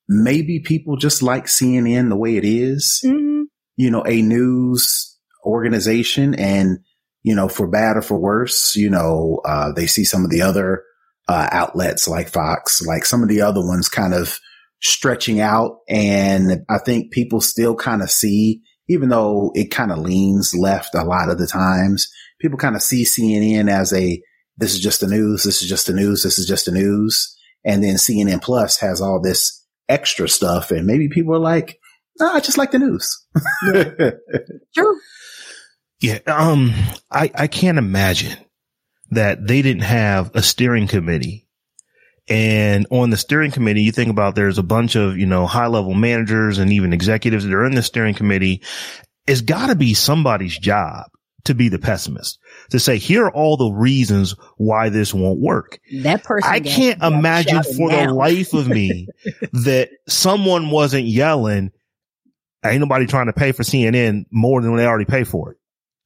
maybe 0.07 0.59
people 0.59 0.95
just 0.95 1.21
like 1.21 1.45
CNN 1.45 2.09
the 2.09 2.17
way 2.17 2.37
it 2.37 2.45
is. 2.45 3.01
Mm-hmm. 3.05 3.43
You 3.77 3.91
know, 3.91 4.03
a 4.05 4.21
news 4.21 5.17
organization, 5.43 6.33
and 6.35 6.79
you 7.23 7.35
know, 7.35 7.49
for 7.49 7.67
bad 7.67 7.97
or 7.97 8.01
for 8.01 8.17
worse, 8.17 8.75
you 8.75 8.89
know, 8.89 9.41
uh, 9.43 9.71
they 9.73 9.87
see 9.87 10.05
some 10.05 10.23
of 10.23 10.29
the 10.29 10.41
other 10.41 10.83
uh, 11.27 11.49
outlets 11.51 12.07
like 12.07 12.29
Fox, 12.29 12.81
like 12.85 13.03
some 13.03 13.23
of 13.23 13.29
the 13.29 13.41
other 13.41 13.65
ones, 13.65 13.89
kind 13.89 14.13
of 14.13 14.39
stretching 14.81 15.39
out. 15.39 15.79
And 15.89 16.65
I 16.69 16.77
think 16.79 17.11
people 17.11 17.41
still 17.41 17.75
kind 17.75 18.01
of 18.01 18.11
see, 18.11 18.61
even 18.87 19.09
though 19.09 19.51
it 19.55 19.71
kind 19.71 19.91
of 19.91 19.99
leans 19.99 20.53
left 20.55 20.95
a 20.95 21.03
lot 21.03 21.29
of 21.29 21.37
the 21.37 21.47
times, 21.47 22.07
people 22.39 22.57
kind 22.57 22.75
of 22.75 22.81
see 22.81 23.03
CNN 23.03 23.69
as 23.69 23.93
a, 23.93 24.21
this 24.57 24.73
is 24.73 24.79
just 24.79 25.01
the 25.01 25.07
news. 25.07 25.43
This 25.43 25.61
is 25.61 25.67
just 25.67 25.87
the 25.87 25.93
news. 25.93 26.23
This 26.23 26.39
is 26.39 26.47
just 26.47 26.65
the 26.65 26.71
news. 26.71 27.35
And 27.65 27.83
then 27.83 27.95
CNN 27.95 28.41
Plus 28.41 28.77
has 28.79 29.01
all 29.01 29.21
this 29.21 29.65
extra 29.89 30.29
stuff. 30.29 30.71
And 30.71 30.85
maybe 30.85 31.09
people 31.09 31.35
are 31.35 31.39
like, 31.39 31.79
no, 32.19 32.31
I 32.31 32.39
just 32.39 32.57
like 32.57 32.71
the 32.71 32.79
news. 32.79 33.25
Yeah. 33.73 34.11
True. 34.73 34.99
Yeah. 36.01 36.19
Um, 36.27 36.73
I, 37.09 37.31
I 37.33 37.47
can't 37.47 37.77
imagine 37.77 38.37
that 39.11 39.45
they 39.45 39.61
didn't 39.61 39.83
have 39.83 40.31
a 40.35 40.41
steering 40.41 40.87
committee 40.87 41.44
and 42.27 42.87
on 42.89 43.11
the 43.11 43.17
steering 43.17 43.51
committee, 43.51 43.83
you 43.83 43.91
think 43.91 44.09
about 44.09 44.35
there's 44.35 44.57
a 44.57 44.63
bunch 44.63 44.95
of, 44.95 45.17
you 45.17 45.27
know, 45.27 45.45
high 45.45 45.67
level 45.67 45.93
managers 45.93 46.57
and 46.57 46.71
even 46.73 46.93
executives 46.93 47.45
that 47.45 47.53
are 47.53 47.65
in 47.65 47.75
the 47.75 47.83
steering 47.83 48.15
committee. 48.15 48.63
It's 49.27 49.41
gotta 49.41 49.75
be 49.75 49.93
somebody's 49.93 50.57
job 50.57 51.05
to 51.45 51.53
be 51.53 51.69
the 51.69 51.79
pessimist 51.79 52.39
to 52.71 52.79
say, 52.79 52.97
here 52.97 53.25
are 53.25 53.31
all 53.31 53.57
the 53.57 53.69
reasons 53.69 54.35
why 54.57 54.89
this 54.89 55.13
won't 55.13 55.39
work. 55.39 55.79
That 56.01 56.23
person, 56.23 56.51
I 56.51 56.59
can't 56.59 57.01
imagine 57.01 57.61
for 57.63 57.91
the 57.91 58.11
life 58.11 58.53
of 58.53 58.67
me 58.67 59.07
that 59.53 59.89
someone 60.07 60.71
wasn't 60.71 61.05
yelling, 61.05 61.71
ain't 62.63 62.79
nobody 62.79 63.05
trying 63.05 63.27
to 63.27 63.33
pay 63.33 63.51
for 63.51 63.63
CNN 63.63 64.25
more 64.31 64.61
than 64.61 64.75
they 64.75 64.85
already 64.85 65.05
pay 65.05 65.23
for 65.23 65.51
it. 65.51 65.57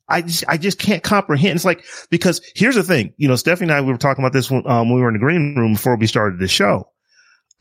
I 0.10 0.22
just, 0.22 0.44
I 0.48 0.58
just 0.58 0.80
can't 0.80 1.04
comprehend. 1.04 1.56
It's 1.56 1.66
like, 1.66 1.86
because 2.10 2.42
here's 2.56 2.76
the 2.76 2.84
thing, 2.84 3.14
you 3.18 3.28
know, 3.28 3.36
Stephanie 3.36 3.72
and 3.72 3.78
I, 3.78 3.82
we 3.82 3.92
were 3.92 3.98
talking 3.98 4.24
about 4.24 4.34
this 4.34 4.50
when, 4.50 4.66
um, 4.68 4.94
we 4.94 5.00
were 5.02 5.08
in 5.08 5.14
the 5.14 5.20
green 5.20 5.56
room 5.56 5.74
before 5.74 5.96
we 5.98 6.08
started 6.08 6.40
the 6.40 6.48
show. 6.48 6.90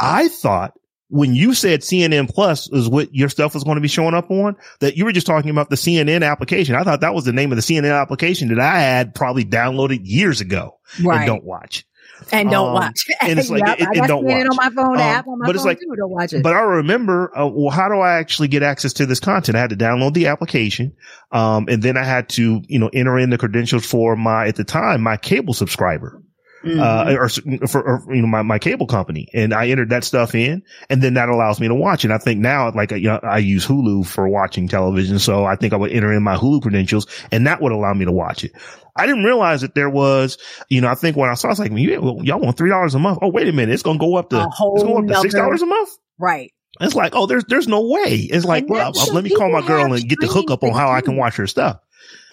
I 0.00 0.28
thought 0.28 0.74
when 1.08 1.34
you 1.34 1.54
said 1.54 1.80
CNN 1.80 2.28
Plus 2.28 2.70
is 2.72 2.88
what 2.88 3.14
your 3.14 3.28
stuff 3.28 3.54
was 3.54 3.64
going 3.64 3.76
to 3.76 3.80
be 3.80 3.88
showing 3.88 4.14
up 4.14 4.30
on, 4.30 4.56
that 4.80 4.96
you 4.96 5.04
were 5.04 5.12
just 5.12 5.26
talking 5.26 5.50
about 5.50 5.70
the 5.70 5.76
CNN 5.76 6.24
application. 6.24 6.74
I 6.74 6.84
thought 6.84 7.00
that 7.00 7.14
was 7.14 7.24
the 7.24 7.32
name 7.32 7.50
of 7.50 7.56
the 7.56 7.62
CNN 7.62 7.98
application 7.98 8.48
that 8.48 8.60
I 8.60 8.78
had 8.78 9.14
probably 9.14 9.44
downloaded 9.44 10.00
years 10.02 10.40
ago 10.40 10.78
right. 11.02 11.18
and 11.18 11.26
don't 11.26 11.44
watch 11.44 11.84
and 12.32 12.50
don't 12.50 12.68
um, 12.68 12.74
watch. 12.74 13.06
And 13.20 13.38
it's 13.38 13.50
like, 13.50 13.62
yep, 13.66 13.78
it, 13.80 14.06
don't 14.06 14.24
watch. 14.24 14.34
it 14.34 14.46
on 14.48 14.56
my 14.56 14.70
phone 14.70 14.96
um, 14.96 15.00
app 15.00 15.26
on 15.26 15.38
my 15.38 15.46
but 15.46 15.54
it's 15.54 15.64
like, 15.64 15.80
too, 15.80 15.94
don't 15.96 16.10
watch 16.10 16.32
it. 16.32 16.42
But 16.42 16.54
I 16.54 16.60
remember, 16.60 17.36
uh, 17.36 17.46
well, 17.46 17.70
how 17.70 17.88
do 17.88 17.96
I 17.96 18.18
actually 18.18 18.48
get 18.48 18.62
access 18.62 18.92
to 18.94 19.06
this 19.06 19.20
content? 19.20 19.56
I 19.56 19.60
had 19.60 19.70
to 19.70 19.76
download 19.76 20.14
the 20.14 20.28
application. 20.28 20.94
Um, 21.32 21.66
and 21.68 21.82
then 21.82 21.96
I 21.96 22.04
had 22.04 22.28
to, 22.30 22.62
you 22.66 22.78
know, 22.78 22.90
enter 22.92 23.18
in 23.18 23.30
the 23.30 23.38
credentials 23.38 23.84
for 23.84 24.16
my, 24.16 24.46
at 24.46 24.56
the 24.56 24.64
time, 24.64 25.02
my 25.02 25.16
cable 25.16 25.54
subscriber. 25.54 26.22
Mm-hmm. 26.64 26.80
Uh, 26.80 27.14
or 27.14 27.68
for, 27.68 27.82
or, 27.82 28.14
you 28.14 28.20
know, 28.20 28.26
my, 28.26 28.42
my 28.42 28.58
cable 28.58 28.86
company. 28.86 29.28
And 29.32 29.54
I 29.54 29.68
entered 29.68 29.90
that 29.90 30.02
stuff 30.02 30.34
in 30.34 30.64
and 30.90 31.00
then 31.00 31.14
that 31.14 31.28
allows 31.28 31.60
me 31.60 31.68
to 31.68 31.74
watch 31.74 32.04
it. 32.04 32.10
I 32.10 32.18
think 32.18 32.40
now, 32.40 32.72
like, 32.72 32.90
you 32.90 33.02
know, 33.02 33.20
I 33.22 33.38
use 33.38 33.64
Hulu 33.64 34.06
for 34.06 34.28
watching 34.28 34.66
television. 34.66 35.20
So 35.20 35.44
I 35.44 35.54
think 35.54 35.72
I 35.72 35.76
would 35.76 35.92
enter 35.92 36.12
in 36.12 36.24
my 36.24 36.36
Hulu 36.36 36.62
credentials 36.62 37.06
and 37.30 37.46
that 37.46 37.62
would 37.62 37.70
allow 37.70 37.94
me 37.94 38.06
to 38.06 38.12
watch 38.12 38.42
it. 38.42 38.52
I 38.98 39.06
didn't 39.06 39.24
realize 39.24 39.60
that 39.62 39.74
there 39.74 39.88
was, 39.90 40.38
you 40.68 40.80
know, 40.80 40.88
I 40.88 40.94
think 40.94 41.16
when 41.16 41.30
I 41.30 41.34
saw, 41.34 41.48
I 41.48 41.50
was 41.50 41.58
like, 41.58 41.72
y'all 41.72 42.40
want 42.40 42.56
$3 42.56 42.94
a 42.94 42.98
month. 42.98 43.18
Oh, 43.22 43.28
wait 43.28 43.48
a 43.48 43.52
minute. 43.52 43.72
It's 43.72 43.82
going 43.82 43.98
to 43.98 44.04
go 44.04 44.16
up 44.16 44.30
to, 44.30 44.46
it's 44.46 44.58
going 44.82 45.10
up 45.10 45.22
to 45.22 45.28
$6 45.28 45.62
a 45.62 45.66
month. 45.66 45.90
Right. 46.18 46.52
It's 46.80 46.94
like, 46.94 47.14
oh, 47.14 47.26
there's 47.26 47.44
there's 47.48 47.66
no 47.66 47.80
way. 47.88 48.28
It's 48.30 48.44
like, 48.44 48.64
And 48.64 48.70
well, 48.70 48.92
let 49.12 49.24
me 49.24 49.30
call 49.30 49.50
my 49.50 49.66
girl 49.66 49.92
and 49.92 50.08
get 50.08 50.20
the 50.20 50.26
hookup 50.26 50.62
on 50.62 50.72
how 50.72 50.90
I 50.90 51.00
can 51.00 51.16
watch 51.16 51.36
her 51.36 51.46
stuff. 51.46 51.80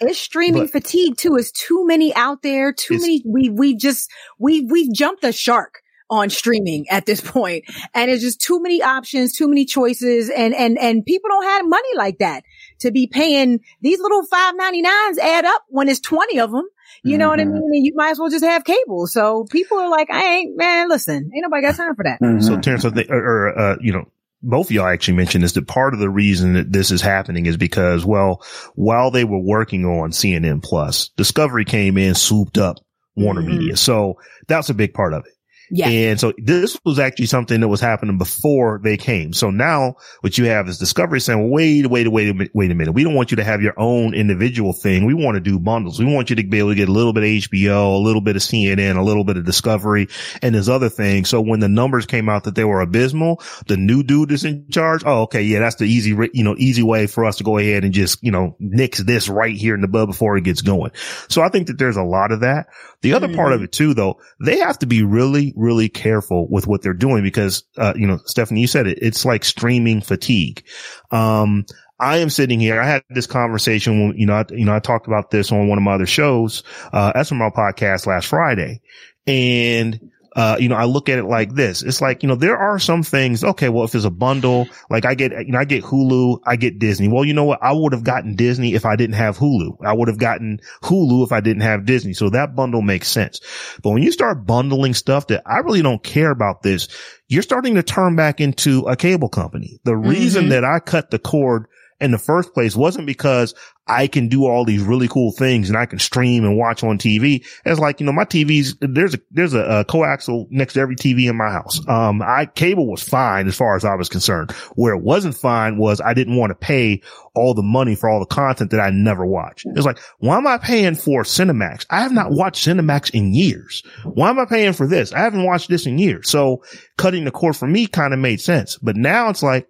It's 0.00 0.18
streaming 0.18 0.62
But- 0.64 0.72
fatigue 0.72 1.16
too. 1.16 1.36
It's 1.36 1.50
too 1.52 1.86
many 1.86 2.14
out 2.14 2.42
there. 2.42 2.72
Too 2.72 2.98
many. 3.00 3.22
We 3.26 3.48
we 3.50 3.76
just 3.76 4.10
we 4.38 4.60
we've 4.62 4.92
jumped 4.92 5.22
the 5.22 5.32
shark 5.32 5.80
on 6.08 6.30
streaming 6.30 6.86
at 6.90 7.06
this 7.06 7.20
point, 7.20 7.64
and 7.94 8.10
it's 8.10 8.22
just 8.22 8.40
too 8.40 8.62
many 8.62 8.82
options, 8.82 9.32
too 9.32 9.48
many 9.48 9.64
choices, 9.64 10.30
and 10.30 10.54
and 10.54 10.78
and 10.78 11.04
people 11.04 11.28
don't 11.30 11.44
have 11.44 11.68
money 11.68 11.96
like 11.96 12.18
that 12.18 12.44
to 12.80 12.90
be 12.90 13.06
paying 13.06 13.60
these 13.80 14.00
little 14.00 14.24
five 14.26 14.54
ninety 14.56 14.82
nines 14.82 15.18
add 15.18 15.44
up 15.44 15.64
when 15.68 15.88
it's 15.88 16.00
twenty 16.00 16.40
of 16.40 16.50
them. 16.50 16.66
You 17.02 17.18
know 17.18 17.28
what 17.28 17.40
I 17.40 17.44
Mhm. 17.44 17.52
mean? 17.52 17.70
And 17.74 17.86
you 17.86 17.92
might 17.94 18.10
as 18.10 18.18
well 18.18 18.30
just 18.30 18.44
have 18.44 18.64
cable. 18.64 19.06
So 19.06 19.44
people 19.50 19.78
are 19.78 19.88
like, 19.88 20.10
I 20.10 20.24
ain't 20.24 20.56
man. 20.56 20.88
Listen, 20.88 21.16
ain't 21.16 21.42
nobody 21.42 21.62
got 21.62 21.76
time 21.76 21.94
for 21.94 22.04
that. 22.04 22.20
Mhm. 22.20 22.42
So 22.42 22.58
Terrence, 22.58 22.84
I 22.84 22.90
think, 22.90 23.10
or, 23.10 23.18
or 23.18 23.58
uh, 23.58 23.76
you 23.80 23.92
know, 23.92 24.04
both 24.42 24.66
of 24.66 24.70
y'all 24.72 24.86
actually 24.86 25.16
mentioned 25.16 25.44
is 25.44 25.52
that 25.54 25.66
part 25.66 25.94
of 25.94 26.00
the 26.00 26.10
reason 26.10 26.54
that 26.54 26.72
this 26.72 26.90
is 26.90 27.00
happening 27.02 27.46
is 27.46 27.56
because, 27.56 28.04
well, 28.04 28.42
while 28.74 29.10
they 29.10 29.24
were 29.24 29.38
working 29.40 29.84
on 29.84 30.10
CNN 30.10 30.62
Plus, 30.62 31.10
Discovery 31.16 31.64
came 31.64 31.96
in, 31.98 32.14
swooped 32.14 32.58
up 32.58 32.78
Warner 33.16 33.42
Mhm. 33.42 33.46
Media. 33.58 33.76
So 33.76 34.18
that's 34.46 34.68
a 34.70 34.74
big 34.74 34.92
part 34.94 35.12
of 35.14 35.24
it. 35.26 35.32
Yeah. 35.70 35.88
And 35.88 36.20
so 36.20 36.32
this 36.38 36.78
was 36.84 36.98
actually 36.98 37.26
something 37.26 37.60
that 37.60 37.68
was 37.68 37.80
happening 37.80 38.18
before 38.18 38.80
they 38.82 38.96
came. 38.96 39.32
So 39.32 39.50
now 39.50 39.96
what 40.20 40.38
you 40.38 40.46
have 40.46 40.68
is 40.68 40.78
Discovery 40.78 41.20
saying, 41.20 41.50
wait, 41.50 41.86
wait, 41.88 42.08
wait, 42.08 42.28
a 42.28 42.50
wait 42.54 42.70
a 42.70 42.74
minute. 42.74 42.92
We 42.92 43.04
don't 43.04 43.14
want 43.14 43.30
you 43.30 43.36
to 43.38 43.44
have 43.44 43.62
your 43.62 43.74
own 43.78 44.14
individual 44.14 44.72
thing. 44.72 45.06
We 45.06 45.14
want 45.14 45.34
to 45.36 45.40
do 45.40 45.58
bundles. 45.58 45.98
We 45.98 46.12
want 46.12 46.30
you 46.30 46.36
to 46.36 46.44
be 46.44 46.58
able 46.58 46.70
to 46.70 46.74
get 46.74 46.88
a 46.88 46.92
little 46.92 47.12
bit 47.12 47.22
of 47.22 47.50
HBO, 47.50 47.96
a 47.96 48.02
little 48.02 48.20
bit 48.20 48.36
of 48.36 48.42
CNN, 48.42 48.96
a 48.96 49.02
little 49.02 49.24
bit 49.24 49.36
of 49.36 49.44
Discovery 49.44 50.08
and 50.42 50.54
this 50.54 50.68
other 50.68 50.88
thing. 50.88 51.24
So 51.24 51.40
when 51.40 51.60
the 51.60 51.68
numbers 51.68 52.06
came 52.06 52.28
out 52.28 52.44
that 52.44 52.54
they 52.54 52.64
were 52.64 52.80
abysmal, 52.80 53.42
the 53.66 53.76
new 53.76 54.02
dude 54.02 54.32
is 54.32 54.44
in 54.44 54.68
charge. 54.70 55.02
Oh, 55.04 55.22
okay. 55.22 55.42
Yeah. 55.42 55.60
That's 55.60 55.76
the 55.76 55.84
easy, 55.84 56.16
you 56.32 56.44
know, 56.44 56.54
easy 56.58 56.82
way 56.82 57.06
for 57.06 57.24
us 57.24 57.36
to 57.36 57.44
go 57.44 57.58
ahead 57.58 57.84
and 57.84 57.92
just, 57.92 58.22
you 58.22 58.30
know, 58.30 58.56
nix 58.58 59.02
this 59.02 59.28
right 59.28 59.56
here 59.56 59.74
in 59.74 59.80
the 59.80 59.88
bud 59.88 60.06
before 60.06 60.36
it 60.36 60.44
gets 60.44 60.62
going. 60.62 60.92
So 61.28 61.42
I 61.42 61.48
think 61.48 61.66
that 61.66 61.78
there's 61.78 61.96
a 61.96 62.02
lot 62.02 62.32
of 62.32 62.40
that. 62.40 62.68
The 63.02 63.14
other 63.14 63.28
mm-hmm. 63.28 63.36
part 63.36 63.52
of 63.52 63.62
it 63.62 63.72
too, 63.72 63.94
though, 63.94 64.20
they 64.40 64.58
have 64.58 64.78
to 64.80 64.86
be 64.86 65.02
really, 65.02 65.52
really 65.56 65.88
careful 65.88 66.46
with 66.48 66.66
what 66.66 66.82
they're 66.82 66.92
doing 66.92 67.22
because, 67.22 67.64
uh, 67.78 67.94
you 67.96 68.06
know, 68.06 68.18
Stephanie, 68.26 68.60
you 68.60 68.66
said 68.66 68.86
it. 68.86 68.98
It's 69.00 69.24
like 69.24 69.44
streaming 69.44 70.00
fatigue. 70.00 70.64
Um, 71.10 71.64
I 71.98 72.18
am 72.18 72.30
sitting 72.30 72.60
here. 72.60 72.80
I 72.80 72.86
had 72.86 73.02
this 73.08 73.26
conversation 73.26 74.08
when, 74.08 74.18
you 74.18 74.26
know, 74.26 74.34
I, 74.34 74.44
you 74.50 74.64
know, 74.64 74.74
I 74.74 74.80
talked 74.80 75.06
about 75.06 75.30
this 75.30 75.50
on 75.50 75.68
one 75.68 75.78
of 75.78 75.84
my 75.84 75.94
other 75.94 76.06
shows, 76.06 76.62
uh, 76.92 77.12
SML 77.14 77.54
podcast 77.54 78.06
last 78.06 78.26
Friday. 78.26 78.82
And, 79.26 80.12
uh, 80.36 80.56
you 80.60 80.68
know, 80.68 80.76
I 80.76 80.84
look 80.84 81.08
at 81.08 81.18
it 81.18 81.24
like 81.24 81.54
this. 81.54 81.82
It's 81.82 82.02
like, 82.02 82.22
you 82.22 82.28
know, 82.28 82.34
there 82.36 82.58
are 82.58 82.78
some 82.78 83.02
things. 83.02 83.42
Okay. 83.42 83.70
Well, 83.70 83.84
if 83.84 83.94
it's 83.94 84.04
a 84.04 84.10
bundle, 84.10 84.68
like 84.90 85.06
I 85.06 85.14
get, 85.14 85.32
you 85.32 85.52
know, 85.52 85.58
I 85.58 85.64
get 85.64 85.82
Hulu, 85.82 86.40
I 86.44 86.56
get 86.56 86.78
Disney. 86.78 87.08
Well, 87.08 87.24
you 87.24 87.32
know 87.32 87.44
what? 87.44 87.58
I 87.62 87.72
would 87.72 87.94
have 87.94 88.04
gotten 88.04 88.36
Disney 88.36 88.74
if 88.74 88.84
I 88.84 88.96
didn't 88.96 89.14
have 89.16 89.38
Hulu. 89.38 89.78
I 89.82 89.94
would 89.94 90.08
have 90.08 90.18
gotten 90.18 90.60
Hulu 90.82 91.24
if 91.24 91.32
I 91.32 91.40
didn't 91.40 91.62
have 91.62 91.86
Disney. 91.86 92.12
So 92.12 92.28
that 92.30 92.54
bundle 92.54 92.82
makes 92.82 93.08
sense. 93.08 93.40
But 93.82 93.90
when 93.90 94.02
you 94.02 94.12
start 94.12 94.46
bundling 94.46 94.92
stuff 94.92 95.28
that 95.28 95.42
I 95.46 95.58
really 95.60 95.80
don't 95.82 96.02
care 96.02 96.30
about 96.30 96.62
this, 96.62 96.88
you're 97.28 97.42
starting 97.42 97.74
to 97.76 97.82
turn 97.82 98.14
back 98.14 98.40
into 98.40 98.82
a 98.82 98.94
cable 98.94 99.30
company. 99.30 99.80
The 99.84 99.96
reason 99.96 100.46
Mhm. 100.46 100.50
that 100.50 100.64
I 100.64 100.80
cut 100.80 101.10
the 101.10 101.18
cord 101.18 101.66
in 102.00 102.10
the 102.10 102.18
first 102.18 102.52
place 102.52 102.76
wasn't 102.76 103.06
because 103.06 103.54
I 103.86 104.08
can 104.08 104.28
do 104.28 104.46
all 104.46 104.64
these 104.64 104.82
really 104.82 105.06
cool 105.06 105.32
things 105.32 105.68
and 105.68 105.78
I 105.78 105.86
can 105.86 105.98
stream 105.98 106.44
and 106.44 106.58
watch 106.58 106.82
on 106.82 106.98
TV. 106.98 107.46
It's 107.64 107.80
like, 107.80 108.00
you 108.00 108.06
know, 108.06 108.12
my 108.12 108.24
TV's, 108.24 108.76
there's 108.80 109.14
a, 109.14 109.20
there's 109.30 109.54
a, 109.54 109.60
a 109.60 109.84
coaxial 109.84 110.46
next 110.50 110.74
to 110.74 110.80
every 110.80 110.96
TV 110.96 111.30
in 111.30 111.36
my 111.36 111.50
house. 111.50 111.80
Um, 111.88 112.20
I, 112.20 112.46
cable 112.46 112.90
was 112.90 113.02
fine 113.02 113.46
as 113.46 113.56
far 113.56 113.76
as 113.76 113.84
I 113.84 113.94
was 113.94 114.08
concerned. 114.08 114.50
Where 114.74 114.94
it 114.94 115.02
wasn't 115.02 115.36
fine 115.36 115.78
was 115.78 116.00
I 116.00 116.14
didn't 116.14 116.36
want 116.36 116.50
to 116.50 116.56
pay 116.56 117.02
all 117.34 117.54
the 117.54 117.62
money 117.62 117.94
for 117.94 118.10
all 118.10 118.18
the 118.18 118.26
content 118.26 118.72
that 118.72 118.80
I 118.80 118.90
never 118.90 119.24
watched. 119.24 119.66
It's 119.66 119.86
like, 119.86 120.00
why 120.18 120.36
am 120.36 120.46
I 120.46 120.58
paying 120.58 120.96
for 120.96 121.22
Cinemax? 121.22 121.86
I 121.88 122.00
have 122.00 122.12
not 122.12 122.32
watched 122.32 122.66
Cinemax 122.66 123.10
in 123.10 123.34
years. 123.34 123.84
Why 124.04 124.30
am 124.30 124.38
I 124.38 124.46
paying 124.46 124.72
for 124.72 124.86
this? 124.86 125.12
I 125.12 125.20
haven't 125.20 125.44
watched 125.44 125.68
this 125.68 125.86
in 125.86 125.98
years. 125.98 126.28
So 126.28 126.64
cutting 126.98 127.24
the 127.24 127.30
cord 127.30 127.56
for 127.56 127.68
me 127.68 127.86
kind 127.86 128.12
of 128.12 128.18
made 128.18 128.40
sense. 128.40 128.78
But 128.78 128.96
now 128.96 129.30
it's 129.30 129.42
like, 129.42 129.68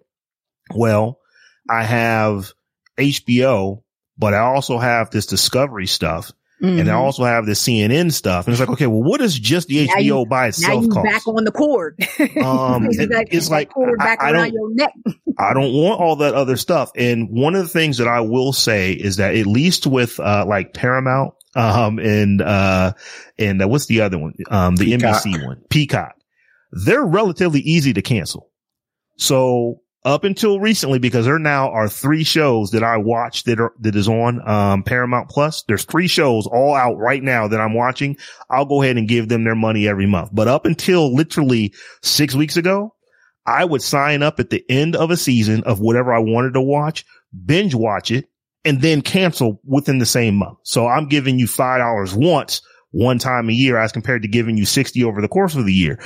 well, 0.73 1.16
I 1.69 1.83
have 1.83 2.51
HBO, 2.97 3.83
but 4.17 4.33
I 4.33 4.39
also 4.39 4.77
have 4.77 5.09
this 5.11 5.25
Discovery 5.25 5.87
stuff. 5.87 6.31
And 6.59 6.89
I 6.89 6.93
Mhm. 6.93 6.97
also 6.97 7.23
have 7.23 7.45
this 7.45 7.61
CNN 7.61 8.11
stuff. 8.11 8.47
And 8.47 8.51
it's 8.53 8.59
like, 8.59 8.69
okay, 8.71 8.87
well, 8.87 9.03
what 9.03 9.21
is 9.21 9.37
just 9.37 9.67
the 9.67 9.85
Now 9.85 9.93
HBO 9.93 10.19
you- 10.21 10.25
by 10.25 10.41
now 10.41 10.47
itself 10.47 10.83
you 10.85 10.89
cost? 10.89 11.05
back 11.05 11.27
on 11.27 11.43
the 11.43 11.51
cord. 11.51 11.99
Um, 12.43 12.87
it- 12.89 13.09
back- 13.11 13.27
it's 13.29 13.51
like, 13.51 13.69
cord 13.71 13.93
I- 13.99 14.03
back 14.03 14.23
I 14.23 14.31
around 14.31 14.43
don't- 14.45 14.53
your 14.55 14.73
neck. 14.73 14.93
I 15.39 15.53
don't 15.53 15.71
want 15.71 15.99
all 16.01 16.15
that 16.15 16.33
other 16.33 16.57
stuff. 16.57 16.89
And 16.95 17.29
one 17.29 17.53
of 17.53 17.61
the 17.61 17.67
things 17.69 17.99
that 17.99 18.07
I 18.07 18.21
will 18.21 18.53
say 18.53 18.93
is 18.93 19.17
that 19.17 19.35
at 19.35 19.45
least 19.45 19.85
with, 19.85 20.19
uh, 20.19 20.45
like 20.47 20.73
Paramount, 20.73 21.35
um, 21.55 21.99
and, 21.99 22.41
uh, 22.41 22.93
and 23.37 23.61
uh, 23.61 23.67
what's 23.67 23.85
the 23.85 24.01
other 24.01 24.17
one? 24.17 24.33
Um, 24.49 24.75
the 24.77 24.85
Peacock. 24.85 25.23
NBC 25.23 25.45
one, 25.45 25.61
Peacock. 25.69 26.15
They're 26.71 27.05
relatively 27.05 27.59
easy 27.59 27.93
to 27.93 28.01
cancel. 28.01 28.49
So 29.17 29.81
up 30.07 30.23
until 30.23 30.61
recently, 30.61 30.99
because 30.99 31.25
there 31.25 31.37
now 31.37 31.69
are 31.69 31.89
three 31.89 32.23
shows 32.23 32.71
that 32.71 32.81
I 32.81 32.95
watch 32.95 33.43
that 33.43 33.59
are, 33.59 33.73
that 33.81 33.93
is 33.93 34.07
on, 34.07 34.41
um, 34.47 34.81
Paramount 34.81 35.29
Plus. 35.29 35.63
There's 35.67 35.83
three 35.83 36.07
shows 36.07 36.47
all 36.47 36.75
out 36.75 36.97
right 36.97 37.21
now 37.21 37.49
that 37.49 37.59
I'm 37.59 37.73
watching. 37.73 38.15
I'll 38.49 38.65
go 38.65 38.81
ahead 38.81 38.95
and 38.95 39.09
give 39.09 39.27
them 39.27 39.43
their 39.43 39.53
money 39.53 39.85
every 39.85 40.05
month. 40.05 40.29
But 40.31 40.47
up 40.47 40.65
until 40.65 41.13
literally 41.13 41.73
six 42.01 42.33
weeks 42.33 42.55
ago, 42.55 42.95
I 43.45 43.65
would 43.65 43.81
sign 43.81 44.23
up 44.23 44.39
at 44.39 44.49
the 44.49 44.63
end 44.69 44.95
of 44.95 45.11
a 45.11 45.17
season 45.17 45.61
of 45.65 45.81
whatever 45.81 46.13
I 46.13 46.19
wanted 46.19 46.53
to 46.53 46.61
watch, 46.61 47.05
binge 47.45 47.75
watch 47.75 48.09
it, 48.09 48.29
and 48.63 48.81
then 48.81 49.01
cancel 49.01 49.59
within 49.65 49.97
the 49.97 50.05
same 50.05 50.35
month. 50.35 50.59
So 50.63 50.87
I'm 50.87 51.09
giving 51.09 51.37
you 51.37 51.47
$5 51.47 52.15
once, 52.15 52.61
one 52.91 53.19
time 53.19 53.49
a 53.49 53.53
year 53.53 53.77
as 53.77 53.91
compared 53.91 54.21
to 54.21 54.29
giving 54.29 54.55
you 54.55 54.65
60 54.65 55.03
over 55.03 55.21
the 55.21 55.27
course 55.27 55.55
of 55.55 55.65
the 55.65 55.73
year. 55.73 55.99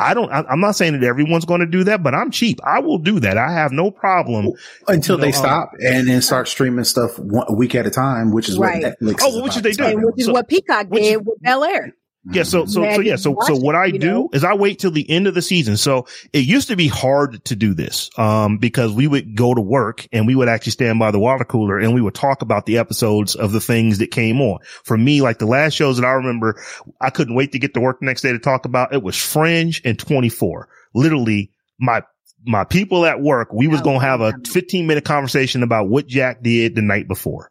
I 0.00 0.14
don't, 0.14 0.30
I, 0.32 0.44
I'm 0.48 0.60
not 0.60 0.76
saying 0.76 0.94
that 0.98 1.02
everyone's 1.06 1.44
going 1.44 1.60
to 1.60 1.66
do 1.66 1.84
that, 1.84 2.02
but 2.02 2.14
I'm 2.14 2.30
cheap. 2.30 2.58
I 2.64 2.80
will 2.80 2.98
do 2.98 3.20
that. 3.20 3.36
I 3.36 3.52
have 3.52 3.72
no 3.72 3.90
problem. 3.90 4.52
until 4.88 5.16
You 5.16 5.20
know, 5.20 5.24
they 5.26 5.32
stop 5.32 5.72
and 5.80 6.08
then 6.08 6.22
start 6.22 6.48
streaming 6.48 6.84
stuff 6.84 7.18
one, 7.18 7.46
a 7.48 7.54
week 7.54 7.74
at 7.74 7.86
a 7.86 7.90
time, 7.90 8.32
which 8.32 8.48
is 8.48 8.58
Right. 8.58 8.82
what 8.82 8.98
Netflix. 9.00 9.18
Oh, 9.22 9.28
is 9.28 9.34
well, 9.34 9.42
which 9.44 9.52
about 9.56 9.62
they 9.64 9.72
do. 9.72 9.84
And 9.84 10.02
which 10.04 10.14
is 10.18 10.26
So- 10.26 10.32
what 10.32 10.48
Peacock 10.48 10.86
which- 10.88 11.02
did 11.02 11.18
with 11.26 11.40
Bel 11.42 11.64
Air. 11.64 11.94
Yeah. 12.24 12.42
So, 12.42 12.66
so, 12.66 12.82
so 12.94 13.00
yeah. 13.00 13.16
So, 13.16 13.34
so 13.46 13.56
what 13.56 13.74
I 13.74 13.90
do 13.90 14.28
is 14.34 14.44
I 14.44 14.54
wait 14.54 14.78
till 14.78 14.90
the 14.90 15.08
end 15.08 15.26
of 15.26 15.34
the 15.34 15.40
season. 15.40 15.78
So 15.78 16.06
it 16.34 16.40
used 16.40 16.68
to 16.68 16.76
be 16.76 16.86
hard 16.86 17.42
to 17.46 17.56
do 17.56 17.72
this, 17.72 18.10
um, 18.18 18.58
because 18.58 18.92
we 18.92 19.06
would 19.06 19.34
go 19.34 19.54
to 19.54 19.60
work 19.60 20.06
and 20.12 20.26
we 20.26 20.34
would 20.34 20.48
actually 20.48 20.72
stand 20.72 20.98
by 20.98 21.12
the 21.12 21.18
water 21.18 21.44
cooler 21.44 21.78
and 21.78 21.94
we 21.94 22.02
would 22.02 22.14
talk 22.14 22.42
about 22.42 22.66
the 22.66 22.76
episodes 22.76 23.34
of 23.36 23.52
the 23.52 23.60
things 23.60 23.98
that 23.98 24.10
came 24.10 24.40
on. 24.42 24.58
For 24.84 24.98
me, 24.98 25.22
like 25.22 25.38
the 25.38 25.46
last 25.46 25.72
shows 25.72 25.96
that 25.96 26.06
I 26.06 26.10
remember, 26.12 26.62
I 27.00 27.08
couldn't 27.08 27.34
wait 27.34 27.52
to 27.52 27.58
get 27.58 27.72
to 27.74 27.80
work 27.80 28.00
the 28.00 28.06
next 28.06 28.20
day 28.20 28.32
to 28.32 28.38
talk 28.38 28.66
about. 28.66 28.92
It 28.92 29.02
was 29.02 29.16
Fringe 29.16 29.80
and 29.84 29.98
24. 29.98 30.68
Literally 30.94 31.52
my, 31.78 32.02
my 32.44 32.64
people 32.64 33.06
at 33.06 33.20
work, 33.22 33.50
we 33.52 33.66
was 33.66 33.80
Oh, 33.80 33.84
going 33.84 34.00
to 34.00 34.06
have 34.06 34.20
a 34.20 34.34
15 34.46 34.86
minute 34.86 35.04
conversation 35.06 35.62
about 35.62 35.88
what 35.88 36.06
Jack 36.06 36.42
did 36.42 36.74
the 36.74 36.82
night 36.82 37.08
before. 37.08 37.50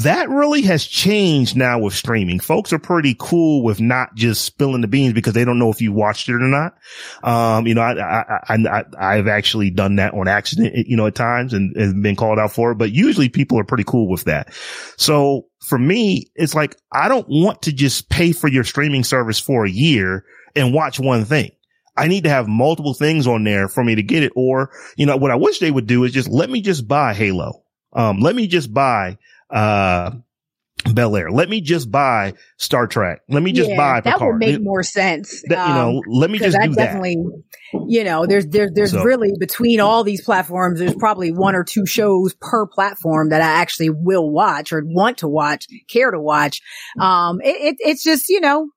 That 0.00 0.30
really 0.30 0.62
has 0.62 0.86
changed 0.86 1.54
now 1.54 1.78
with 1.78 1.92
streaming. 1.92 2.40
Folks 2.40 2.72
are 2.72 2.78
pretty 2.78 3.14
cool 3.18 3.62
with 3.62 3.78
not 3.78 4.14
just 4.14 4.42
spilling 4.42 4.80
the 4.80 4.88
beans 4.88 5.12
because 5.12 5.34
they 5.34 5.44
don't 5.44 5.58
know 5.58 5.70
if 5.70 5.82
you 5.82 5.92
watched 5.92 6.30
it 6.30 6.34
or 6.34 6.38
not. 6.38 6.74
Um, 7.22 7.66
you 7.66 7.74
know, 7.74 7.82
I, 7.82 8.22
I, 8.48 8.56
I, 8.56 8.84
I've 8.98 9.28
actually 9.28 9.68
done 9.68 9.96
that 9.96 10.14
on 10.14 10.28
accident, 10.28 10.88
you 10.88 10.96
know, 10.96 11.06
at 11.06 11.14
times 11.14 11.52
and, 11.52 11.76
and 11.76 12.02
been 12.02 12.16
called 12.16 12.38
out 12.38 12.52
for 12.52 12.72
it, 12.72 12.76
but 12.76 12.90
usually 12.90 13.28
people 13.28 13.58
are 13.58 13.64
pretty 13.64 13.84
cool 13.84 14.08
with 14.08 14.24
that. 14.24 14.54
So 14.96 15.48
for 15.66 15.78
me, 15.78 16.30
it's 16.34 16.54
like, 16.54 16.74
I 16.90 17.08
don't 17.08 17.28
want 17.28 17.60
to 17.62 17.72
just 17.72 18.08
pay 18.08 18.32
for 18.32 18.48
your 18.48 18.64
streaming 18.64 19.04
service 19.04 19.38
for 19.38 19.66
a 19.66 19.70
year 19.70 20.24
and 20.56 20.72
watch 20.72 20.98
one 20.98 21.26
thing. 21.26 21.50
I 21.98 22.08
need 22.08 22.24
to 22.24 22.30
have 22.30 22.48
multiple 22.48 22.94
things 22.94 23.26
on 23.26 23.44
there 23.44 23.68
for 23.68 23.84
me 23.84 23.94
to 23.96 24.02
get 24.02 24.22
it. 24.22 24.32
Or, 24.34 24.70
you 24.96 25.04
know, 25.04 25.18
what 25.18 25.30
I 25.30 25.36
wish 25.36 25.58
they 25.58 25.70
would 25.70 25.86
do 25.86 26.04
is 26.04 26.12
just 26.12 26.30
let 26.30 26.48
me 26.48 26.62
just 26.62 26.88
buy 26.88 27.12
Halo. 27.12 27.62
Um, 27.92 28.20
let 28.20 28.34
me 28.34 28.46
just 28.46 28.72
buy, 28.72 29.18
uh, 29.52 30.12
Bel 30.92 31.14
Air. 31.14 31.30
Let 31.30 31.48
me 31.48 31.60
just 31.60 31.90
buy 31.92 32.34
Star 32.56 32.86
Trek. 32.88 33.20
Let 33.28 33.42
me 33.42 33.52
just 33.52 33.70
Yeah, 33.70 33.76
buy 33.76 34.00
that 34.00 34.14
Picard. 34.14 34.34
would 34.34 34.38
make 34.40 34.60
more 34.62 34.82
sense. 34.82 35.42
that, 35.48 35.68
you 35.68 35.74
know, 35.74 36.02
let 36.08 36.28
me 36.30 36.38
just 36.40 36.56
I 36.58 36.66
do 36.66 36.74
that. 36.74 36.84
definitely, 36.86 37.16
you 37.86 38.02
know, 38.02 38.26
there's 38.26 38.46
there's 38.48 38.72
there's 38.74 38.90
So- 38.90 39.04
really 39.04 39.32
between 39.38 39.78
all 39.80 40.02
these 40.02 40.24
platforms, 40.24 40.80
there's 40.80 40.94
probably 40.96 41.30
one 41.30 41.54
or 41.54 41.62
two 41.62 41.86
shows 41.86 42.34
per 42.40 42.66
platform 42.66 43.28
that 43.28 43.40
I 43.42 43.60
actually 43.60 43.90
will 43.90 44.28
watch 44.28 44.72
or 44.72 44.82
want 44.84 45.18
to 45.18 45.28
watch, 45.28 45.66
care 45.88 46.10
to 46.10 46.18
watch. 46.20 46.60
Um, 46.98 47.40
it, 47.42 47.74
it 47.74 47.76
it's 47.78 48.02
just 48.02 48.28
you 48.28 48.40
know, 48.40 48.68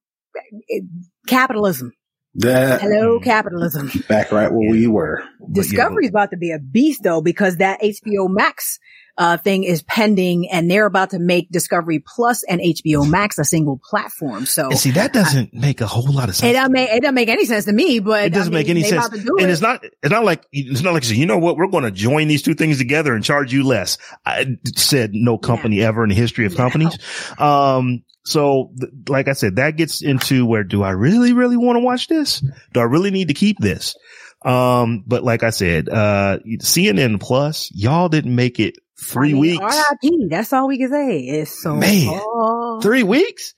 it, 0.67 0.83
capitalism. 1.27 1.91
That 2.37 2.81
Hello, 2.81 3.19
capitalism. 3.21 3.89
back 4.09 4.31
right 4.33 4.51
where 4.51 4.69
we 4.69 4.87
were. 4.87 5.23
But, 5.39 5.47
yeah, 5.47 5.53
Discovery's 5.63 6.09
about 6.09 6.31
to 6.31 6.37
be 6.37 6.51
a 6.51 6.59
beast 6.59 7.01
though 7.01 7.21
because 7.21 7.57
that 7.57 7.81
HBO 7.81 8.27
Max 8.29 8.77
uh, 9.17 9.37
thing 9.37 9.63
is 9.63 9.81
pending 9.83 10.49
and 10.49 10.69
they're 10.69 10.85
about 10.85 11.11
to 11.11 11.19
make 11.19 11.49
Discovery 11.49 12.03
Plus 12.05 12.43
and 12.43 12.59
HBO 12.59 13.09
Max 13.09 13.39
a 13.39 13.45
single 13.45 13.77
platform. 13.77 14.45
So 14.45 14.69
and 14.69 14.77
see, 14.77 14.91
that 14.91 15.13
doesn't 15.13 15.51
I, 15.55 15.57
make 15.57 15.81
a 15.81 15.87
whole 15.87 16.11
lot 16.11 16.29
of 16.29 16.35
sense. 16.35 16.51
It 16.51 16.53
doesn't 16.53 16.71
make, 16.71 16.89
it 16.89 17.01
doesn't 17.01 17.15
make 17.15 17.29
any 17.29 17.45
sense 17.45 17.65
to 17.65 17.73
me, 17.73 17.99
but 17.99 18.25
it 18.25 18.29
doesn't 18.33 18.53
I 18.53 18.57
mean, 18.57 18.67
make 18.67 18.69
any 18.69 18.83
sense. 18.83 19.07
And 19.07 19.39
it. 19.39 19.49
it's 19.49 19.61
not, 19.61 19.83
it's 19.83 20.11
not 20.11 20.25
like, 20.25 20.45
it's 20.51 20.81
not 20.81 20.93
like, 20.93 21.09
you 21.09 21.25
know 21.25 21.37
what? 21.37 21.57
We're 21.57 21.67
going 21.67 21.85
to 21.85 21.91
join 21.91 22.27
these 22.27 22.41
two 22.41 22.55
things 22.55 22.77
together 22.77 23.13
and 23.13 23.23
charge 23.23 23.53
you 23.53 23.63
less. 23.63 23.97
I 24.25 24.57
said 24.75 25.11
no 25.13 25.37
company 25.37 25.77
yeah. 25.77 25.87
ever 25.87 26.03
in 26.03 26.09
the 26.09 26.15
history 26.15 26.45
of 26.45 26.53
yeah. 26.53 26.57
companies. 26.57 26.97
Um, 27.39 28.03
so, 28.25 28.73
like 29.07 29.27
I 29.27 29.33
said, 29.33 29.57
that 29.57 29.77
gets 29.77 30.01
into 30.01 30.47
where 30.47 30.63
do 30.63 30.81
I 30.81 30.91
really, 30.91 31.31
really 31.31 31.57
want 31.57 31.77
to 31.77 31.81
watch 31.81 32.07
this? 32.07 32.43
Do 32.73 32.79
I 32.79 32.83
really 32.83 33.11
need 33.11 33.27
to 33.27 33.35
keep 33.35 33.59
this? 33.59 33.95
Um, 34.43 35.03
but 35.05 35.23
like 35.23 35.43
I 35.43 35.51
said, 35.51 35.89
uh, 35.89 36.39
CNN 36.59 37.19
Plus, 37.19 37.71
y'all 37.73 38.09
didn't 38.09 38.35
make 38.35 38.59
it 38.59 38.77
three 38.99 39.29
I 39.29 39.33
mean, 39.33 39.41
weeks. 39.41 39.83
RIP. 40.03 40.29
That's 40.29 40.53
all 40.53 40.67
we 40.67 40.77
can 40.77 40.89
say. 40.89 41.19
It's 41.19 41.61
so 41.61 41.75
man, 41.75 42.81
three 42.81 43.03
weeks. 43.03 43.53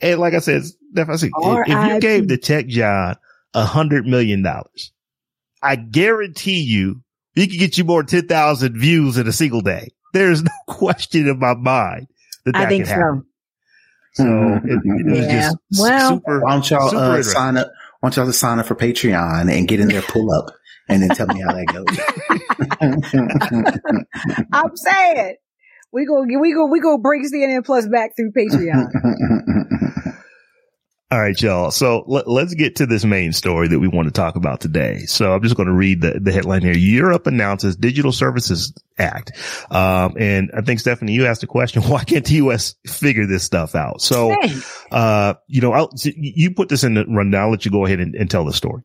And 0.00 0.20
like 0.20 0.34
I 0.34 0.40
said, 0.40 0.62
if, 0.94 1.08
I 1.08 1.16
said 1.16 1.30
if, 1.34 1.68
if 1.68 1.92
you 1.92 2.00
gave 2.00 2.28
the 2.28 2.36
Tech 2.36 2.66
Jawn 2.66 3.16
a 3.54 3.64
hundred 3.64 4.06
million 4.06 4.42
dollars, 4.42 4.92
I 5.62 5.76
guarantee 5.76 6.60
you, 6.60 7.02
he 7.34 7.46
could 7.46 7.58
get 7.58 7.78
you 7.78 7.84
more 7.84 8.02
10,000 8.02 8.78
views 8.78 9.16
in 9.16 9.26
a 9.26 9.32
single 9.32 9.60
day. 9.62 9.88
There's 10.12 10.42
no 10.42 10.50
question 10.66 11.28
in 11.28 11.38
my 11.38 11.54
mind 11.54 12.08
that 12.44 12.52
that 12.52 12.66
I 12.66 12.68
think 12.68 12.86
so. 12.86 12.94
Happen. 12.94 13.26
So 14.14 14.24
it, 14.24 14.80
it 14.84 15.06
was 15.10 15.18
yeah. 15.20 15.40
just 15.40 15.56
well, 15.78 16.10
super. 16.10 16.40
Why 16.40 16.52
don't 16.52 16.70
y'all 16.70 16.94
uh, 16.94 17.22
sign 17.22 17.56
up? 17.56 17.72
Why 18.00 18.08
don't 18.08 18.16
y'all 18.16 18.26
just 18.26 18.40
sign 18.40 18.58
up 18.58 18.66
for 18.66 18.74
Patreon 18.74 19.50
and 19.50 19.66
get 19.66 19.80
in 19.80 19.88
there, 19.88 20.02
pull 20.02 20.30
up, 20.32 20.50
and 20.88 21.02
then 21.02 21.10
tell 21.10 21.26
me 21.26 21.40
how 21.40 21.52
that 21.52 21.66
goes. 21.66 21.86
I'm 24.52 24.76
saying 24.76 25.36
we 25.92 26.06
go 26.06 26.22
we 26.22 26.54
go 26.54 26.66
we 26.66 26.80
go 26.80 26.98
break 26.98 27.22
CNN 27.22 27.64
Plus 27.64 27.86
back 27.88 28.16
through 28.16 28.32
Patreon. 28.32 28.88
All 31.12 31.20
right, 31.20 31.38
y'all. 31.42 31.70
So 31.70 32.04
let, 32.06 32.26
us 32.26 32.54
get 32.54 32.76
to 32.76 32.86
this 32.86 33.04
main 33.04 33.34
story 33.34 33.68
that 33.68 33.78
we 33.78 33.86
want 33.86 34.08
to 34.08 34.12
talk 34.12 34.34
about 34.34 34.62
today. 34.62 35.00
So 35.00 35.34
I'm 35.34 35.42
just 35.42 35.56
going 35.56 35.66
to 35.66 35.74
read 35.74 36.00
the, 36.00 36.18
the 36.18 36.32
headline 36.32 36.62
here. 36.62 36.72
Europe 36.72 37.26
announces 37.26 37.76
Digital 37.76 38.12
Services 38.12 38.72
Act. 38.96 39.32
Um, 39.70 40.14
and 40.18 40.50
I 40.56 40.62
think 40.62 40.80
Stephanie, 40.80 41.12
you 41.12 41.26
asked 41.26 41.42
a 41.42 41.46
question. 41.46 41.82
Why 41.90 42.02
can't 42.04 42.24
the 42.24 42.36
U.S. 42.36 42.76
figure 42.86 43.26
this 43.26 43.44
stuff 43.44 43.74
out? 43.74 44.00
So, 44.00 44.34
uh, 44.90 45.34
you 45.48 45.60
know, 45.60 45.72
I'll, 45.72 45.90
you 46.02 46.54
put 46.54 46.70
this 46.70 46.82
in 46.82 46.94
the 46.94 47.04
rundown. 47.04 47.42
I'll 47.42 47.50
let 47.50 47.66
you 47.66 47.70
go 47.70 47.84
ahead 47.84 48.00
and, 48.00 48.14
and 48.14 48.30
tell 48.30 48.46
the 48.46 48.54
story. 48.54 48.82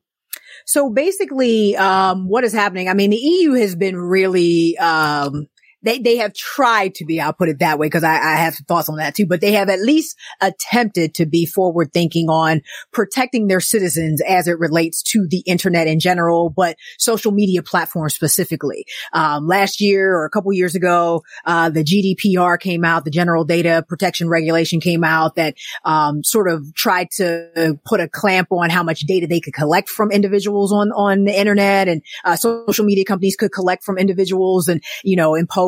So 0.68 0.90
basically, 0.90 1.78
um, 1.78 2.28
what 2.28 2.44
is 2.44 2.52
happening? 2.52 2.90
I 2.90 2.94
mean, 2.94 3.10
the 3.10 3.18
EU 3.18 3.54
has 3.54 3.74
been 3.76 3.96
really, 3.96 4.78
um, 4.78 5.48
they, 5.84 6.00
they 6.00 6.18
have 6.18 6.34
tried 6.34 6.96
to 6.96 7.06
be, 7.06 7.22
I'll 7.22 7.34
put 7.34 7.50
it 7.50 7.60
that 7.60 7.78
way, 7.78 7.88
because 7.88 8.04
I, 8.04 8.16
I 8.16 8.36
have 8.36 8.56
thoughts 8.68 8.90
on 8.90 8.98
that 8.98 9.16
too, 9.16 9.28
but 9.28 9.42
they 9.42 9.54
have 9.54 9.70
at 9.70 9.80
least 9.80 10.18
attempted 10.42 11.14
to 11.16 11.26
be 11.26 11.46
forward 11.46 11.94
thinking 11.94 12.30
on 12.30 12.62
protecting 12.92 13.48
their 13.48 13.60
citizens 13.60 14.22
as 14.28 14.48
it 14.48 14.58
relates 14.58 15.04
to 15.04 15.28
the 15.30 15.44
internet 15.46 15.88
in 15.88 16.00
general, 16.00 16.50
but 16.50 16.78
social 16.98 17.32
media 17.32 17.62
platforms 17.62 18.16
specifically. 18.16 18.86
Um, 19.14 19.48
last 19.48 19.80
year 19.80 20.16
or 20.16 20.26
a 20.26 20.30
couple 20.30 20.52
years 20.52 20.76
ago, 20.76 21.24
uh, 21.46 21.70
the 21.70 21.84
GDPR 21.84 22.60
came 22.60 22.84
out, 22.84 23.06
the 23.06 23.12
General 23.12 23.44
Data 23.44 23.86
Protection 23.88 24.30
Regulation 24.30 24.80
came 24.80 25.04
out 25.04 25.36
that, 25.36 25.56
um, 25.86 26.24
sort 26.24 26.50
of 26.50 26.74
tried 26.74 27.12
to 27.18 27.80
put 27.86 28.00
a 28.00 28.08
clamp 28.08 28.48
on 28.52 28.70
how 28.70 28.84
much 28.84 29.02
data 29.02 29.28
they 29.28 29.40
could 29.40 29.54
collect 29.54 29.90
from 29.90 30.12
individuals 30.12 30.74
on, 30.74 30.92
on 30.92 31.26
the 31.26 31.38
internet 31.38 31.88
and, 31.88 32.02
uh, 32.26 32.36
social 32.36 32.84
media 32.84 33.06
companies 33.06 33.36
could 33.36 33.52
collect 33.52 33.84
from 33.84 33.98
individuals 33.98 34.68
and, 34.68 34.82
you 35.04 35.16
know, 35.16 35.36
impose 35.36 35.67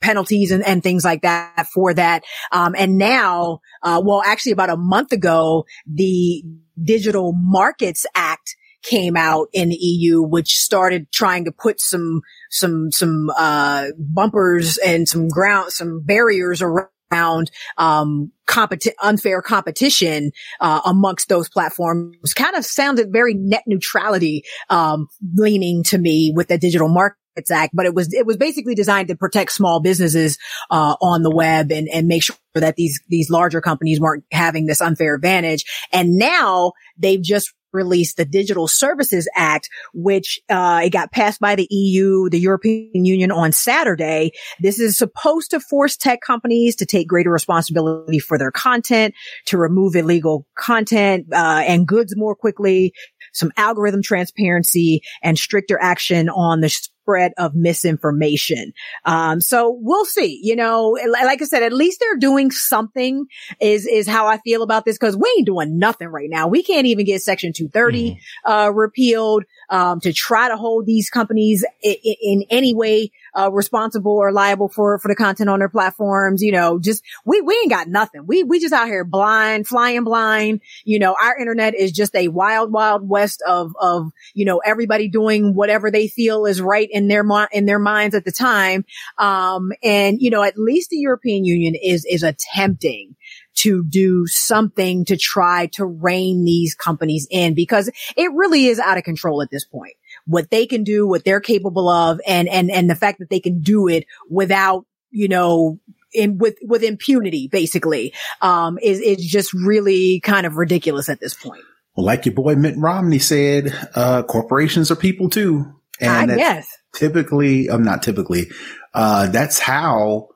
penalties 0.00 0.52
and, 0.52 0.64
and 0.64 0.82
things 0.82 1.04
like 1.04 1.22
that 1.22 1.66
for 1.72 1.94
that. 1.94 2.22
Um, 2.52 2.74
and 2.76 2.98
now, 2.98 3.60
uh, 3.82 4.02
well, 4.04 4.22
actually 4.24 4.52
about 4.52 4.70
a 4.70 4.76
month 4.76 5.12
ago, 5.12 5.64
the 5.86 6.44
Digital 6.82 7.32
Markets 7.34 8.06
Act 8.14 8.56
came 8.82 9.16
out 9.16 9.48
in 9.52 9.70
the 9.70 9.74
EU, 9.74 10.22
which 10.22 10.58
started 10.58 11.10
trying 11.10 11.44
to 11.46 11.52
put 11.52 11.80
some, 11.80 12.20
some, 12.50 12.92
some, 12.92 13.30
uh, 13.36 13.88
bumpers 13.98 14.78
and 14.78 15.08
some 15.08 15.28
ground, 15.28 15.72
some 15.72 16.02
barriers 16.04 16.62
around 16.62 16.88
around 17.12 17.50
um, 17.78 18.32
competi- 18.48 18.92
unfair 19.02 19.42
competition 19.42 20.32
uh, 20.60 20.80
amongst 20.84 21.28
those 21.28 21.48
platforms 21.48 22.34
kind 22.34 22.56
of 22.56 22.64
sounded 22.64 23.12
very 23.12 23.32
net 23.32 23.62
neutrality 23.66 24.42
um, 24.70 25.06
leaning 25.36 25.84
to 25.84 25.98
me 25.98 26.32
with 26.34 26.48
the 26.48 26.58
digital 26.58 26.88
market 26.88 27.18
Act, 27.50 27.74
but 27.74 27.86
it 27.86 27.94
was 27.94 28.12
it 28.12 28.26
was 28.26 28.36
basically 28.36 28.74
designed 28.74 29.08
to 29.08 29.16
protect 29.16 29.52
small 29.52 29.80
businesses 29.80 30.38
uh, 30.70 30.96
on 31.00 31.22
the 31.22 31.30
web 31.30 31.70
and 31.70 31.88
and 31.88 32.06
make 32.06 32.22
sure 32.22 32.36
that 32.54 32.76
these 32.76 33.00
these 33.08 33.30
larger 33.30 33.60
companies 33.60 34.00
weren't 34.00 34.24
having 34.32 34.66
this 34.66 34.80
unfair 34.80 35.14
advantage. 35.14 35.64
And 35.92 36.16
now 36.16 36.72
they've 36.98 37.22
just 37.22 37.52
released 37.76 38.16
the 38.16 38.24
Digital 38.24 38.66
Services 38.66 39.28
Act, 39.36 39.68
which 39.94 40.40
uh, 40.48 40.80
it 40.84 40.90
got 40.90 41.12
passed 41.12 41.40
by 41.40 41.54
the 41.54 41.68
EU, 41.70 42.28
the 42.28 42.40
European 42.40 43.04
Union 43.04 43.30
on 43.30 43.52
Saturday. 43.52 44.32
This 44.58 44.80
is 44.80 44.96
supposed 44.96 45.50
to 45.52 45.60
force 45.60 45.96
tech 45.96 46.20
companies 46.26 46.74
to 46.76 46.86
take 46.86 47.06
greater 47.06 47.30
responsibility 47.30 48.18
for 48.18 48.38
their 48.38 48.50
content, 48.50 49.14
to 49.46 49.58
remove 49.58 49.94
illegal 49.94 50.46
content 50.56 51.26
uh, 51.32 51.62
and 51.66 51.86
goods 51.86 52.16
more 52.16 52.34
quickly, 52.34 52.92
some 53.32 53.52
algorithm 53.56 54.02
transparency, 54.02 55.02
and 55.22 55.38
stricter 55.38 55.78
action 55.80 56.28
on 56.28 56.60
the 56.60 56.88
spread 57.06 57.32
of 57.38 57.54
misinformation. 57.54 58.72
Um, 59.04 59.40
so 59.40 59.78
we'll 59.80 60.04
see, 60.04 60.40
you 60.42 60.56
know, 60.56 60.98
like 61.08 61.40
I 61.40 61.44
said, 61.44 61.62
at 61.62 61.72
least 61.72 62.00
they're 62.00 62.16
doing 62.16 62.50
something 62.50 63.26
is, 63.60 63.86
is 63.86 64.08
how 64.08 64.26
I 64.26 64.38
feel 64.38 64.62
about 64.62 64.84
this. 64.84 64.98
Cause 64.98 65.16
we 65.16 65.32
ain't 65.38 65.46
doing 65.46 65.78
nothing 65.78 66.08
right 66.08 66.28
now. 66.28 66.48
We 66.48 66.64
can't 66.64 66.86
even 66.86 67.06
get 67.06 67.22
section 67.22 67.52
230, 67.52 68.10
mm-hmm. 68.10 68.50
uh, 68.50 68.70
repealed, 68.70 69.44
um, 69.70 70.00
to 70.00 70.12
try 70.12 70.48
to 70.48 70.56
hold 70.56 70.84
these 70.84 71.08
companies 71.08 71.64
in, 71.80 71.94
in 72.02 72.44
any 72.50 72.74
way, 72.74 73.12
uh, 73.38 73.50
responsible 73.52 74.16
or 74.16 74.32
liable 74.32 74.68
for, 74.68 74.98
for 74.98 75.08
the 75.08 75.16
content 75.16 75.50
on 75.50 75.58
their 75.58 75.68
platforms. 75.68 76.42
You 76.42 76.52
know, 76.52 76.78
just, 76.78 77.02
we, 77.24 77.40
we 77.40 77.54
ain't 77.54 77.70
got 77.70 77.88
nothing. 77.88 78.26
We, 78.26 78.42
we 78.42 78.60
just 78.60 78.72
out 78.72 78.86
here 78.86 79.04
blind, 79.04 79.66
flying 79.66 80.04
blind. 80.04 80.60
You 80.84 80.98
know, 80.98 81.16
our 81.20 81.36
internet 81.36 81.74
is 81.74 81.92
just 81.92 82.14
a 82.14 82.28
wild, 82.28 82.72
wild 82.72 83.08
west 83.08 83.42
of, 83.46 83.74
of, 83.80 84.12
you 84.34 84.44
know, 84.44 84.58
everybody 84.58 85.08
doing 85.08 85.54
whatever 85.54 85.90
they 85.90 86.08
feel 86.08 86.46
is 86.46 86.60
right 86.60 86.88
in 86.90 87.08
their 87.08 87.24
in 87.52 87.66
their 87.66 87.78
minds 87.78 88.14
at 88.14 88.24
the 88.24 88.32
time. 88.32 88.84
Um, 89.18 89.72
and 89.82 90.20
you 90.20 90.30
know, 90.30 90.42
at 90.42 90.58
least 90.58 90.90
the 90.90 90.96
European 90.96 91.44
Union 91.44 91.74
is 91.74 92.04
is 92.04 92.22
attempting 92.22 93.16
to 93.56 93.84
do 93.84 94.26
something 94.26 95.04
to 95.06 95.16
try 95.16 95.66
to 95.72 95.84
rein 95.84 96.44
these 96.44 96.74
companies 96.74 97.26
in 97.30 97.54
because 97.54 97.90
it 98.16 98.30
really 98.32 98.66
is 98.66 98.78
out 98.78 98.98
of 98.98 99.04
control 99.04 99.42
at 99.42 99.50
this 99.50 99.64
point. 99.64 99.94
What 100.26 100.50
they 100.50 100.66
can 100.66 100.84
do, 100.84 101.06
what 101.06 101.24
they're 101.24 101.40
capable 101.40 101.88
of, 101.88 102.20
and 102.26 102.48
and 102.48 102.70
and 102.70 102.90
the 102.90 102.94
fact 102.94 103.20
that 103.20 103.30
they 103.30 103.40
can 103.40 103.60
do 103.60 103.88
it 103.88 104.06
without 104.28 104.86
you 105.10 105.28
know 105.28 105.78
in 106.12 106.38
with 106.38 106.56
with 106.62 106.82
impunity 106.82 107.48
basically 107.50 108.14
um 108.40 108.78
is 108.80 109.00
is 109.00 109.18
just 109.18 109.52
really 109.52 110.20
kind 110.20 110.46
of 110.46 110.56
ridiculous 110.56 111.08
at 111.08 111.20
this 111.20 111.34
point 111.34 111.62
Well, 111.96 112.06
like 112.06 112.24
your 112.26 112.34
boy 112.34 112.54
Mitt 112.54 112.76
Romney 112.78 113.18
said, 113.18 113.74
uh, 113.94 114.22
corporations 114.22 114.90
are 114.90 114.96
people 114.96 115.28
too. 115.28 115.72
And 116.00 116.30
I 116.30 116.36
guess 116.36 116.68
typically, 116.96 117.68
I'm 117.68 117.76
um, 117.76 117.84
not 117.84 118.02
typically, 118.02 118.46
uh, 118.94 119.28
that's 119.28 119.58
how, 119.58 120.28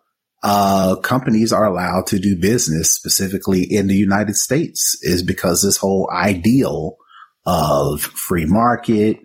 uh, 0.42 0.96
companies 0.96 1.52
are 1.52 1.66
allowed 1.66 2.06
to 2.08 2.18
do 2.18 2.38
business 2.38 2.90
specifically 2.90 3.62
in 3.62 3.88
the 3.88 3.96
United 3.96 4.36
States 4.36 4.98
is 5.02 5.22
because 5.22 5.62
this 5.62 5.76
whole 5.76 6.10
ideal 6.10 6.96
of 7.44 8.00
free 8.00 8.46
market, 8.46 9.18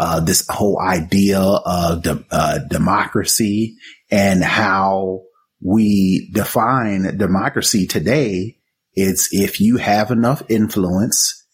uh, 0.00 0.20
this 0.20 0.46
whole 0.48 0.80
idea 0.80 1.40
of 1.40 2.02
de- 2.02 2.24
uh, 2.30 2.58
democracy 2.70 3.76
and 4.10 4.42
how 4.42 5.22
we 5.62 6.30
define 6.32 7.16
democracy 7.18 7.86
today. 7.86 8.56
It's 8.94 9.28
if 9.32 9.60
you 9.60 9.76
have 9.76 10.10
enough 10.10 10.42
influence, 10.48 11.46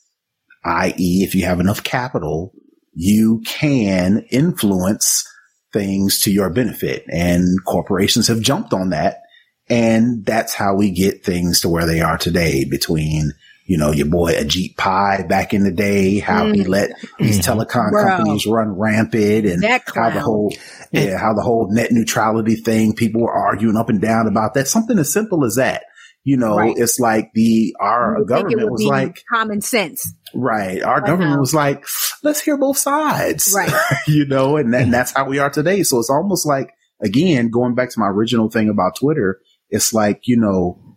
i.e., 0.65 1.25
if 1.25 1.35
you 1.35 1.45
have 1.45 1.61
enough 1.61 1.83
capital 1.83 2.53
you 2.99 3.43
can 3.45 4.25
influence 4.31 5.31
things 5.73 6.21
to 6.21 6.33
your 6.33 6.49
benefit 6.49 7.05
and 7.09 7.63
corporations 7.67 8.29
have 8.29 8.41
jumped 8.41 8.73
on 8.73 8.91
that. 8.91 9.21
And 9.69 10.25
that's 10.25 10.55
how 10.55 10.75
we 10.75 10.91
get 10.91 11.23
things 11.23 11.61
to 11.61 11.69
where 11.69 11.87
they 11.87 12.01
are 12.01 12.17
today 12.17 12.65
between, 12.65 13.33
you 13.67 13.77
know, 13.77 13.91
your 13.91 14.07
boy 14.07 14.33
Ajit 14.33 14.77
Pai 14.77 15.25
back 15.29 15.53
in 15.53 15.65
the 15.65 15.73
day, 15.73 16.19
how 16.19 16.47
mm. 16.47 16.55
he 16.55 16.65
let 16.65 16.91
these 17.19 17.41
mm-hmm. 17.41 17.61
telecom 17.61 17.91
Bro. 17.91 18.05
companies 18.05 18.47
run 18.47 18.79
rampant 18.79 19.47
and 19.47 19.65
how 19.65 20.11
the 20.11 20.21
whole, 20.21 20.55
yeah, 20.93 21.19
how 21.19 21.35
the 21.35 21.43
whole 21.43 21.69
net 21.71 21.91
neutrality 21.91 22.57
thing, 22.57 22.95
people 22.95 23.23
were 23.23 23.33
arguing 23.33 23.77
up 23.77 23.89
and 23.89 24.01
down 24.01 24.29
about 24.29 24.55
that. 24.55 24.69
Something 24.69 24.99
as 24.99 25.13
simple 25.13 25.45
as 25.45 25.57
that. 25.57 25.85
You 26.23 26.37
know, 26.37 26.57
right. 26.57 26.75
it's 26.77 26.99
like 26.99 27.31
the, 27.35 27.77
our 27.79 28.25
government 28.25 28.73
was 28.73 28.83
like 28.83 29.23
common 29.33 29.61
sense. 29.61 30.13
Right. 30.35 30.83
Our 30.83 31.01
government 31.01 31.39
was 31.39 31.55
like, 31.55 31.85
let's 32.25 32.41
hear 32.41 32.59
both 32.59 32.79
sides. 32.79 33.53
Right. 33.55 33.73
you 34.09 34.27
know, 34.27 34.57
and, 34.57 34.75
and 34.75 34.93
that's 34.93 35.13
how 35.13 35.29
we 35.29 35.39
are 35.39 35.51
today. 35.51 35.85
So 35.85 36.01
it's 36.01 36.11
almost 36.11 36.45
like 36.45 36.73
again, 37.01 37.51
going 37.51 37.75
back 37.75 37.91
to 37.91 38.01
my 38.01 38.09
original 38.09 38.51
thing 38.51 38.69
about 38.69 38.97
Twitter, 38.97 39.41
it's 39.71 39.93
like, 39.93 40.23
you 40.25 40.39
know, 40.39 40.97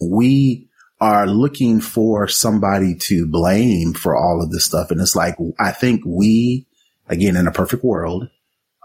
we 0.00 0.67
are 1.00 1.26
looking 1.26 1.80
for 1.80 2.26
somebody 2.26 2.96
to 2.96 3.26
blame 3.26 3.92
for 3.92 4.16
all 4.16 4.42
of 4.42 4.50
this 4.50 4.64
stuff. 4.64 4.90
And 4.90 5.00
it's 5.00 5.14
like, 5.14 5.36
I 5.58 5.70
think 5.70 6.02
we, 6.04 6.66
again, 7.08 7.36
in 7.36 7.46
a 7.46 7.52
perfect 7.52 7.84
world, 7.84 8.28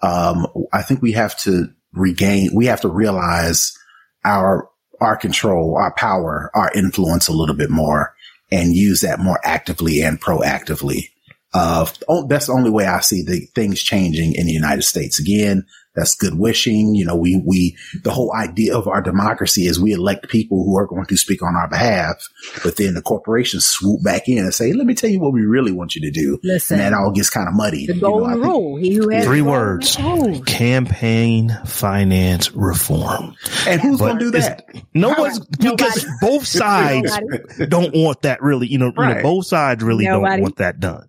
um, 0.03 0.45
I 0.72 0.84
think 0.84 1.01
we 1.01 1.14
have 1.14 1.38
to 1.39 1.70
regain, 1.93 2.51
we 2.53 2.68
have 2.68 2.82
to 2.82 2.89
realize 2.89 3.76
our, 4.24 4.70
our 5.01 5.18
control, 5.18 5.76
our 5.78 5.93
power, 5.95 6.51
our 6.53 6.72
influence 6.74 7.28
a 7.28 7.34
little 7.34 7.55
bit 7.55 7.70
more 7.70 8.14
and 8.51 8.76
use 8.76 9.01
that 9.01 9.20
more 9.20 9.39
actively 9.43 10.01
and 10.01 10.22
proactively. 10.22 11.09
Uh, 11.53 11.86
that's 12.28 12.47
the 12.47 12.53
only 12.53 12.70
way 12.70 12.86
I 12.86 12.99
see 12.99 13.24
the 13.24 13.47
things 13.55 13.82
changing 13.82 14.34
in 14.36 14.45
the 14.45 14.53
United 14.53 14.84
States. 14.84 15.20
Again, 15.20 15.66
that's 15.96 16.16
good 16.16 16.38
wishing. 16.38 16.96
You 16.96 17.06
know, 17.06 17.16
we, 17.16 17.41
we, 17.46 17.78
the 18.04 18.12
whole 18.12 18.34
idea 18.36 18.76
of 18.78 18.88
our 18.88 19.02
democracy 19.02 19.64
is 19.68 19.80
we 19.80 19.91
elect 19.94 20.30
people 20.30 20.64
who 20.64 20.78
are 20.78 20.88
going 20.88 21.06
to 21.06 21.18
speak 21.18 21.44
on 21.44 21.56
our 21.56 21.68
behalf, 21.70 22.16
but 22.64 22.78
then 22.78 22.94
the 22.96 23.02
corporations 23.02 23.66
swoop 23.66 24.04
back 24.04 24.28
in 24.28 24.39
and 24.39 24.54
say, 24.54 24.74
let 24.74 24.88
me 24.88 24.94
tell 24.96 25.10
you 25.10 25.20
what 25.20 25.34
we 25.34 25.41
really 25.41 25.72
want 25.72 25.96
you 25.96 26.02
to 26.02 26.12
do. 26.12 26.39
Listen. 26.44 26.80
And 26.80 26.94
that 26.94 26.98
all 27.00 27.12
gets 27.12 27.30
kind 27.30 27.48
of 27.48 27.54
muddy. 27.54 27.86
The 27.88 27.94
golden 27.94 28.34
you 28.34 28.39
know, 28.41 28.50
rule. 28.50 28.76
He 28.78 28.96
who 28.96 29.10
has 29.10 29.26
Three 29.26 29.41
words. 29.41 30.00
rule. 30.00 30.41
Campaign 30.44 31.58
finance 31.66 32.52
reform. 32.54 33.36
and 33.68 33.80
who's 33.82 34.00
going 34.00 34.18
to 34.18 34.32
do 34.32 34.38
it's- 34.38 34.48
that? 34.48 34.66
No 34.96 35.10
one's 35.18 35.39
because 35.39 36.06
both 36.22 36.46
sides 36.48 37.18
Nobody. 37.20 37.66
don't 37.68 37.94
want 37.96 38.22
that 38.24 38.41
really, 38.41 38.68
you 38.68 38.78
know, 38.78 38.88
you 38.98 39.06
know, 39.08 39.22
both 39.22 39.46
sides 39.48 39.84
really 39.84 40.06
Nobody. 40.06 40.36
don't 40.36 40.41
want 40.41 40.56
that 40.58 40.80
done. 40.80 41.08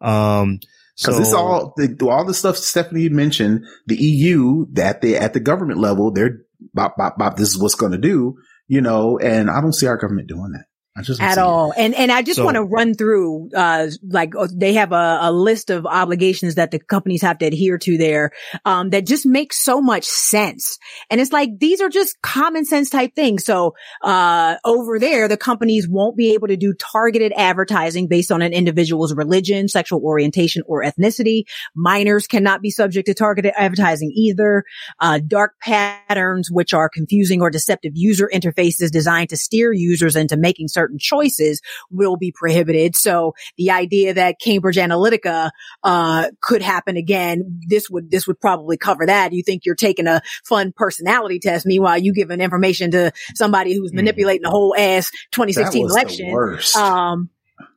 Um, 0.00 0.60
so 1.00 1.12
Because 1.12 1.28
it's 1.28 1.34
all 1.34 1.72
the, 1.78 1.96
all 2.10 2.26
the 2.26 2.34
stuff 2.34 2.58
Stephanie 2.58 3.08
mentioned. 3.08 3.64
The 3.86 3.96
EU 3.96 4.66
that 4.72 5.00
they 5.00 5.16
at 5.16 5.32
the 5.32 5.40
government 5.40 5.80
level, 5.80 6.10
they're 6.10 6.42
bop, 6.74 6.98
bop, 6.98 7.16
bop, 7.16 7.36
This 7.36 7.48
is 7.48 7.58
what's 7.58 7.74
going 7.74 7.92
to 7.92 7.98
do, 7.98 8.36
you 8.68 8.82
know. 8.82 9.18
And 9.18 9.48
I 9.48 9.62
don't 9.62 9.72
see 9.72 9.86
our 9.86 9.96
government 9.96 10.28
doing 10.28 10.52
that. 10.52 10.66
At 10.98 11.06
see 11.06 11.12
it. 11.22 11.38
all. 11.38 11.72
And 11.76 11.94
and 11.94 12.10
I 12.10 12.22
just 12.22 12.36
So- 12.38 12.44
want 12.44 12.56
to 12.56 12.64
run 12.64 12.94
through 12.94 13.50
uh 13.54 13.86
like 14.02 14.34
uh, 14.36 14.48
they 14.52 14.74
have 14.74 14.90
a, 14.90 15.18
a 15.22 15.32
list 15.32 15.70
of 15.70 15.86
obligations 15.86 16.56
that 16.56 16.72
the 16.72 16.80
companies 16.80 17.22
have 17.22 17.38
to 17.38 17.46
adhere 17.46 17.78
to 17.78 17.96
there 17.96 18.32
um 18.64 18.90
that 18.90 19.06
just 19.06 19.24
makes 19.24 19.62
so 19.62 19.80
much 19.80 20.04
sense. 20.04 20.78
And 21.08 21.20
it's 21.20 21.30
like 21.32 21.50
these 21.60 21.80
are 21.80 21.88
just 21.88 22.20
common 22.22 22.64
sense 22.64 22.90
type 22.90 23.14
things. 23.14 23.44
So 23.44 23.74
uh 24.02 24.56
over 24.64 24.98
there 24.98 25.28
the 25.28 25.36
companies 25.36 25.88
won't 25.88 26.16
be 26.16 26.34
able 26.34 26.48
to 26.48 26.56
do 26.56 26.74
targeted 26.74 27.32
advertising 27.36 28.08
based 28.08 28.32
on 28.32 28.42
an 28.42 28.52
individual's 28.52 29.14
religion, 29.14 29.68
sexual 29.68 30.00
orientation 30.02 30.64
or 30.66 30.82
ethnicity. 30.82 31.44
Minors 31.76 32.26
cannot 32.26 32.62
be 32.62 32.70
subject 32.70 33.06
to 33.06 33.14
targeted 33.14 33.52
advertising 33.56 34.10
either. 34.14 34.64
Uh 34.98 35.20
dark 35.24 35.52
patterns 35.62 36.50
which 36.50 36.74
are 36.74 36.88
confusing 36.88 37.40
or 37.40 37.48
deceptive 37.48 37.92
user 37.94 38.28
interfaces 38.34 38.90
designed 38.90 39.28
to 39.30 39.36
steer 39.36 39.72
users 39.72 40.16
into 40.16 40.36
making 40.36 40.66
certain 40.66 40.79
choices 40.98 41.60
will 41.90 42.16
be 42.16 42.32
prohibited. 42.32 42.96
So 42.96 43.34
the 43.56 43.70
idea 43.70 44.14
that 44.14 44.40
Cambridge 44.40 44.76
Analytica, 44.76 45.50
uh, 45.82 46.28
could 46.40 46.62
happen 46.62 46.96
again, 46.96 47.60
this 47.66 47.88
would, 47.90 48.10
this 48.10 48.26
would 48.26 48.40
probably 48.40 48.76
cover 48.76 49.06
that. 49.06 49.32
You 49.32 49.42
think 49.42 49.64
you're 49.64 49.74
taking 49.74 50.06
a 50.06 50.22
fun 50.44 50.72
personality 50.74 51.38
test. 51.38 51.66
Meanwhile, 51.66 51.98
you 51.98 52.12
giving 52.12 52.40
information 52.40 52.90
to 52.92 53.12
somebody 53.34 53.74
who's 53.74 53.92
manipulating 53.92 54.42
the 54.42 54.50
whole 54.50 54.74
ass 54.76 55.10
That 55.10 55.32
2016 55.32 55.82
was 55.82 55.94
the 55.94 56.00
election. 56.00 56.82
Um, 56.82 57.30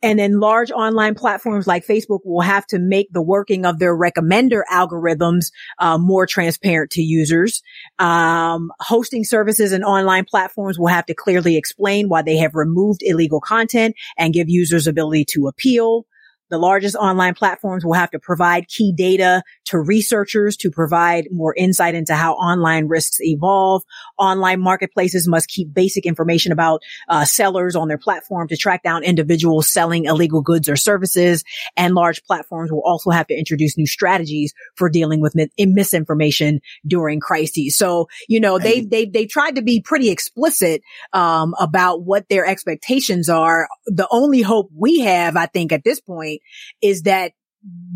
and 0.03 0.19
then 0.19 0.39
large 0.39 0.69
online 0.69 1.15
platforms 1.15 1.65
like 1.65 1.87
Facebook 1.87 2.19
will 2.25 2.41
have 2.41 2.67
to 2.67 2.77
make 2.77 3.07
the 3.11 3.21
working 3.21 3.65
of 3.65 3.79
their 3.79 3.97
recommender 3.97 4.61
algorithms 4.71 5.45
uh, 5.79 5.97
more 5.97 6.27
transparent 6.27 6.91
to 6.91 7.01
users. 7.01 7.63
Um, 7.97 8.71
hosting 8.79 9.23
services 9.23 9.71
and 9.71 9.83
online 9.83 10.25
platforms 10.25 10.77
will 10.77 10.87
have 10.87 11.05
to 11.05 11.15
clearly 11.15 11.57
explain 11.57 12.09
why 12.09 12.21
they 12.21 12.37
have 12.37 12.53
removed 12.53 13.01
illegal 13.01 13.39
content 13.39 13.95
and 14.17 14.33
give 14.33 14.49
users 14.49 14.85
ability 14.85 15.25
to 15.29 15.47
appeal. 15.47 16.05
The 16.53 16.59
largest 16.59 16.95
online 16.95 17.33
platforms 17.33 17.83
will 17.83 17.93
have 17.93 18.11
to 18.11 18.19
provide 18.19 18.67
key 18.67 18.93
data 18.95 19.41
to 19.65 19.79
researchers 19.79 20.55
to 20.57 20.69
provide 20.69 21.27
more 21.31 21.55
insight 21.57 21.95
into 21.95 22.13
how 22.13 22.33
online 22.33 22.87
risks 22.87 23.17
evolve. 23.21 23.81
Online 24.19 24.59
marketplaces 24.59 25.27
must 25.27 25.47
keep 25.47 25.73
basic 25.73 26.05
information 26.05 26.51
about 26.51 26.83
uh, 27.09 27.25
sellers 27.25 27.75
on 27.75 27.87
their 27.87 27.97
platform 27.97 28.47
to 28.49 28.55
track 28.55 28.83
down 28.83 29.01
individuals 29.01 29.67
selling 29.67 30.05
illegal 30.05 30.43
goods 30.43 30.69
or 30.69 30.75
services. 30.75 31.43
And 31.75 31.95
large 31.95 32.23
platforms 32.23 32.71
will 32.71 32.83
also 32.85 33.09
have 33.09 33.25
to 33.25 33.33
introduce 33.33 33.75
new 33.75 33.87
strategies 33.87 34.53
for 34.75 34.91
dealing 34.91 35.21
with 35.21 35.33
mi- 35.33 35.49
misinformation 35.57 36.59
during 36.85 37.19
crises. 37.19 37.75
So, 37.75 38.09
you 38.29 38.39
know, 38.39 38.59
they, 38.59 38.81
they, 38.81 39.05
they 39.05 39.25
tried 39.25 39.55
to 39.55 39.63
be 39.63 39.81
pretty 39.81 40.11
explicit, 40.11 40.83
um, 41.13 41.55
about 41.59 42.03
what 42.03 42.29
their 42.29 42.45
expectations 42.45 43.27
are. 43.27 43.67
The 43.87 44.07
only 44.11 44.43
hope 44.43 44.69
we 44.77 44.99
have, 44.99 45.35
I 45.35 45.47
think 45.47 45.71
at 45.71 45.83
this 45.83 45.99
point 45.99 46.42
is 46.81 47.03
that 47.03 47.31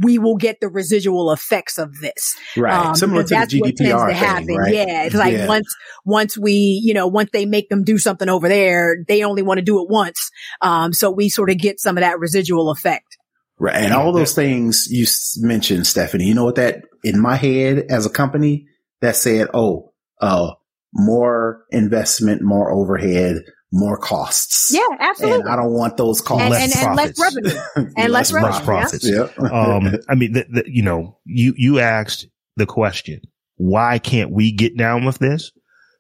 we 0.01 0.17
will 0.17 0.37
get 0.37 0.59
the 0.61 0.69
residual 0.69 1.31
effects 1.31 1.77
of 1.77 1.93
this. 1.99 2.37
right. 2.55 2.85
Um, 2.87 2.95
Similar 2.95 3.23
to 3.23 3.29
that's 3.29 3.51
the 3.51 3.59
what 3.59 3.75
tends 3.75 3.91
GDPR 3.91 4.07
to 4.07 4.13
thing, 4.13 4.23
happen. 4.23 4.55
right? 4.55 4.73
Yeah. 4.73 5.03
It's 5.03 5.15
like 5.15 5.33
Yeah. 5.33 5.47
once, 5.47 5.67
once 6.05 6.37
we, 6.37 6.81
you 6.85 6.93
know, 6.93 7.07
once 7.07 7.31
they 7.33 7.45
make 7.45 7.67
them 7.67 7.83
do 7.83 7.97
something 7.97 8.29
over 8.29 8.47
there, 8.47 9.03
they 9.09 9.23
only 9.23 9.41
want 9.41 9.57
to 9.57 9.63
do 9.65 9.81
it 9.83 9.89
once. 9.89 10.31
Um, 10.61 10.93
so 10.93 11.11
we 11.11 11.27
sort 11.27 11.49
of 11.49 11.57
get 11.57 11.81
some 11.81 11.97
of 11.97 12.01
that 12.01 12.17
residual 12.17 12.69
effect. 12.71 13.17
Right. 13.59 13.75
And 13.75 13.93
all 13.93 14.13
those 14.13 14.33
things 14.33 14.87
you 14.89 15.05
mentioned, 15.45 15.85
Stephanie, 15.85 16.25
you 16.25 16.33
know 16.35 16.45
what 16.45 16.55
that 16.55 16.83
in 17.03 17.19
my 17.19 17.35
head 17.35 17.87
as 17.89 18.05
a 18.05 18.09
company 18.09 18.67
that 19.01 19.17
said, 19.17 19.47
Oh, 19.53 19.91
uh, 20.21 20.51
more 20.93 21.63
investment, 21.71 22.41
more 22.41 22.71
overhead, 22.71 23.37
more 23.71 23.97
costs. 23.97 24.71
Yeah, 24.73 24.81
absolutely. 24.99 25.41
And 25.41 25.49
I 25.49 25.55
don't 25.57 25.73
want 25.73 25.97
those 25.97 26.21
costs. 26.21 26.43
And, 26.43 26.51
less 26.51 26.75
and, 26.75 26.87
and 26.87 26.95
less 26.95 27.11
profits. 27.13 27.53
revenue. 27.75 27.93
And 27.97 28.13
less 28.13 28.31
revenue. 28.31 28.53
less 28.53 28.63
profits. 28.65 29.09
Yeah. 29.09 29.49
um, 29.51 29.95
I 30.07 30.15
mean, 30.15 30.33
the, 30.33 30.45
the, 30.49 30.63
you 30.67 30.83
know, 30.83 31.19
you, 31.25 31.53
you 31.57 31.79
asked 31.79 32.27
the 32.55 32.65
question, 32.65 33.21
why 33.55 33.99
can't 33.99 34.31
we 34.31 34.51
get 34.51 34.77
down 34.77 35.03
with 35.05 35.19
this? 35.19 35.51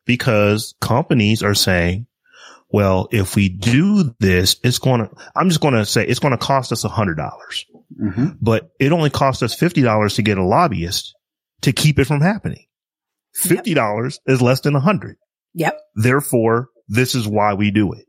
Because 0.05 0.75
companies 0.79 1.43
are 1.43 1.53
saying, 1.55 2.07
well, 2.69 3.07
if 3.11 3.35
we 3.35 3.49
do 3.49 4.15
this, 4.19 4.57
it's 4.63 4.79
going 4.79 5.01
to, 5.01 5.09
I'm 5.35 5.49
just 5.49 5.61
going 5.61 5.73
to 5.73 5.85
say 5.85 6.05
it's 6.05 6.19
going 6.19 6.31
to 6.31 6.37
cost 6.37 6.71
us 6.71 6.83
a 6.83 6.89
hundred 6.89 7.15
dollars, 7.15 7.65
Mhm. 8.01 8.37
but 8.41 8.69
it 8.79 8.91
only 8.91 9.09
costs 9.09 9.41
us 9.43 9.55
$50 9.57 10.15
to 10.15 10.21
get 10.21 10.37
a 10.37 10.43
lobbyist 10.43 11.15
to 11.61 11.71
keep 11.73 11.97
it 11.99 12.05
from 12.05 12.21
happening. 12.21 12.65
$50 13.41 14.19
is 14.27 14.41
less 14.41 14.61
than 14.61 14.75
a 14.75 14.79
hundred. 14.79 15.17
Yep. 15.53 15.79
Therefore, 15.95 16.69
this 16.87 17.15
is 17.15 17.27
why 17.27 17.53
we 17.53 17.71
do 17.71 17.93
it. 17.93 18.05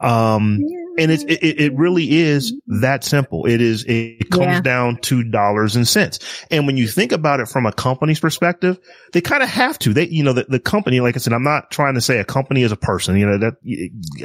Um, 0.00 0.58
and 1.00 1.10
it's, 1.10 1.24
it, 1.24 1.60
it 1.60 1.74
really 1.74 2.18
is 2.20 2.52
mm-hmm. 2.52 2.80
that 2.80 3.02
simple. 3.04 3.46
It 3.46 3.60
is, 3.60 3.84
it 3.88 4.30
comes 4.30 4.46
Yeah. 4.46 4.60
down 4.60 4.96
to 5.02 5.22
dollars 5.24 5.76
and 5.76 5.88
cents. 5.88 6.18
And 6.50 6.66
when 6.66 6.76
you 6.76 6.86
think 6.86 7.12
about 7.12 7.40
it 7.40 7.48
from 7.48 7.66
a 7.66 7.72
company's 7.72 8.20
perspective, 8.20 8.78
they 9.12 9.20
kind 9.20 9.42
of 9.42 9.48
have 9.48 9.78
to, 9.80 9.92
they, 9.92 10.06
you 10.06 10.22
know, 10.22 10.32
the, 10.32 10.44
the 10.48 10.60
company, 10.60 11.00
like 11.00 11.16
I 11.16 11.18
said, 11.18 11.32
I'm 11.32 11.42
not 11.42 11.70
trying 11.70 11.94
to 11.94 12.00
say 12.00 12.18
a 12.18 12.24
company 12.24 12.62
is 12.62 12.72
a 12.72 12.76
person, 12.76 13.16
you 13.16 13.26
know, 13.26 13.38
that 13.38 13.54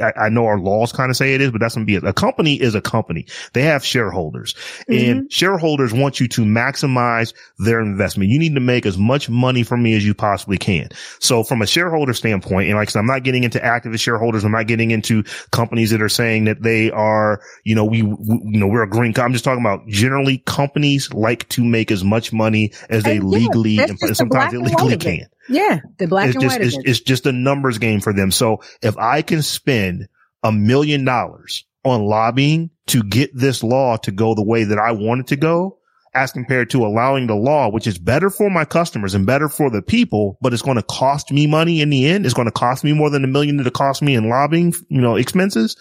I, 0.02 0.26
I 0.26 0.28
know 0.28 0.46
our 0.46 0.58
laws 0.58 0.92
kind 0.92 1.10
of 1.10 1.16
say 1.16 1.34
it 1.34 1.40
is, 1.40 1.50
but 1.50 1.60
that's 1.60 1.74
going 1.74 1.86
to 1.86 1.90
be 1.90 1.96
it. 1.96 2.04
A 2.04 2.12
company 2.12 2.54
is 2.54 2.74
a 2.74 2.80
company. 2.80 3.26
They 3.52 3.62
have 3.62 3.84
shareholders 3.84 4.54
and 4.86 4.96
mm-hmm. 4.96 5.26
shareholders 5.30 5.92
want 5.92 6.20
you 6.20 6.28
to 6.28 6.42
maximize 6.42 7.34
their 7.58 7.80
investment. 7.80 8.30
You 8.30 8.38
need 8.38 8.54
to 8.54 8.60
make 8.60 8.86
as 8.86 8.98
much 8.98 9.28
money 9.28 9.62
from 9.62 9.82
me 9.82 9.94
as 9.96 10.04
you 10.04 10.14
possibly 10.14 10.58
can. 10.58 10.90
So 11.20 11.42
from 11.42 11.62
a 11.62 11.66
shareholder 11.66 12.12
standpoint, 12.12 12.68
and 12.68 12.76
like 12.76 12.88
I 12.88 12.92
said, 12.92 13.00
I'm 13.00 13.06
not 13.06 13.22
getting 13.22 13.44
into 13.44 13.58
activist 13.58 14.00
shareholders. 14.00 14.44
I'm 14.44 14.52
not 14.52 14.66
getting 14.66 14.90
into 14.90 15.24
companies 15.50 15.90
that 15.90 16.02
are 16.02 16.08
saying 16.08 16.44
that 16.44 16.62
they 16.66 16.90
are, 16.90 17.40
you 17.64 17.74
know, 17.74 17.84
we, 17.84 18.02
we 18.02 18.40
you 18.44 18.58
know, 18.58 18.66
we're 18.66 18.82
a 18.82 18.88
green. 18.88 19.12
co- 19.12 19.22
I'm 19.22 19.32
just 19.32 19.44
talking 19.44 19.62
about 19.62 19.86
generally 19.86 20.38
companies 20.38 21.12
like 21.12 21.48
to 21.50 21.64
make 21.64 21.90
as 21.90 22.02
much 22.02 22.32
money 22.32 22.72
as 22.90 23.04
they 23.04 23.18
And 23.18 23.30
legally 23.30 23.76
that's 23.76 24.02
and 24.02 24.16
sometimes 24.16 24.52
and 24.52 24.62
illegally 24.66 24.96
can 24.96 25.28
Yeah. 25.48 25.78
The 25.98 26.06
black 26.06 26.26
it's 26.26 26.34
and 26.34 26.42
just 26.42 26.58
white 26.58 26.66
it's, 26.66 26.78
it's 26.84 27.00
just 27.00 27.26
a 27.26 27.32
numbers 27.32 27.78
game 27.78 28.00
for 28.00 28.12
them. 28.12 28.30
So 28.30 28.62
if 28.82 28.98
I 28.98 29.22
can 29.22 29.42
spend 29.42 30.08
a 30.42 30.50
million 30.50 31.04
dollars 31.04 31.64
on 31.84 32.04
lobbying 32.04 32.70
to 32.88 33.02
get 33.02 33.30
this 33.34 33.62
law 33.62 33.96
to 33.98 34.10
go 34.10 34.34
the 34.34 34.42
way 34.42 34.64
that 34.64 34.78
I 34.78 34.92
want 34.92 35.20
it 35.20 35.26
to 35.28 35.36
go, 35.36 35.78
as 36.16 36.32
compared 36.32 36.70
to 36.70 36.84
allowing 36.84 37.26
the 37.26 37.34
law, 37.34 37.68
which 37.68 37.86
is 37.86 37.98
better 37.98 38.30
for 38.30 38.48
my 38.48 38.64
customers 38.64 39.14
and 39.14 39.26
better 39.26 39.50
for 39.50 39.70
the 39.70 39.82
people, 39.82 40.38
but 40.40 40.54
it's 40.54 40.62
going 40.62 40.78
to 40.78 40.82
cost 40.82 41.30
me 41.30 41.46
money 41.46 41.82
in 41.82 41.90
the 41.90 42.06
end. 42.06 42.24
It's 42.24 42.34
going 42.34 42.46
to 42.46 42.52
cost 42.52 42.82
me 42.84 42.94
more 42.94 43.10
than 43.10 43.22
a 43.22 43.28
million 43.28 43.58
that 43.58 43.66
it 43.66 43.74
cost 43.74 44.00
me 44.00 44.14
in 44.14 44.28
lobbying, 44.28 44.72
you 44.88 45.02
know, 45.02 45.16
expenses. 45.16 45.76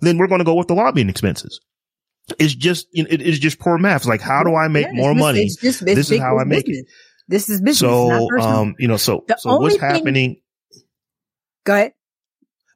Then 0.00 0.18
we're 0.18 0.26
going 0.26 0.40
to 0.40 0.44
go 0.44 0.54
with 0.54 0.68
the 0.68 0.74
lobbying 0.74 1.08
expenses. 1.08 1.60
It's 2.38 2.54
just, 2.54 2.88
it 2.92 3.22
is 3.22 3.38
just 3.38 3.58
poor 3.58 3.78
math. 3.78 4.02
It's 4.02 4.06
like, 4.06 4.20
how 4.20 4.42
do 4.42 4.54
I 4.54 4.68
make 4.68 4.86
Yeah, 4.86 4.92
more 4.94 5.14
money? 5.14 5.42
it's 5.44 5.56
just- 5.56 5.82
it's 5.82 5.94
This 5.94 6.10
is 6.10 6.18
how 6.20 6.38
I 6.38 6.44
make 6.44 6.66
business. 6.66 6.78
it. 6.86 6.86
This 7.28 7.48
is 7.48 7.60
business. 7.60 7.78
So, 7.78 8.28
um, 8.40 8.74
you 8.78 8.88
know, 8.88 8.96
so, 8.96 9.24
The 9.28 9.36
so 9.38 9.58
what's 9.58 9.76
thing- 9.76 9.80
happening? 9.88 10.36
Go 11.64 11.74
ahead. 11.74 11.92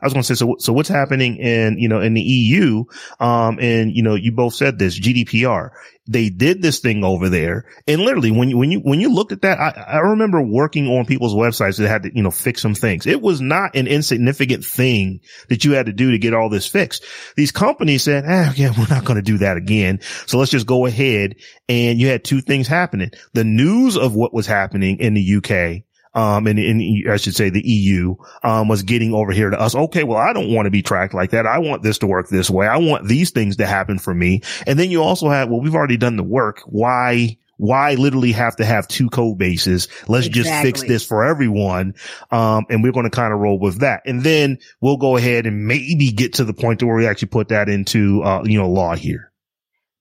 I 0.03 0.07
was 0.07 0.12
going 0.12 0.22
to 0.22 0.26
say, 0.26 0.38
so, 0.38 0.57
so 0.59 0.72
what's 0.72 0.88
happening 0.88 1.36
in, 1.36 1.78
you 1.78 1.88
know, 1.88 2.01
in 2.01 2.14
the 2.14 2.22
EU? 2.22 2.84
Um, 3.18 3.59
and, 3.61 3.94
you 3.94 4.03
know, 4.03 4.14
you 4.14 4.32
both 4.32 4.55
said 4.55 4.78
this 4.78 4.98
GDPR. 4.98 5.70
They 6.09 6.30
did 6.30 6.62
this 6.62 6.80
thing 6.80 7.05
over 7.05 7.28
there. 7.28 7.66
And 7.86 8.01
literally 8.01 8.30
when 8.30 8.51
you, 8.51 8.59
when 8.59 8.70
you, 8.70 8.80
when 8.80 9.01
you 9.01 9.12
looked 9.12 9.32
at 9.32 9.42
that, 9.42 9.61
I, 9.61 9.96
I 9.96 9.98
remember 9.98 10.42
working 10.42 10.88
on 10.88 11.07
people's 11.07 11.34
websites 11.34 11.76
that 11.78 11.88
had 11.88 12.03
to, 12.05 12.11
you 12.14 12.22
know, 12.22 12.30
fix 12.30 12.62
some 12.62 12.74
things. 12.74 13.07
It 13.07 13.20
was 13.20 13.40
not 13.40 13.76
an 13.76 13.86
insignificant 13.86 14.64
thing 14.64 15.20
that 15.48 15.64
you 15.64 15.72
had 15.72 15.86
to 15.86 15.92
do 15.92 16.11
to 16.11 16.18
get 16.18 16.34
all 16.34 16.48
this 16.48 16.66
fixed. 16.66 17.05
These 17.36 17.53
companies 17.53 18.03
said, 18.03 18.24
eh, 18.24 18.53
yeah, 18.57 18.72
we're 18.76 18.88
not 18.88 19.05
going 19.05 19.16
to 19.16 19.22
do 19.22 19.38
that 19.38 19.57
again. 19.57 20.01
So 20.26 20.38
let's 20.38 20.51
just 20.51 20.66
go 20.66 20.86
ahead. 20.86 21.36
And 21.68 22.01
you 22.01 22.09
had 22.09 22.24
two 22.24 22.40
things 22.40 22.66
happening. 22.66 23.11
The 23.34 23.44
news 23.44 23.96
of 23.96 24.14
what 24.16 24.34
was 24.34 24.46
happening 24.46 24.98
in 24.98 25.14
the 25.14 25.36
UK 25.36 25.84
um, 26.14 26.46
and, 26.46 26.58
and 26.58 27.11
I 27.11 27.16
should 27.16 27.34
say 27.34 27.50
the 27.50 27.66
EU, 27.66 28.16
um, 28.42 28.68
was 28.68 28.82
getting 28.82 29.14
over 29.14 29.32
here 29.32 29.50
to 29.50 29.61
us. 29.61 29.74
Okay. 29.74 30.04
Well, 30.04 30.18
I 30.18 30.32
don't 30.32 30.52
want 30.52 30.66
to 30.66 30.70
be 30.70 30.82
tracked 30.82 31.14
like 31.14 31.30
that. 31.30 31.46
I 31.46 31.58
want 31.58 31.82
this 31.82 31.98
to 31.98 32.06
work 32.06 32.28
this 32.28 32.50
way. 32.50 32.66
I 32.66 32.78
want 32.78 33.06
these 33.06 33.30
things 33.30 33.56
to 33.56 33.66
happen 33.66 33.98
for 33.98 34.14
me. 34.14 34.42
And 34.66 34.78
then 34.78 34.90
you 34.90 35.02
also 35.02 35.28
have, 35.28 35.48
well, 35.48 35.61
we've 35.61 35.74
already 35.74 35.96
done 35.96 36.16
the 36.16 36.24
work. 36.24 36.62
Why, 36.66 37.38
why 37.58 37.94
literally 37.94 38.32
have 38.32 38.56
to 38.56 38.64
have 38.64 38.88
two 38.88 39.08
code 39.08 39.38
bases? 39.38 39.86
Let's 40.08 40.26
exactly. 40.26 40.32
just 40.42 40.62
fix 40.62 40.88
this 40.88 41.06
for 41.06 41.24
everyone. 41.24 41.94
Um, 42.30 42.66
and 42.70 42.82
we're 42.82 42.92
going 42.92 43.04
to 43.04 43.11
kind 43.11 43.32
of 43.32 43.38
roll 43.38 43.58
with 43.58 43.80
that. 43.80 44.02
And 44.04 44.22
then 44.22 44.58
we'll 44.80 44.96
go 44.96 45.16
ahead 45.16 45.46
and 45.46 45.66
maybe 45.66 46.11
get 46.11 46.34
to 46.34 46.44
the 46.44 46.54
point 46.54 46.80
to 46.80 46.86
where 46.86 46.96
we 46.96 47.06
actually 47.06 47.28
put 47.28 47.48
that 47.48 47.68
into, 47.68 48.22
uh, 48.22 48.42
you 48.44 48.58
know, 48.58 48.68
law 48.68 48.96
here. 48.96 49.29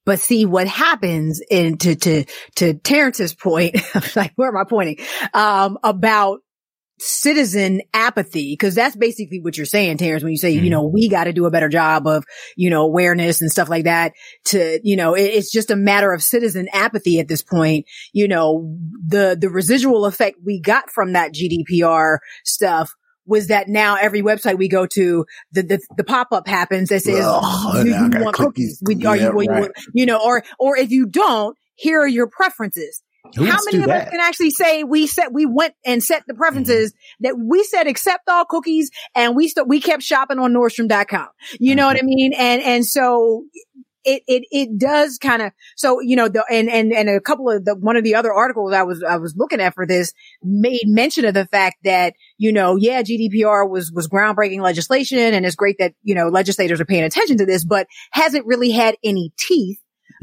But 0.10 0.20
see 0.20 0.47
what 0.47 0.68
happens 0.68 1.39
in 1.51 1.78
to, 1.78 1.95
to, 1.95 2.26
to 2.55 2.74
Terrence's 2.74 3.36
point, 3.36 3.76
like, 4.16 4.34
where 4.38 4.49
am 4.49 4.57
I 4.57 4.64
pointing? 4.68 5.05
Um, 5.36 5.78
about 5.84 6.39
citizen 6.97 7.84
apathy, 7.93 8.53
because 8.53 8.74
that's 8.74 8.95
basically 8.95 9.39
what 9.39 9.55
you're 9.55 9.68
saying, 9.68 9.97
Terrence, 9.97 10.24
when 10.24 10.32
you 10.32 10.38
say, 10.39 10.55
mm-hmm. 10.55 10.64
you 10.64 10.72
know, 10.72 10.88
we 10.88 11.10
got 11.10 11.26
to 11.26 11.32
do 11.32 11.45
a 11.45 11.51
better 11.51 11.70
job 11.70 12.07
of, 12.07 12.24
you 12.57 12.72
know, 12.72 12.82
awareness 12.82 13.39
and 13.39 13.51
stuff 13.51 13.70
like 13.70 13.84
that 13.84 14.14
to, 14.45 14.80
you 14.84 14.95
know, 14.95 15.14
it, 15.14 15.26
it's 15.26 15.51
just 15.51 15.70
a 15.70 15.76
matter 15.76 16.12
of 16.12 16.24
citizen 16.24 16.68
apathy 16.74 17.20
at 17.20 17.28
this 17.28 17.43
point. 17.43 17.86
You 18.12 18.28
know, 18.28 18.76
the, 19.05 19.38
the 19.39 19.51
residual 19.51 20.05
effect 20.05 20.38
we 20.43 20.60
got 20.60 20.89
from 20.89 21.14
that 21.14 21.36
GDPR 21.36 22.18
stuff 22.43 22.89
was 23.30 23.47
that 23.47 23.69
now 23.69 23.95
every 23.95 24.21
website 24.21 24.57
we 24.57 24.67
go 24.67 24.86
to, 24.88 25.25
the 25.51 25.61
the, 25.63 25.80
the 25.97 26.03
pop 26.03 26.30
up 26.32 26.47
happens 26.47 26.89
that 26.89 27.01
says, 27.01 27.23
oh, 27.25 27.84
"Do 27.84 27.89
you 27.89 28.23
want 28.23 28.36
cookies? 28.36 28.82
We, 28.86 28.95
are 29.05 29.15
yeah, 29.15 29.32
you, 29.32 29.32
right. 29.32 29.63
you, 29.63 29.71
you 29.93 30.05
know?" 30.05 30.19
Or 30.21 30.43
or 30.57 30.75
if 30.75 30.91
you 30.91 31.05
don't, 31.05 31.55
here 31.75 32.01
are 32.01 32.07
your 32.07 32.27
preferences. 32.27 33.01
Who 33.36 33.45
How 33.45 33.57
many 33.65 33.80
of 33.80 33.88
that? 33.88 34.07
us 34.07 34.09
can 34.11 34.19
actually 34.21 34.49
say 34.51 34.84
we 34.84 35.05
set 35.05 35.32
we 35.32 35.45
went 35.45 35.75
and 35.86 36.03
set 36.03 36.23
the 36.25 36.34
preferences 36.34 36.93
mm-hmm. 36.93 37.25
that 37.25 37.36
we 37.38 37.63
said 37.63 37.86
accept 37.86 38.27
all 38.27 38.45
cookies 38.45 38.89
and 39.13 39.36
we 39.36 39.49
st- 39.49 39.67
we 39.67 39.82
kept 39.82 40.03
shopping 40.03 40.39
on 40.39 40.53
Nordstrom.com. 40.53 41.27
You 41.59 41.71
mm-hmm. 41.71 41.77
know 41.77 41.86
what 41.88 41.97
I 41.97 42.01
mean? 42.01 42.34
And 42.34 42.61
and 42.61 42.86
so 42.86 43.43
it, 44.04 44.24
it, 44.28 44.43
it 44.52 44.78
does 44.78 45.18
kind 45.18 45.41
of, 45.41 45.52
so, 45.76 46.00
you 46.02 46.16
know, 46.16 46.28
the, 46.28 46.43
and, 46.50 46.70
and, 46.70 46.93
and 46.93 47.10
a 47.10 47.20
couple 47.20 47.50
of 47.50 47.66
the, 47.66 47.76
one 47.76 47.97
of 47.97 48.04
the 48.04 48.16
other 48.16 48.34
articles 48.34 48.74
I 48.74 48.84
was, 48.84 49.04
I 49.04 49.18
was 49.18 49.36
looking 49.36 49.60
at 49.60 49.76
for 49.76 49.86
this 49.86 50.14
made 50.41 50.86
mention 50.86 51.26
of 51.26 51.34
the 51.34 51.45
fact 51.45 51.78
that, 51.84 52.14
you 52.38 52.52
know, 52.52 52.76
yeah, 52.76 53.02
GDPR 53.02 53.70
was, 53.70 53.91
was 53.91 54.08
groundbreaking 54.08 54.62
legislation 54.62 55.20
and 55.20 55.45
it's 55.45 55.56
great 55.56 55.78
that, 55.80 55.93
you 56.04 56.16
know, 56.16 56.28
legislators 56.28 56.80
are 56.82 56.86
paying 56.86 57.04
attention 57.04 57.38
to 57.38 57.45
this, 57.45 57.66
but 57.66 57.88
hasn't 58.12 58.45
really 58.45 58.72
had 58.72 58.95
any 59.04 59.32
teeth 59.38 59.80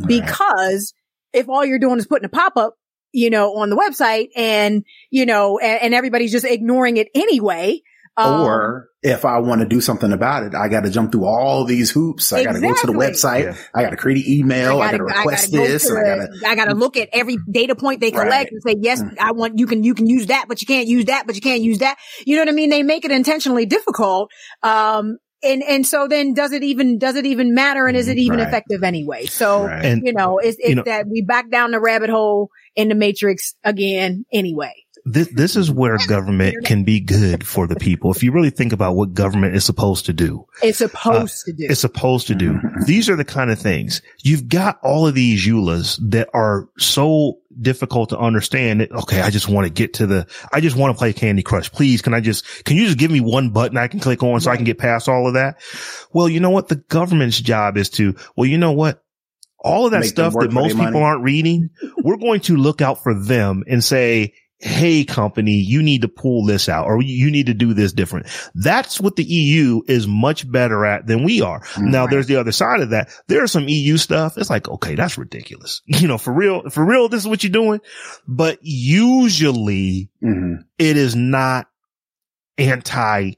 because 0.06 0.94
if 1.32 1.48
all 1.48 1.64
you're 1.64 1.78
doing 1.78 1.98
is 1.98 2.06
putting 2.06 2.26
a 2.26 2.30
pop 2.30 2.56
up, 2.56 2.74
you 3.12 3.30
know, 3.30 3.56
on 3.56 3.70
the 3.70 3.76
website 3.76 4.28
and, 4.36 4.84
you 5.10 5.26
know, 5.26 5.58
and, 5.58 5.82
and 5.82 5.94
everybody's 5.94 6.32
just 6.32 6.44
ignoring 6.44 6.96
it 6.96 7.08
anyway, 7.14 7.80
um, 8.16 8.40
or 8.40 8.88
if 9.02 9.24
I 9.24 9.38
want 9.38 9.60
to 9.60 9.66
do 9.66 9.80
something 9.80 10.12
about 10.12 10.44
it, 10.44 10.54
I 10.54 10.68
got 10.68 10.84
to 10.84 10.90
jump 10.90 11.12
through 11.12 11.26
all 11.26 11.64
these 11.64 11.90
hoops. 11.90 12.32
I 12.32 12.40
exactly. 12.40 12.60
got 12.60 12.68
to 12.68 12.74
go 12.74 12.92
to 12.92 12.98
the 12.98 13.04
website. 13.04 13.44
Yeah. 13.44 13.56
I 13.74 13.82
got 13.82 13.90
to 13.90 13.96
create 13.96 14.24
an 14.24 14.32
email. 14.32 14.80
I 14.80 14.90
got 14.90 14.96
to 14.96 15.04
request 15.04 15.54
I 15.54 15.58
this. 15.58 15.90
I 15.90 16.02
got 16.02 16.16
to, 16.16 16.48
I 16.48 16.54
got 16.54 16.64
to 16.66 16.74
look 16.74 16.96
at 16.96 17.08
every 17.12 17.36
data 17.50 17.76
point 17.76 18.00
they 18.00 18.10
collect 18.10 18.30
right. 18.30 18.48
and 18.50 18.62
say, 18.66 18.76
yes, 18.80 19.02
mm. 19.02 19.16
I 19.18 19.32
want, 19.32 19.58
you 19.58 19.66
can, 19.66 19.84
you 19.84 19.94
can 19.94 20.06
use 20.06 20.26
that, 20.26 20.46
but 20.48 20.60
you 20.60 20.66
can't 20.66 20.88
use 20.88 21.06
that, 21.06 21.26
but 21.26 21.34
you 21.34 21.40
can't 21.40 21.62
use 21.62 21.78
that. 21.78 21.98
You 22.26 22.36
know 22.36 22.42
what 22.42 22.48
I 22.48 22.52
mean? 22.52 22.70
They 22.70 22.82
make 22.82 23.04
it 23.04 23.10
intentionally 23.10 23.66
difficult. 23.66 24.30
Um, 24.62 25.18
and 25.44 25.62
and 25.62 25.86
so 25.86 26.08
then 26.08 26.34
does 26.34 26.52
it 26.52 26.62
even 26.62 26.98
does 26.98 27.16
it 27.16 27.26
even 27.26 27.54
matter 27.54 27.86
and 27.86 27.96
is 27.96 28.08
it 28.08 28.16
even 28.16 28.38
right. 28.38 28.48
effective 28.48 28.82
anyway 28.82 29.26
so 29.26 29.64
right. 29.64 29.84
and, 29.84 30.02
you 30.04 30.12
know 30.12 30.38
it's, 30.38 30.56
it's 30.58 30.70
you 30.70 30.74
know, 30.76 30.82
that 30.84 31.06
we 31.06 31.22
back 31.22 31.50
down 31.50 31.72
the 31.72 31.80
rabbit 31.80 32.10
hole 32.10 32.48
in 32.74 32.88
the 32.88 32.94
matrix 32.94 33.54
again 33.62 34.24
anyway 34.32 34.72
this, 35.06 35.28
this 35.28 35.54
is 35.54 35.70
where 35.70 35.96
government 36.08 36.64
can 36.64 36.82
be 36.82 36.98
good 36.98 37.46
for 37.46 37.68
the 37.68 37.76
people. 37.76 38.10
If 38.10 38.24
you 38.24 38.32
really 38.32 38.50
think 38.50 38.72
about 38.72 38.96
what 38.96 39.14
government 39.14 39.54
is 39.54 39.64
supposed 39.64 40.06
to 40.06 40.12
do, 40.12 40.46
it's 40.64 40.78
supposed 40.78 41.44
uh, 41.48 41.52
to 41.52 41.52
do. 41.52 41.66
It's 41.70 41.80
supposed 41.80 42.26
to 42.26 42.34
do. 42.34 42.60
These 42.86 43.08
are 43.08 43.14
the 43.14 43.24
kind 43.24 43.50
of 43.50 43.58
things 43.58 44.02
you've 44.24 44.48
got 44.48 44.80
all 44.82 45.06
of 45.06 45.14
these 45.14 45.46
EULAs 45.46 45.98
that 46.10 46.28
are 46.34 46.68
so 46.76 47.38
difficult 47.60 48.08
to 48.08 48.18
understand 48.18 48.80
that, 48.80 48.90
okay, 48.90 49.20
I 49.20 49.30
just 49.30 49.48
want 49.48 49.66
to 49.66 49.72
get 49.72 49.94
to 49.94 50.08
the, 50.08 50.26
I 50.52 50.60
just 50.60 50.76
want 50.76 50.94
to 50.94 50.98
play 50.98 51.12
Candy 51.12 51.44
Crush. 51.44 51.70
Please, 51.70 52.02
can 52.02 52.12
I 52.12 52.20
just, 52.20 52.64
can 52.64 52.76
you 52.76 52.86
just 52.86 52.98
give 52.98 53.12
me 53.12 53.20
one 53.20 53.50
button 53.50 53.76
I 53.76 53.86
can 53.86 54.00
click 54.00 54.24
on 54.24 54.40
so 54.40 54.50
right. 54.50 54.54
I 54.54 54.56
can 54.56 54.64
get 54.64 54.78
past 54.78 55.08
all 55.08 55.28
of 55.28 55.34
that? 55.34 55.60
Well, 56.12 56.28
you 56.28 56.40
know 56.40 56.50
what? 56.50 56.66
The 56.66 56.76
government's 56.76 57.40
job 57.40 57.76
is 57.76 57.90
to, 57.90 58.16
well, 58.34 58.46
you 58.46 58.58
know 58.58 58.72
what? 58.72 59.04
All 59.60 59.86
of 59.86 59.92
that 59.92 60.00
Make 60.00 60.10
stuff 60.10 60.34
that 60.34 60.52
most 60.52 60.72
people 60.72 60.84
money. 60.84 61.00
aren't 61.00 61.22
reading, 61.22 61.70
we're 61.98 62.18
going 62.18 62.40
to 62.40 62.56
look 62.56 62.82
out 62.82 63.02
for 63.02 63.14
them 63.14 63.62
and 63.68 63.82
say, 63.82 64.34
Hey 64.58 65.04
company, 65.04 65.52
you 65.52 65.82
need 65.82 66.02
to 66.02 66.08
pull 66.08 66.44
this 66.44 66.68
out 66.68 66.86
or 66.86 67.02
you 67.02 67.30
need 67.30 67.46
to 67.46 67.54
do 67.54 67.74
this 67.74 67.92
different. 67.92 68.26
That's 68.54 68.98
what 69.00 69.16
the 69.16 69.24
EU 69.24 69.82
is 69.86 70.06
much 70.06 70.50
better 70.50 70.86
at 70.86 71.06
than 71.06 71.24
we 71.24 71.42
are. 71.42 71.60
Mm-hmm. 71.60 71.90
Now 71.90 72.06
there's 72.06 72.26
the 72.26 72.36
other 72.36 72.52
side 72.52 72.80
of 72.80 72.90
that. 72.90 73.10
There's 73.26 73.52
some 73.52 73.68
EU 73.68 73.98
stuff. 73.98 74.38
It's 74.38 74.48
like, 74.48 74.68
okay, 74.68 74.94
that's 74.94 75.18
ridiculous. 75.18 75.82
You 75.96 76.08
know, 76.08 76.18
for 76.18 76.32
real, 76.32 76.68
for 76.70 76.84
real, 76.84 77.08
this 77.08 77.22
is 77.22 77.28
what 77.28 77.42
you're 77.42 77.50
doing. 77.50 77.80
But 78.28 78.58
usually 78.62 80.10
mm-hmm. 80.22 80.62
it 80.78 80.96
is 80.96 81.16
not 81.16 81.68
anti 82.58 83.32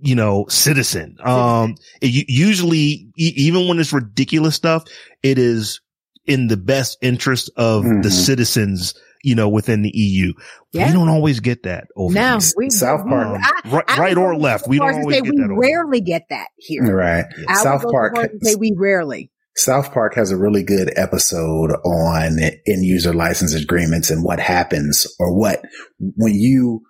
you 0.00 0.14
know, 0.14 0.46
citizen. 0.48 1.16
Um, 1.20 1.76
it, 2.00 2.26
usually, 2.28 3.12
e- 3.16 3.34
even 3.36 3.68
when 3.68 3.78
it's 3.78 3.92
ridiculous 3.92 4.54
stuff, 4.54 4.84
it 5.22 5.38
is 5.38 5.80
in 6.26 6.48
the 6.48 6.56
best 6.56 6.98
interest 7.02 7.50
of 7.56 7.84
mm-hmm. 7.84 8.02
the 8.02 8.10
citizens 8.10 8.94
you 9.22 9.34
know, 9.34 9.48
within 9.48 9.82
the 9.82 9.90
EU. 9.94 10.32
Yeah. 10.72 10.86
We 10.86 10.92
don't 10.92 11.08
always 11.08 11.40
get 11.40 11.64
that 11.64 11.88
over 11.96 12.14
no, 12.14 12.38
here. 12.38 12.52
We, 12.56 12.70
South 12.70 13.06
Park, 13.06 13.26
um, 13.26 13.42
I, 13.42 13.60
right, 13.70 13.84
I 13.88 13.98
right 13.98 14.16
or 14.16 14.36
left. 14.36 14.68
We 14.68 14.78
don't 14.78 14.94
always 14.94 15.22
get 15.22 15.30
we 15.30 15.36
that. 15.36 15.54
rarely 15.56 16.00
get 16.00 16.26
that 16.30 16.48
here. 16.56 16.94
Right. 16.94 17.24
I 17.48 17.54
South 17.62 17.82
Park. 17.82 18.16
Say 18.42 18.54
we 18.54 18.74
rarely. 18.76 19.30
South 19.56 19.92
Park 19.92 20.14
has 20.14 20.30
a 20.30 20.36
really 20.36 20.62
good 20.62 20.92
episode 20.96 21.72
on 21.84 22.38
end 22.38 22.84
user 22.84 23.12
license 23.12 23.54
agreements 23.54 24.10
and 24.10 24.24
what 24.24 24.38
happens 24.38 25.06
or 25.18 25.36
what 25.36 25.62
when 25.98 26.34
you 26.34 26.82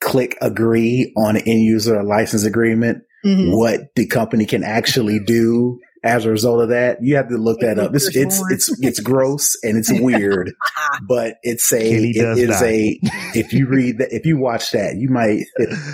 click 0.00 0.36
agree 0.40 1.12
on 1.16 1.36
an 1.36 1.42
end 1.46 1.62
user 1.62 2.02
license 2.02 2.44
agreement, 2.44 3.02
mm-hmm. 3.24 3.52
what 3.52 3.80
the 3.94 4.06
company 4.06 4.46
can 4.46 4.64
actually 4.64 5.20
do 5.20 5.78
as 6.04 6.24
a 6.24 6.30
result 6.30 6.62
of 6.62 6.68
that. 6.70 6.98
You 7.02 7.16
have 7.16 7.28
to 7.28 7.36
look 7.36 7.60
that 7.60 7.78
up. 7.78 7.94
It's 7.94 8.14
it's 8.14 8.42
it's 8.50 8.82
it's 8.82 9.00
gross 9.00 9.56
and 9.62 9.76
it's 9.76 9.92
weird, 10.00 10.52
but 11.08 11.36
it's 11.42 11.72
a 11.72 11.80
it 11.80 12.38
is 12.38 12.62
a 12.62 12.98
if 13.34 13.52
you 13.52 13.68
read 13.68 13.98
that 13.98 14.12
if 14.12 14.26
you 14.26 14.38
watch 14.38 14.70
that 14.72 14.96
you 14.96 15.08
might 15.08 15.44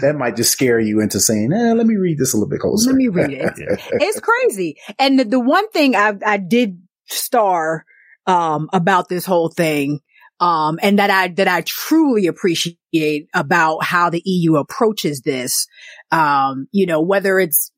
that 0.01 0.15
might 0.17 0.37
just 0.37 0.53
scare 0.53 0.81
you 0.81 1.01
into 1.01 1.21
saying, 1.21 1.53
eh, 1.53 1.73
let 1.73 1.87
me 1.87 1.97
read 1.97 2.19
this 2.19 2.35
a 2.35 2.37
little 2.37 2.51
bit 2.51 2.61
closer. 2.61 2.91
Let 2.91 2.97
me 2.97 3.09
read 3.09 3.33
it. 3.33 3.53
it's 3.59 4.21
crazy. 4.21 4.77
And 4.99 5.19
the, 5.19 5.25
the 5.25 5.41
one 5.41 5.69
thing 5.71 5.97
I 5.97 6.15
I 6.25 6.37
did 6.37 6.81
star 7.07 7.85
um 8.27 8.69
about 8.73 9.09
this 9.09 9.27
whole 9.27 9.49
thing 9.49 10.01
um, 10.41 10.79
and 10.83 10.99
that 10.99 11.11
I, 11.11 11.29
that 11.29 11.49
I 11.49 11.63
truly 11.63 12.27
appreciate 12.27 13.29
about 13.33 13.85
how 13.85 14.11
the 14.11 14.23
EU 14.25 14.57
approaches 14.57 15.23
this. 15.23 15.67
Um, 16.11 16.67
you 16.73 16.87
know, 16.87 17.01
whether 17.01 17.39
it's 17.39 17.71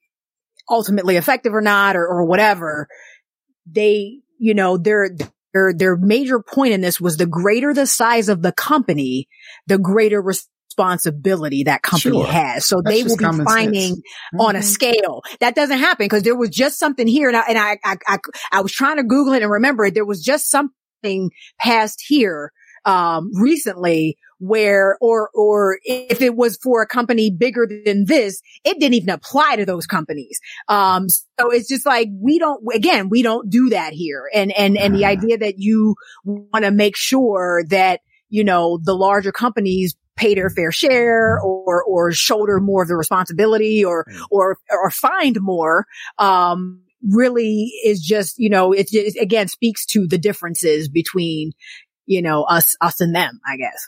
ultimately 0.68 1.16
effective 1.16 1.54
or 1.54 1.60
not 1.60 1.96
or, 1.96 2.06
or 2.06 2.24
whatever, 2.24 2.88
they, 3.66 4.20
you 4.38 4.54
know, 4.54 4.76
their, 4.76 5.10
their, 5.52 5.72
their 5.72 5.96
major 5.96 6.40
point 6.40 6.72
in 6.72 6.80
this 6.80 7.00
was 7.00 7.16
the 7.16 7.26
greater 7.26 7.72
the 7.72 7.86
size 7.86 8.28
of 8.28 8.42
the 8.42 8.52
company, 8.52 9.28
the 9.66 9.78
greater 9.78 10.20
responsibility 10.20 11.64
that 11.64 11.82
company 11.82 12.22
sure. 12.22 12.26
has. 12.26 12.66
So 12.66 12.82
That's 12.84 12.96
they 12.96 13.02
will 13.04 13.16
be 13.16 13.44
finding 13.44 13.96
mm-hmm. 13.96 14.40
on 14.40 14.56
a 14.56 14.58
mm-hmm. 14.58 14.66
scale. 14.66 15.22
That 15.40 15.54
doesn't 15.54 15.78
happen 15.78 16.04
because 16.04 16.22
there 16.22 16.36
was 16.36 16.50
just 16.50 16.78
something 16.78 17.06
here 17.06 17.28
and 17.28 17.36
I, 17.36 17.44
and 17.48 17.58
I, 17.58 17.78
I, 17.84 17.96
I, 18.06 18.18
I 18.52 18.60
was 18.60 18.72
trying 18.72 18.96
to 18.96 19.04
Google 19.04 19.32
it 19.32 19.42
and 19.42 19.50
remember 19.50 19.84
it. 19.84 19.94
There 19.94 20.04
was 20.04 20.22
just 20.22 20.50
something 20.50 21.30
passed 21.58 22.04
here, 22.06 22.52
um, 22.84 23.30
recently 23.34 24.16
where, 24.38 24.96
or, 25.00 25.30
or 25.34 25.78
if 25.84 26.20
it 26.20 26.36
was 26.36 26.56
for 26.58 26.82
a 26.82 26.86
company 26.86 27.30
bigger 27.30 27.68
than 27.84 28.04
this, 28.04 28.42
it 28.64 28.78
didn't 28.78 28.94
even 28.94 29.10
apply 29.10 29.56
to 29.56 29.64
those 29.64 29.86
companies. 29.86 30.40
Um, 30.68 31.08
so 31.08 31.50
it's 31.50 31.68
just 31.68 31.86
like, 31.86 32.08
we 32.20 32.38
don't, 32.38 32.62
again, 32.74 33.08
we 33.08 33.22
don't 33.22 33.48
do 33.48 33.70
that 33.70 33.92
here. 33.92 34.28
And, 34.34 34.52
and, 34.52 34.76
and 34.76 34.94
the 34.94 35.04
ah. 35.04 35.08
idea 35.08 35.38
that 35.38 35.58
you 35.58 35.94
want 36.24 36.64
to 36.64 36.70
make 36.70 36.96
sure 36.96 37.64
that, 37.70 38.00
you 38.28 38.44
know, 38.44 38.78
the 38.82 38.94
larger 38.94 39.32
companies 39.32 39.96
pay 40.16 40.34
their 40.34 40.50
fair 40.50 40.72
share 40.72 41.38
or, 41.40 41.82
or 41.84 42.12
shoulder 42.12 42.58
more 42.58 42.82
of 42.82 42.88
the 42.88 42.96
responsibility 42.96 43.84
or, 43.84 44.04
Mm. 44.08 44.20
or, 44.30 44.58
or 44.70 44.90
find 44.90 45.38
more, 45.40 45.86
um, 46.18 46.82
really 47.08 47.70
is 47.84 48.00
just, 48.00 48.38
you 48.38 48.50
know, 48.50 48.72
it, 48.72 48.88
it 48.92 49.14
again 49.20 49.48
speaks 49.48 49.86
to 49.86 50.06
the 50.06 50.18
differences 50.18 50.88
between, 50.88 51.52
you 52.06 52.22
know, 52.22 52.42
us, 52.44 52.74
us 52.80 53.00
and 53.00 53.14
them, 53.14 53.40
I 53.46 53.56
guess. 53.56 53.86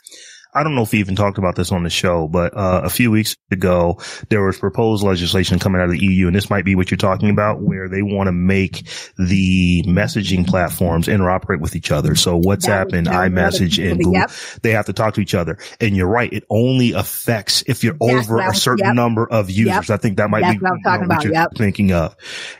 I 0.53 0.63
don't 0.63 0.73
know 0.75 0.81
if 0.81 0.91
we 0.91 0.99
even 0.99 1.15
talked 1.15 1.37
about 1.37 1.55
this 1.55 1.71
on 1.71 1.83
the 1.83 1.89
show, 1.91 2.27
but 2.27 2.55
uh, 2.57 2.81
a 2.83 2.89
few 2.89 3.11
weeks 3.11 3.35
ago, 3.51 3.99
there 4.29 4.43
was 4.43 4.57
proposed 4.57 5.03
legislation 5.03 5.59
coming 5.59 5.79
out 5.79 5.85
of 5.85 5.91
the 5.91 6.03
EU, 6.03 6.25
and 6.27 6.35
this 6.35 6.49
might 6.49 6.65
be 6.65 6.73
what 6.75 6.89
you're 6.89 6.97
talking 6.97 7.29
about, 7.29 7.61
where 7.61 7.87
they 7.87 8.01
want 8.01 8.27
to 8.27 8.31
make 8.31 8.87
the 9.17 9.83
messaging 9.87 10.47
platforms 10.47 11.07
interoperate 11.07 11.59
with 11.61 11.75
each 11.75 11.91
other. 11.91 12.15
So 12.15 12.39
WhatsApp 12.39 12.93
and 12.93 13.05
iMessage 13.07 13.77
and. 13.91 13.99
Google, 13.99 14.13
Yep. 14.13 14.31
they 14.63 14.71
have 14.71 14.87
to 14.87 14.93
talk 14.93 15.13
to 15.15 15.21
each 15.21 15.35
other. 15.35 15.57
And 15.79 15.95
you're 15.95 16.07
right, 16.07 16.31
it 16.33 16.43
only 16.49 16.93
affects 16.93 17.63
if 17.67 17.83
you're 17.83 17.95
That's 17.99 18.27
over 18.27 18.39
a 18.39 18.55
certain 18.55 18.85
yep. 18.87 18.95
number 18.95 19.27
of 19.29 19.51
users. 19.51 19.89
I 19.91 19.97
think 19.97 20.17
that 20.17 20.29
might 20.31 20.41
That's 20.41 20.57
be 20.57 20.63
what 20.63 20.69
I 20.69 20.73
was 20.73 20.79
you 20.79 20.83
know, 20.83 20.91
talking 20.91 21.05
about. 21.05 21.23
you're 21.25 21.33
Yep. 21.33 21.49
thinking 21.57 21.91
of. 21.91 22.15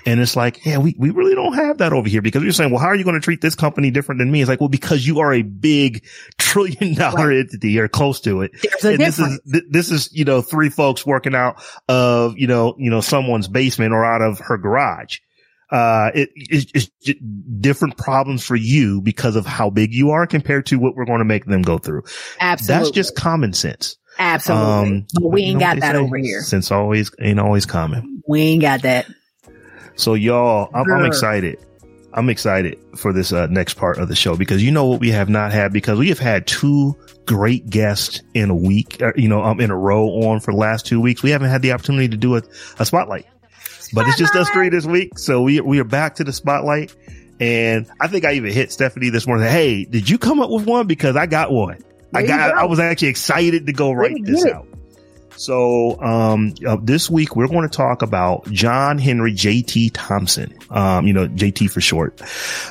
And 0.06 0.20
it's 0.20 0.36
like, 0.36 0.64
yeah, 0.66 0.78
we, 0.78 0.96
we 0.98 1.10
really 1.10 1.34
don't 1.34 1.54
have 1.54 1.80
that 1.80 1.92
over 1.94 2.08
here 2.08 2.22
because 2.22 2.44
you're 2.44 2.52
saying, 2.52 2.70
well, 2.72 2.80
how 2.82 2.88
are 2.88 2.96
you 2.96 3.04
going 3.04 3.16
to 3.16 3.20
treat 3.22 3.42
this 3.42 3.56
company 3.56 3.90
different 3.90 4.20
than 4.20 4.32
me? 4.32 4.42
It's 4.42 4.50
like, 4.50 4.60
well, 4.60 4.70
because 4.70 5.08
you 5.08 5.20
are 5.22 5.34
a 5.34 5.42
big 5.42 6.06
trillion 6.38 6.94
dollar 6.94 7.32
entity 7.32 7.79
or 7.80 7.88
close 7.88 8.22
to 8.22 8.42
it. 8.42 8.52
And 8.84 9.00
this 9.00 9.20
is, 9.20 9.40
th- 9.52 9.64
this 9.70 9.92
is, 9.92 10.12
you 10.14 10.26
know, 10.26 10.42
three 10.42 10.70
folks 10.70 11.06
working 11.06 11.36
out 11.36 11.64
of, 11.88 12.38
you 12.38 12.48
know, 12.48 12.76
you 12.78 12.90
know, 12.90 13.02
someone's 13.02 13.48
basement 13.48 13.94
or 13.94 14.06
out 14.06 14.22
of 14.22 14.40
her 14.40 14.58
garage. 14.58 15.20
Uh, 15.72 16.10
it, 16.16 16.30
it's, 16.36 16.90
it's 17.04 17.20
different 17.60 17.96
problems 17.96 18.44
for 18.44 18.56
you 18.56 19.02
because 19.02 19.36
of 19.36 19.46
how 19.46 19.70
big 19.70 19.94
you 19.94 20.10
are 20.12 20.26
compared 20.26 20.66
to 20.66 20.80
what 20.80 20.96
we're 20.96 21.06
going 21.06 21.20
to 21.20 21.26
make 21.26 21.46
them 21.46 21.62
go 21.62 21.78
through. 21.78 22.04
Absolutely. 22.40 22.84
That's 22.86 22.96
just 22.96 23.16
common 23.16 23.54
sense. 23.54 23.96
Absolutely. 24.18 25.06
but 25.14 25.30
we 25.30 25.42
you 25.42 25.48
ain't 25.50 25.60
know 25.60 25.66
got 25.66 25.80
that 25.80 25.96
over 25.96 26.18
here. 26.18 26.42
Sense 26.42 26.72
always 26.72 27.12
ain't 27.22 27.40
always 27.40 27.66
common. 27.66 28.22
We 28.28 28.42
ain't 28.42 28.62
got 28.62 28.82
that. 28.82 29.08
So 29.96 30.14
y'all, 30.14 30.70
I'm, 30.74 30.92
I'm 30.92 31.06
excited. 31.06 31.60
I'm 32.14 32.30
excited 32.30 32.78
for 32.98 33.14
this 33.14 33.32
uh, 33.32 33.48
next 33.48 33.76
part 33.76 33.98
of 34.00 34.08
the 34.08 34.16
show 34.16 34.36
because 34.36 34.64
you 34.64 34.72
know 34.72 34.86
what 34.86 35.00
we 35.00 35.12
have 35.12 35.30
not 35.30 35.52
had 35.52 35.72
because 35.72 36.00
we 36.00 36.10
have 36.10 36.20
had 36.20 36.48
two 36.48 36.96
great 37.26 37.70
guests 37.70 38.22
in 38.34 38.50
a 38.50 38.56
week, 38.56 38.98
or, 39.02 39.14
you 39.16 39.30
know, 39.30 39.44
um, 39.44 39.60
in 39.60 39.70
a 39.70 39.78
row 39.78 40.08
on 40.24 40.40
for 40.40 40.52
the 40.52 40.58
last 40.58 40.86
two 40.88 41.00
weeks. 41.00 41.22
We 41.22 41.30
haven't 41.30 41.50
had 41.50 41.62
the 41.62 41.72
opportunity 41.72 42.08
to 42.10 42.18
do 42.18 42.36
a, 42.36 42.42
a 42.80 42.86
spotlight, 42.86 43.28
but 43.94 44.08
it's 44.08 44.18
just 44.18 44.36
us 44.36 44.50
three 44.50 44.70
this 44.70 44.86
week. 44.86 45.20
So 45.20 45.42
we 45.44 45.62
we 45.62 45.80
are 45.80 45.84
back 45.84 46.16
to 46.16 46.24
the 46.24 46.34
spotlight, 46.34 46.96
and 47.40 47.88
I 48.02 48.08
think 48.08 48.26
I 48.26 48.34
even 48.34 48.52
hit 48.52 48.72
Stephanie 48.72 49.10
this 49.12 49.28
morning. 49.28 49.48
Hey, 49.48 49.86
did 49.86 50.10
you 50.10 50.18
come 50.18 50.40
up 50.40 50.50
with 50.50 50.66
one? 50.66 50.88
Because 50.88 51.16
I 51.16 51.28
got 51.28 51.52
one. 51.52 51.78
I 52.16 52.22
There 52.22 52.22
you 52.24 52.28
got. 52.28 52.54
go. 52.56 52.60
I 52.60 52.66
was 52.66 52.80
actually 52.80 53.10
excited 53.10 53.68
to 53.68 53.74
go 53.74 53.92
write 53.92 54.26
this 54.26 54.46
out. 54.46 54.66
So, 55.40 55.98
um, 56.02 56.54
uh, 56.68 56.76
this 56.82 57.10
week 57.10 57.38
we're 57.38 57.48
going 57.48 57.62
to 57.62 57.74
talk 57.74 58.02
about 58.02 58.52
John 58.52 58.98
Henry 58.98 59.32
JT 59.32 59.92
Thompson. 59.94 60.54
Um, 60.70 61.08
you 61.08 61.14
know, 61.14 61.30
JT 61.30 61.72
for 61.72 61.80
short. 61.80 62.22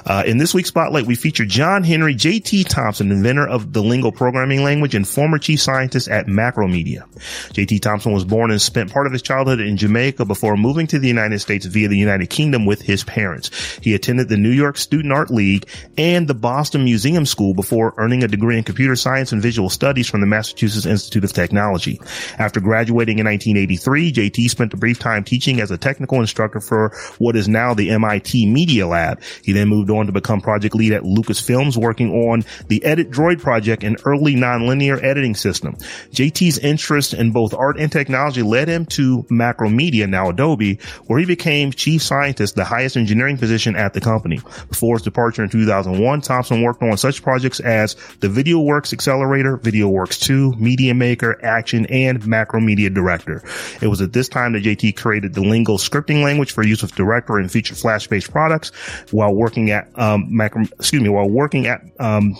Uh, 0.04 0.22
in 0.26 0.36
this 0.36 0.52
week's 0.52 0.68
spotlight, 0.68 1.06
we 1.06 1.14
feature 1.14 1.46
John 1.46 1.82
Henry 1.82 2.14
JT 2.14 2.68
Thompson, 2.68 3.10
inventor 3.10 3.48
of 3.48 3.72
the 3.72 3.82
Lingo 3.82 4.10
programming 4.10 4.64
language 4.64 4.94
and 4.94 5.08
former 5.08 5.38
chief 5.38 5.62
scientist 5.62 6.08
at 6.08 6.26
Macromedia. 6.26 7.08
JT 7.54 7.80
Thompson 7.80 8.12
was 8.12 8.26
born 8.26 8.50
and 8.50 8.60
spent 8.60 8.92
part 8.92 9.06
of 9.06 9.14
his 9.14 9.22
childhood 9.22 9.60
in 9.60 9.78
Jamaica 9.78 10.26
before 10.26 10.54
moving 10.58 10.86
to 10.88 10.98
the 10.98 11.08
United 11.08 11.38
States 11.38 11.64
via 11.64 11.88
the 11.88 11.96
United 11.96 12.28
Kingdom 12.28 12.66
with 12.66 12.82
his 12.82 13.02
parents. 13.02 13.78
He 13.82 13.94
attended 13.94 14.28
the 14.28 14.36
New 14.36 14.50
York 14.52 14.76
Student 14.76 15.14
Art 15.14 15.30
League 15.30 15.66
and 15.96 16.28
the 16.28 16.34
Boston 16.34 16.84
Museum 16.84 17.24
School 17.24 17.54
before 17.54 17.94
earning 17.96 18.22
a 18.22 18.28
degree 18.28 18.58
in 18.58 18.64
computer 18.64 18.94
science 18.94 19.32
and 19.32 19.40
visual 19.40 19.70
studies 19.70 20.06
from 20.06 20.20
the 20.20 20.26
Massachusetts 20.26 20.84
Institute 20.84 21.24
of 21.24 21.32
Technology. 21.32 21.98
After 22.38 22.57
graduating 22.60 23.18
in 23.18 23.26
1983, 23.26 24.12
JT 24.12 24.50
spent 24.50 24.74
a 24.74 24.76
brief 24.76 24.98
time 24.98 25.24
teaching 25.24 25.60
as 25.60 25.70
a 25.70 25.78
technical 25.78 26.20
instructor 26.20 26.60
for 26.60 26.92
what 27.18 27.36
is 27.36 27.48
now 27.48 27.74
the 27.74 27.90
MIT 27.90 28.46
Media 28.46 28.86
Lab. 28.86 29.20
He 29.42 29.52
then 29.52 29.68
moved 29.68 29.90
on 29.90 30.06
to 30.06 30.12
become 30.12 30.40
project 30.40 30.74
lead 30.74 30.92
at 30.92 31.02
Lucasfilms, 31.02 31.76
working 31.76 32.12
on 32.12 32.44
the 32.68 32.84
Edit 32.84 33.10
Droid 33.10 33.40
project, 33.40 33.84
an 33.84 33.96
early 34.04 34.34
nonlinear 34.34 35.02
editing 35.02 35.34
system. 35.34 35.74
JT's 36.12 36.58
interest 36.58 37.14
in 37.14 37.32
both 37.32 37.54
art 37.54 37.78
and 37.78 37.90
technology 37.90 38.42
led 38.42 38.68
him 38.68 38.86
to 38.86 39.24
Macromedia, 39.30 40.08
now 40.08 40.30
Adobe, 40.30 40.78
where 41.06 41.18
he 41.18 41.26
became 41.26 41.72
chief 41.72 42.02
scientist, 42.02 42.54
the 42.54 42.64
highest 42.64 42.96
engineering 42.96 43.38
position 43.38 43.76
at 43.76 43.94
the 43.94 44.00
company. 44.00 44.40
Before 44.68 44.96
his 44.96 45.02
departure 45.02 45.42
in 45.42 45.50
2001, 45.50 46.20
Thompson 46.22 46.62
worked 46.62 46.82
on 46.82 46.96
such 46.96 47.22
projects 47.22 47.60
as 47.60 47.94
the 48.20 48.28
VideoWorks 48.28 48.92
Accelerator, 48.92 49.58
VideoWorks 49.58 50.20
2, 50.20 50.54
Media 50.58 50.94
Maker, 50.94 51.38
Action, 51.44 51.86
and 51.86 52.20
Macromedia 52.38 52.92
Director. 52.92 53.42
It 53.80 53.88
was 53.88 54.00
at 54.00 54.12
this 54.12 54.28
time 54.28 54.52
that 54.52 54.62
JT 54.62 54.96
created 54.96 55.34
the 55.34 55.40
Lingo 55.40 55.76
scripting 55.76 56.22
language 56.22 56.52
for 56.52 56.64
use 56.64 56.82
with 56.82 56.94
Director 56.94 57.38
and 57.38 57.50
feature 57.50 57.74
Flash-based 57.74 58.30
products 58.30 58.70
while 59.10 59.34
working 59.34 59.70
at, 59.70 59.88
um, 59.98 60.26
Macro, 60.28 60.62
excuse 60.78 61.02
me, 61.02 61.08
while 61.08 61.28
working 61.28 61.66
at, 61.66 61.82
um, 61.98 62.36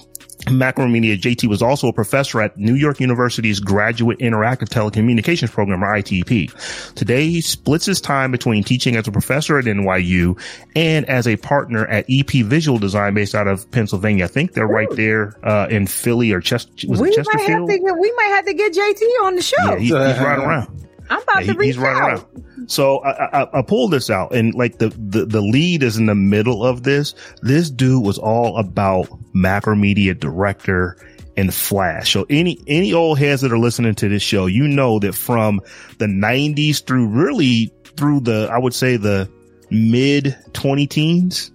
Macromedia, 0.46 1.18
JT 1.20 1.48
was 1.48 1.60
also 1.60 1.88
a 1.88 1.92
professor 1.92 2.40
at 2.40 2.56
New 2.56 2.74
York 2.74 3.00
University's 3.00 3.60
Graduate 3.60 4.18
Interactive 4.18 4.68
Telecommunications 4.68 5.50
Program, 5.50 5.82
or 5.84 5.88
ITP. 5.88 6.94
Today, 6.94 7.28
he 7.28 7.40
splits 7.40 7.84
his 7.84 8.00
time 8.00 8.30
between 8.30 8.62
teaching 8.64 8.96
as 8.96 9.06
a 9.08 9.12
professor 9.12 9.58
at 9.58 9.64
NYU 9.66 10.40
and 10.76 11.04
as 11.06 11.26
a 11.26 11.36
partner 11.36 11.86
at 11.86 12.06
EP 12.08 12.30
Visual 12.46 12.78
Design 12.78 13.14
based 13.14 13.34
out 13.34 13.46
of 13.48 13.70
Pennsylvania. 13.72 14.24
I 14.24 14.28
think 14.28 14.52
they're 14.54 14.66
right 14.66 14.88
there, 14.92 15.34
uh, 15.46 15.66
in 15.70 15.86
Philly 15.86 16.32
or 16.32 16.40
Chester, 16.40 16.70
was 16.88 17.00
we 17.00 17.10
it 17.10 17.26
might 17.26 17.40
have 17.48 17.66
to 17.66 17.78
get, 17.78 17.98
we 17.98 18.12
might 18.16 18.30
have 18.30 18.44
to 18.46 18.54
get 18.54 18.72
JT 18.72 19.02
on 19.24 19.34
the 19.36 19.42
show. 19.42 19.56
Yeah, 19.64 19.76
he's, 19.78 19.88
he's 19.88 19.94
right 20.24 20.38
around. 20.38 20.84
I'm 21.10 21.22
about 21.22 21.40
Yeah, 21.40 21.46
to 21.46 21.52
he- 21.52 21.58
reach 21.58 21.66
he's 21.68 21.78
right 21.78 21.96
out. 21.96 22.10
around. 22.20 22.44
So 22.70 22.98
I, 22.98 23.42
I, 23.44 23.58
I 23.60 23.62
pulled 23.62 23.92
this 23.92 24.10
out 24.10 24.34
and 24.34 24.52
like 24.54 24.76
the, 24.76 24.90
the, 24.90 25.24
the 25.24 25.40
lead 25.40 25.82
is 25.82 25.96
in 25.96 26.04
the 26.04 26.14
middle 26.14 26.62
of 26.62 26.82
this. 26.82 27.14
This 27.40 27.70
dude 27.70 28.04
was 28.04 28.18
all 28.18 28.58
about 28.58 29.08
Macromedia 29.38 30.18
director 30.18 30.96
and 31.36 31.54
Flash. 31.54 32.12
So 32.12 32.26
any, 32.28 32.58
any 32.66 32.92
old 32.92 33.18
heads 33.18 33.42
that 33.42 33.52
are 33.52 33.58
listening 33.58 33.94
to 33.96 34.08
this 34.08 34.22
show, 34.22 34.46
you 34.46 34.66
know 34.66 34.98
that 34.98 35.14
from 35.14 35.60
the 35.98 36.08
nineties 36.08 36.80
through 36.80 37.06
really 37.06 37.72
through 37.96 38.20
the, 38.20 38.48
I 38.50 38.58
would 38.58 38.74
say 38.74 38.96
the 38.96 39.30
mid 39.70 40.36
twenty 40.52 40.86
teens, 40.86 41.52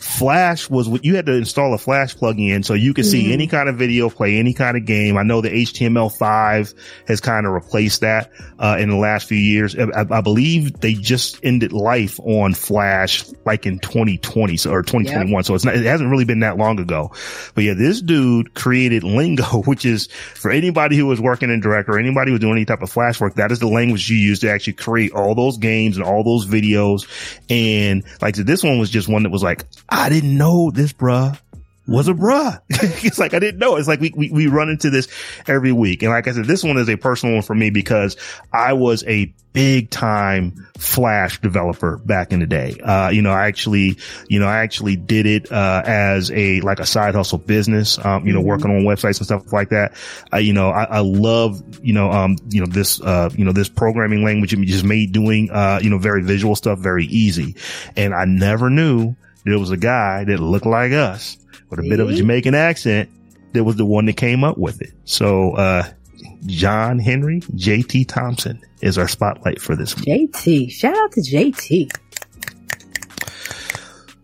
Flash 0.00 0.70
was 0.70 0.88
what 0.88 1.04
you 1.04 1.16
had 1.16 1.26
to 1.26 1.32
install 1.32 1.74
a 1.74 1.78
Flash 1.78 2.16
plugin 2.16 2.64
so 2.64 2.74
you 2.74 2.94
could 2.94 3.06
see 3.06 3.32
any 3.32 3.46
kind 3.46 3.68
of 3.68 3.76
video, 3.76 4.10
play 4.10 4.38
any 4.38 4.54
kind 4.54 4.76
of 4.76 4.84
game. 4.84 5.16
I 5.16 5.22
know 5.22 5.40
the 5.40 5.50
HTML5 5.50 6.74
has 7.06 7.20
kind 7.20 7.46
of 7.46 7.52
replaced 7.52 8.00
that, 8.00 8.32
uh, 8.58 8.76
in 8.80 8.88
the 8.88 8.96
last 8.96 9.28
few 9.28 9.38
years. 9.38 9.76
I, 9.76 10.06
I 10.10 10.20
believe 10.20 10.80
they 10.80 10.94
just 10.94 11.38
ended 11.42 11.72
life 11.72 12.18
on 12.20 12.54
Flash 12.54 13.24
like 13.44 13.66
in 13.66 13.78
2020 13.78 14.56
so, 14.56 14.70
or 14.70 14.82
2021. 14.82 15.44
So 15.44 15.54
it's 15.54 15.64
not, 15.64 15.76
it 15.76 15.84
hasn't 15.84 16.10
really 16.10 16.24
been 16.24 16.40
that 16.40 16.56
long 16.56 16.80
ago. 16.80 17.12
But 17.54 17.64
yeah, 17.64 17.74
this 17.74 18.00
dude 18.00 18.54
created 18.54 19.04
Lingo, 19.04 19.62
which 19.66 19.84
is 19.84 20.06
for 20.34 20.50
anybody 20.50 20.96
who 20.96 21.06
was 21.06 21.20
working 21.20 21.50
in 21.50 21.60
Director 21.60 21.98
anybody 21.98 22.30
who 22.30 22.34
was 22.34 22.40
doing 22.40 22.54
any 22.54 22.64
type 22.64 22.82
of 22.82 22.90
Flash 22.90 23.20
work, 23.20 23.34
that 23.34 23.52
is 23.52 23.58
the 23.58 23.68
language 23.68 24.08
you 24.08 24.16
use 24.16 24.40
to 24.40 24.50
actually 24.50 24.72
create 24.74 25.12
all 25.12 25.34
those 25.34 25.58
games 25.58 25.96
and 25.96 26.04
all 26.04 26.24
those 26.24 26.46
videos. 26.46 27.06
And 27.50 28.04
like 28.22 28.36
said, 28.36 28.46
this 28.46 28.62
one 28.62 28.78
was 28.78 28.90
just 28.90 29.08
one 29.08 29.24
that 29.24 29.30
was 29.30 29.42
like, 29.42 29.64
I 29.88 30.08
didn't 30.08 30.36
know 30.36 30.70
this, 30.70 30.92
bruh 30.92 31.38
was 31.88 32.06
a 32.06 32.12
bruh. 32.12 32.60
it's 32.68 33.18
like, 33.18 33.32
I 33.32 33.38
didn't 33.38 33.58
know. 33.58 33.76
It's 33.76 33.88
like 33.88 34.00
we, 34.00 34.12
we, 34.14 34.30
we 34.30 34.46
run 34.46 34.68
into 34.68 34.90
this 34.90 35.08
every 35.46 35.72
week. 35.72 36.02
And 36.02 36.12
like 36.12 36.28
I 36.28 36.32
said, 36.32 36.44
this 36.44 36.62
one 36.62 36.76
is 36.76 36.88
a 36.88 36.96
personal 36.96 37.36
one 37.36 37.42
for 37.42 37.54
me 37.54 37.70
because 37.70 38.16
I 38.52 38.74
was 38.74 39.02
a 39.04 39.32
big 39.54 39.88
time 39.88 40.68
flash 40.76 41.40
developer 41.40 41.96
back 41.96 42.30
in 42.30 42.40
the 42.40 42.46
day. 42.46 42.78
Uh, 42.78 43.08
you 43.08 43.22
know, 43.22 43.32
I 43.32 43.46
actually, 43.46 43.96
you 44.28 44.38
know, 44.38 44.46
I 44.46 44.58
actually 44.58 44.96
did 44.96 45.24
it, 45.24 45.50
uh, 45.50 45.82
as 45.84 46.30
a, 46.30 46.60
like 46.60 46.78
a 46.78 46.86
side 46.86 47.14
hustle 47.14 47.38
business, 47.38 47.98
um, 48.04 48.26
you 48.26 48.34
know, 48.34 48.42
working 48.42 48.70
on 48.70 48.82
websites 48.82 49.18
and 49.18 49.24
stuff 49.24 49.50
like 49.50 49.70
that. 49.70 49.94
Uh, 50.30 50.36
you 50.36 50.52
know, 50.52 50.68
I, 50.68 50.84
I 50.84 50.98
love, 51.00 51.62
you 51.82 51.94
know, 51.94 52.12
um, 52.12 52.36
you 52.50 52.60
know, 52.60 52.66
this, 52.66 53.00
uh, 53.00 53.30
you 53.34 53.46
know, 53.46 53.52
this 53.52 53.70
programming 53.70 54.22
language 54.22 54.52
it 54.52 54.60
just 54.66 54.84
made 54.84 55.12
doing, 55.12 55.50
uh, 55.50 55.80
you 55.82 55.88
know, 55.88 55.98
very 55.98 56.22
visual 56.22 56.54
stuff 56.54 56.78
very 56.78 57.06
easy. 57.06 57.56
And 57.96 58.14
I 58.14 58.26
never 58.26 58.68
knew 58.68 59.16
there 59.44 59.58
was 59.58 59.70
a 59.70 59.76
guy 59.76 60.24
that 60.24 60.40
looked 60.40 60.66
like 60.66 60.92
us 60.92 61.38
with 61.70 61.80
a 61.80 61.82
bit 61.82 62.00
of 62.00 62.10
a 62.10 62.14
Jamaican 62.14 62.54
accent 62.54 63.10
that 63.52 63.64
was 63.64 63.76
the 63.76 63.86
one 63.86 64.06
that 64.06 64.16
came 64.16 64.44
up 64.44 64.58
with 64.58 64.82
it. 64.82 64.92
So, 65.04 65.52
uh, 65.52 65.84
John 66.46 66.98
Henry 66.98 67.40
JT 67.40 68.08
Thompson 68.08 68.60
is 68.80 68.98
our 68.98 69.08
spotlight 69.08 69.60
for 69.60 69.76
this 69.76 69.96
week. 69.96 70.32
JT. 70.32 70.70
Shout 70.70 70.96
out 70.96 71.12
to 71.12 71.20
JT. 71.20 71.90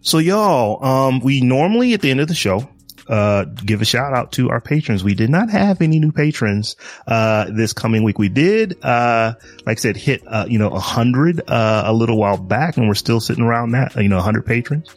So 0.01 0.19
y'all, 0.19 0.85
um, 0.85 1.21
we 1.21 1.41
normally 1.41 1.95
at 1.95 2.03
the 2.03 2.11
end 2.11 2.21
of 2.21 2.29
the 2.29 2.35
show 2.35 2.69
uh, 3.09 3.44
give 3.44 3.82
a 3.82 3.84
shout 3.84 4.14
out 4.14 4.32
to 4.32 4.50
our 4.50 4.61
patrons. 4.61 5.05
We 5.05 5.14
did 5.14 5.30
not 5.30 5.50
have 5.50 5.80
any 5.80 5.98
new 5.98 6.12
patrons, 6.12 6.76
uh, 7.07 7.46
this 7.50 7.72
coming 7.72 8.02
week. 8.02 8.18
We 8.18 8.28
did, 8.28 8.82
uh, 8.84 9.34
like 9.66 9.78
I 9.78 9.80
said, 9.80 9.96
hit, 9.96 10.22
uh, 10.26 10.46
you 10.48 10.59
know, 10.59 10.70
a 10.70 10.80
hundred, 10.80 11.42
uh, 11.48 11.84
a 11.86 11.92
little 11.92 12.16
while 12.18 12.36
back 12.36 12.76
and 12.76 12.88
we're 12.88 12.94
still 12.94 13.20
sitting 13.20 13.44
around 13.44 13.72
that, 13.72 13.94
you 13.96 14.09
know, 14.09 14.18
a 14.18 14.22
hundred 14.22 14.46
patrons. 14.46 14.94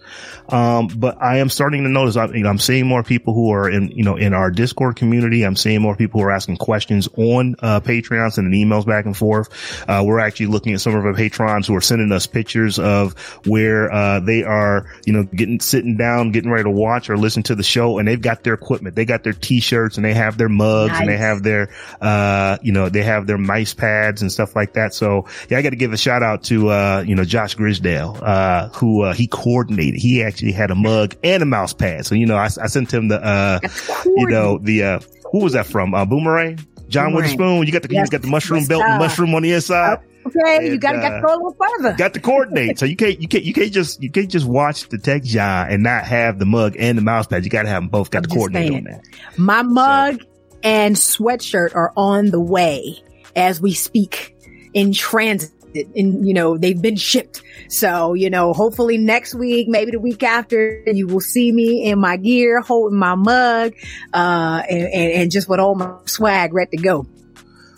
Um, 0.49 0.87
but 0.87 1.21
I 1.21 1.39
am 1.39 1.49
starting 1.49 1.83
to 1.83 1.89
notice, 1.89 2.15
I'm, 2.15 2.33
you 2.33 2.43
know, 2.43 2.49
I'm 2.49 2.59
seeing 2.59 2.87
more 2.87 3.03
people 3.03 3.33
who 3.33 3.51
are 3.51 3.69
in, 3.69 3.89
you 3.89 4.03
know, 4.03 4.15
in 4.15 4.33
our 4.33 4.49
Discord 4.49 4.95
community. 4.95 5.43
I'm 5.43 5.55
seeing 5.55 5.81
more 5.81 5.95
people 5.95 6.21
who 6.21 6.27
are 6.27 6.31
asking 6.31 6.57
questions 6.57 7.09
on, 7.17 7.55
uh, 7.59 7.81
Patreons 7.81 8.37
and 8.37 8.53
emails 8.53 8.85
back 8.85 9.05
and 9.05 9.15
forth. 9.15 9.49
Uh, 9.87 10.03
we're 10.05 10.19
actually 10.19 10.47
looking 10.47 10.73
at 10.73 10.81
some 10.81 10.95
of 10.95 11.05
our 11.05 11.13
patrons 11.13 11.67
who 11.67 11.75
are 11.75 11.81
sending 11.81 12.11
us 12.11 12.27
pictures 12.27 12.79
of 12.79 13.17
where, 13.45 13.91
uh, 13.91 14.19
they 14.21 14.43
are, 14.43 14.89
you 15.05 15.13
know, 15.13 15.23
getting, 15.23 15.59
sitting 15.59 15.97
down, 15.97 16.31
getting 16.31 16.49
ready 16.49 16.63
to 16.63 16.69
watch 16.69 17.09
or 17.09 17.17
listen 17.17 17.43
to 17.43 17.55
the 17.55 17.63
show 17.63 17.96
and 17.97 18.07
they've 18.07 18.21
got 18.21 18.43
their 18.43 18.53
equipment. 18.53 18.95
They 18.95 19.05
got 19.05 19.23
their 19.23 19.33
t-shirts 19.33 19.97
and 19.97 20.05
they 20.05 20.13
have 20.13 20.37
their 20.37 20.49
mugs 20.49 20.93
nice. 20.93 21.01
and 21.01 21.09
they 21.09 21.17
have 21.17 21.43
their, 21.43 21.69
uh, 22.01 22.57
you 22.61 22.71
know, 22.71 22.89
they 22.89 23.03
have 23.03 23.27
their 23.27 23.37
mice 23.37 23.73
pads 23.73 24.21
and 24.21 24.31
stuff 24.31 24.55
like 24.55 24.73
that. 24.73 24.93
So 24.93 25.25
yeah, 25.49 25.57
I 25.57 25.61
got 25.61 25.71
to 25.71 25.75
give 25.75 25.93
a 25.93 25.97
shout 25.97 26.23
out 26.23 26.43
to, 26.45 26.69
uh, 26.69 27.03
you 27.05 27.15
know, 27.15 27.23
Josh 27.23 27.55
Grisdale, 27.55 28.17
uh, 28.21 28.69
who, 28.69 29.03
uh, 29.03 29.13
he 29.13 29.27
coordinated. 29.27 29.99
He 29.99 30.23
actually 30.23 30.51
had 30.51 30.71
a 30.71 30.75
mug 30.75 31.15
and 31.23 31.43
a 31.43 31.45
mouse 31.45 31.73
pad. 31.73 32.05
So, 32.05 32.15
you 32.15 32.25
know, 32.25 32.37
I, 32.37 32.45
I 32.45 32.67
sent 32.67 32.93
him 32.93 33.07
the, 33.07 33.23
uh, 33.23 33.59
you 34.05 34.27
know, 34.27 34.57
the, 34.57 34.83
uh, 34.83 34.99
who 35.31 35.39
was 35.39 35.53
that 35.53 35.65
from? 35.65 35.93
Uh, 35.93 36.05
Boomerang? 36.05 36.59
John 36.87 37.11
Boomerang. 37.11 37.23
Witherspoon. 37.23 37.65
You 37.65 37.71
got 37.71 37.83
the, 37.83 37.89
yes. 37.91 38.07
you 38.07 38.11
got 38.11 38.21
the 38.21 38.29
mushroom 38.29 38.65
belt, 38.65 38.83
the 38.83 38.97
mushroom 38.97 39.35
on 39.35 39.43
the 39.43 39.51
inside. 39.51 39.99
Okay, 40.27 40.57
and, 40.57 40.67
you 40.67 40.77
gotta 40.77 40.99
uh, 40.99 41.21
go 41.21 41.27
a 41.27 41.37
little 41.37 41.57
further. 41.59 41.95
Got 41.97 42.13
to 42.13 42.19
coordinate. 42.19 42.79
so 42.79 42.85
you 42.85 42.95
can't, 42.95 43.19
you 43.19 43.27
can't, 43.27 43.43
you 43.43 43.53
can't 43.53 43.71
just, 43.71 44.01
you 44.01 44.11
can't 44.11 44.29
just 44.29 44.45
watch 44.45 44.89
the 44.89 44.97
Tech 44.97 45.23
Jawn 45.23 45.69
and 45.69 45.83
not 45.83 46.03
have 46.03 46.39
the 46.39 46.45
mug 46.45 46.75
and 46.77 46.97
the 46.97 47.01
mouse 47.01 47.27
pad. 47.27 47.43
You 47.43 47.49
gotta 47.49 47.69
have 47.69 47.83
them 47.83 47.89
both. 47.89 48.11
Got 48.11 48.23
to 48.23 48.29
coordinate 48.29 48.69
saying. 48.69 48.87
on 48.87 48.91
that. 48.91 49.03
My 49.37 49.61
mug 49.61 50.21
so. 50.21 50.27
and 50.63 50.95
sweatshirt 50.95 51.75
are 51.75 51.93
on 51.95 52.27
the 52.27 52.39
way 52.39 53.03
as 53.35 53.61
we 53.61 53.73
speak 53.73 54.35
in 54.73 54.93
transit. 54.93 55.51
And 55.95 56.25
you 56.25 56.33
know 56.33 56.57
they've 56.57 56.81
been 56.81 56.95
shipped, 56.95 57.43
so 57.67 58.15
you 58.15 58.31
know 58.31 58.51
hopefully 58.51 58.97
next 58.97 59.35
week, 59.35 59.67
maybe 59.67 59.91
the 59.91 59.99
week 59.99 60.23
after, 60.23 60.81
you 60.87 61.05
will 61.05 61.19
see 61.19 61.51
me 61.51 61.83
in 61.83 61.99
my 61.99 62.17
gear, 62.17 62.61
holding 62.61 62.97
my 62.97 63.13
mug, 63.13 63.73
uh, 64.11 64.63
and, 64.67 64.81
and, 64.81 65.11
and 65.11 65.31
just 65.31 65.47
with 65.47 65.59
all 65.59 65.75
my 65.75 65.93
swag 66.05 66.53
ready 66.53 66.77
to 66.77 66.83
go. 66.83 67.05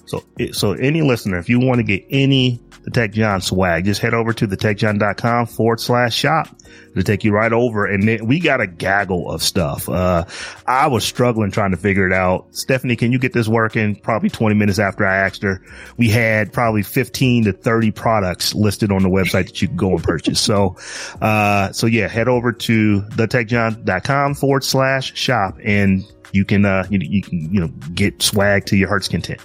So, 0.09 0.23
so 0.53 0.71
any 0.71 1.03
listener, 1.03 1.37
if 1.37 1.49
you 1.49 1.59
want 1.59 1.77
to 1.77 1.83
get 1.83 2.03
any 2.09 2.59
the 2.83 2.89
Tech 2.89 3.11
Jawn 3.11 3.41
swag, 3.41 3.85
just 3.85 4.01
head 4.01 4.15
over 4.15 4.33
to 4.33 4.47
thetechjawn.com 4.47 5.45
forward 5.45 5.79
slash 5.79 6.15
shop 6.15 6.47
to 6.95 7.03
take 7.03 7.23
you 7.23 7.31
right 7.31 7.53
over. 7.53 7.85
And 7.85 8.07
then 8.07 8.25
we 8.25 8.39
got 8.39 8.59
a 8.59 8.65
gaggle 8.65 9.29
of 9.29 9.43
stuff. 9.43 9.87
Uh, 9.87 10.25
I 10.65 10.87
was 10.87 11.03
struggling 11.03 11.51
trying 11.51 11.71
to 11.71 11.77
figure 11.77 12.07
it 12.07 12.13
out. 12.13 12.47
Stephanie, 12.55 12.95
can 12.95 13.11
you 13.11 13.19
get 13.19 13.33
this 13.33 13.47
working? 13.47 13.95
Probably 13.97 14.29
20 14.29 14.55
minutes 14.55 14.79
after 14.79 15.05
I 15.05 15.17
asked 15.17 15.43
her, 15.43 15.61
we 15.97 16.09
had 16.09 16.51
probably 16.51 16.81
15 16.81 17.43
to 17.45 17.53
30 17.53 17.91
products 17.91 18.55
listed 18.55 18.91
on 18.91 19.03
the 19.03 19.09
website 19.09 19.45
that 19.45 19.61
you 19.61 19.67
can 19.67 19.77
go 19.77 19.91
and 19.91 20.03
purchase. 20.03 20.39
So, 20.39 20.77
uh, 21.21 21.71
so 21.71 21.85
yeah, 21.85 22.07
head 22.07 22.27
over 22.27 22.51
to 22.51 23.01
thetechjawn.com 23.01 24.33
forward 24.33 24.63
slash 24.63 25.15
shop 25.15 25.59
and 25.63 26.03
you 26.31 26.45
can, 26.45 26.65
uh, 26.65 26.87
you, 26.89 26.99
you 27.01 27.21
can, 27.21 27.53
you 27.53 27.59
know, 27.59 27.67
get 27.93 28.21
swag 28.23 28.65
to 28.67 28.77
your 28.77 28.87
heart's 28.87 29.07
content 29.07 29.41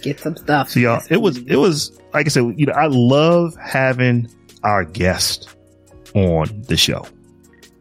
get 0.00 0.20
some 0.20 0.36
stuff. 0.36 0.70
So 0.70 0.80
y'all, 0.80 1.02
it 1.10 1.18
was, 1.20 1.38
it 1.38 1.56
was, 1.56 1.98
like 2.12 2.26
I 2.26 2.28
said, 2.28 2.54
you 2.56 2.66
know, 2.66 2.72
I 2.72 2.86
love 2.86 3.54
having 3.56 4.28
our 4.62 4.84
guest 4.84 5.48
on 6.14 6.62
the 6.62 6.76
show, 6.76 7.06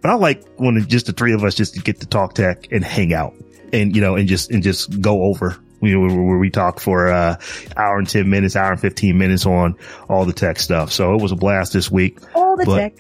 but 0.02 0.12
I 0.12 0.14
like 0.16 0.44
when 0.58 0.88
just 0.88 1.08
the 1.08 1.14
three 1.14 1.34
of 1.34 1.44
us 1.44 1.56
just 1.56 1.74
to 1.76 1.82
get 1.82 2.00
to 2.02 2.08
talk 2.08 2.36
tech 2.36 2.72
and 2.72 2.84
hang 2.84 3.14
out 3.14 3.34
and, 3.74 3.96
you 3.96 4.02
know, 4.02 4.16
and 4.16 4.28
just, 4.28 4.52
and 4.52 4.64
just 4.64 5.02
go 5.02 5.24
over 5.24 5.58
you 5.82 5.98
know, 5.98 6.14
where, 6.14 6.38
we 6.38 6.50
talk 6.50 6.80
for 6.80 7.10
uh 7.10 7.38
hour 7.78 7.98
and 7.98 8.10
10 8.10 8.30
minutes, 8.30 8.56
hour 8.56 8.72
and 8.72 8.82
15 8.82 9.18
minutes 9.18 9.46
on 9.46 9.76
all 10.10 10.26
the 10.26 10.34
tech 10.34 10.60
stuff. 10.60 10.92
So 10.92 11.16
it 11.16 11.22
was 11.22 11.32
a 11.32 11.36
blast 11.36 11.74
this 11.74 11.90
week. 11.90 12.20
All 12.36 12.58
the 12.58 12.66
but, 12.66 12.78
tech. 12.78 12.94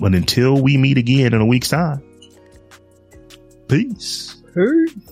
But 0.00 0.14
until 0.14 0.60
we 0.60 0.76
meet 0.76 0.98
again 0.98 1.32
in 1.34 1.40
a 1.40 1.46
week's 1.46 1.68
time, 1.68 2.02
peace. 3.68 4.42
Peace. 4.54 5.11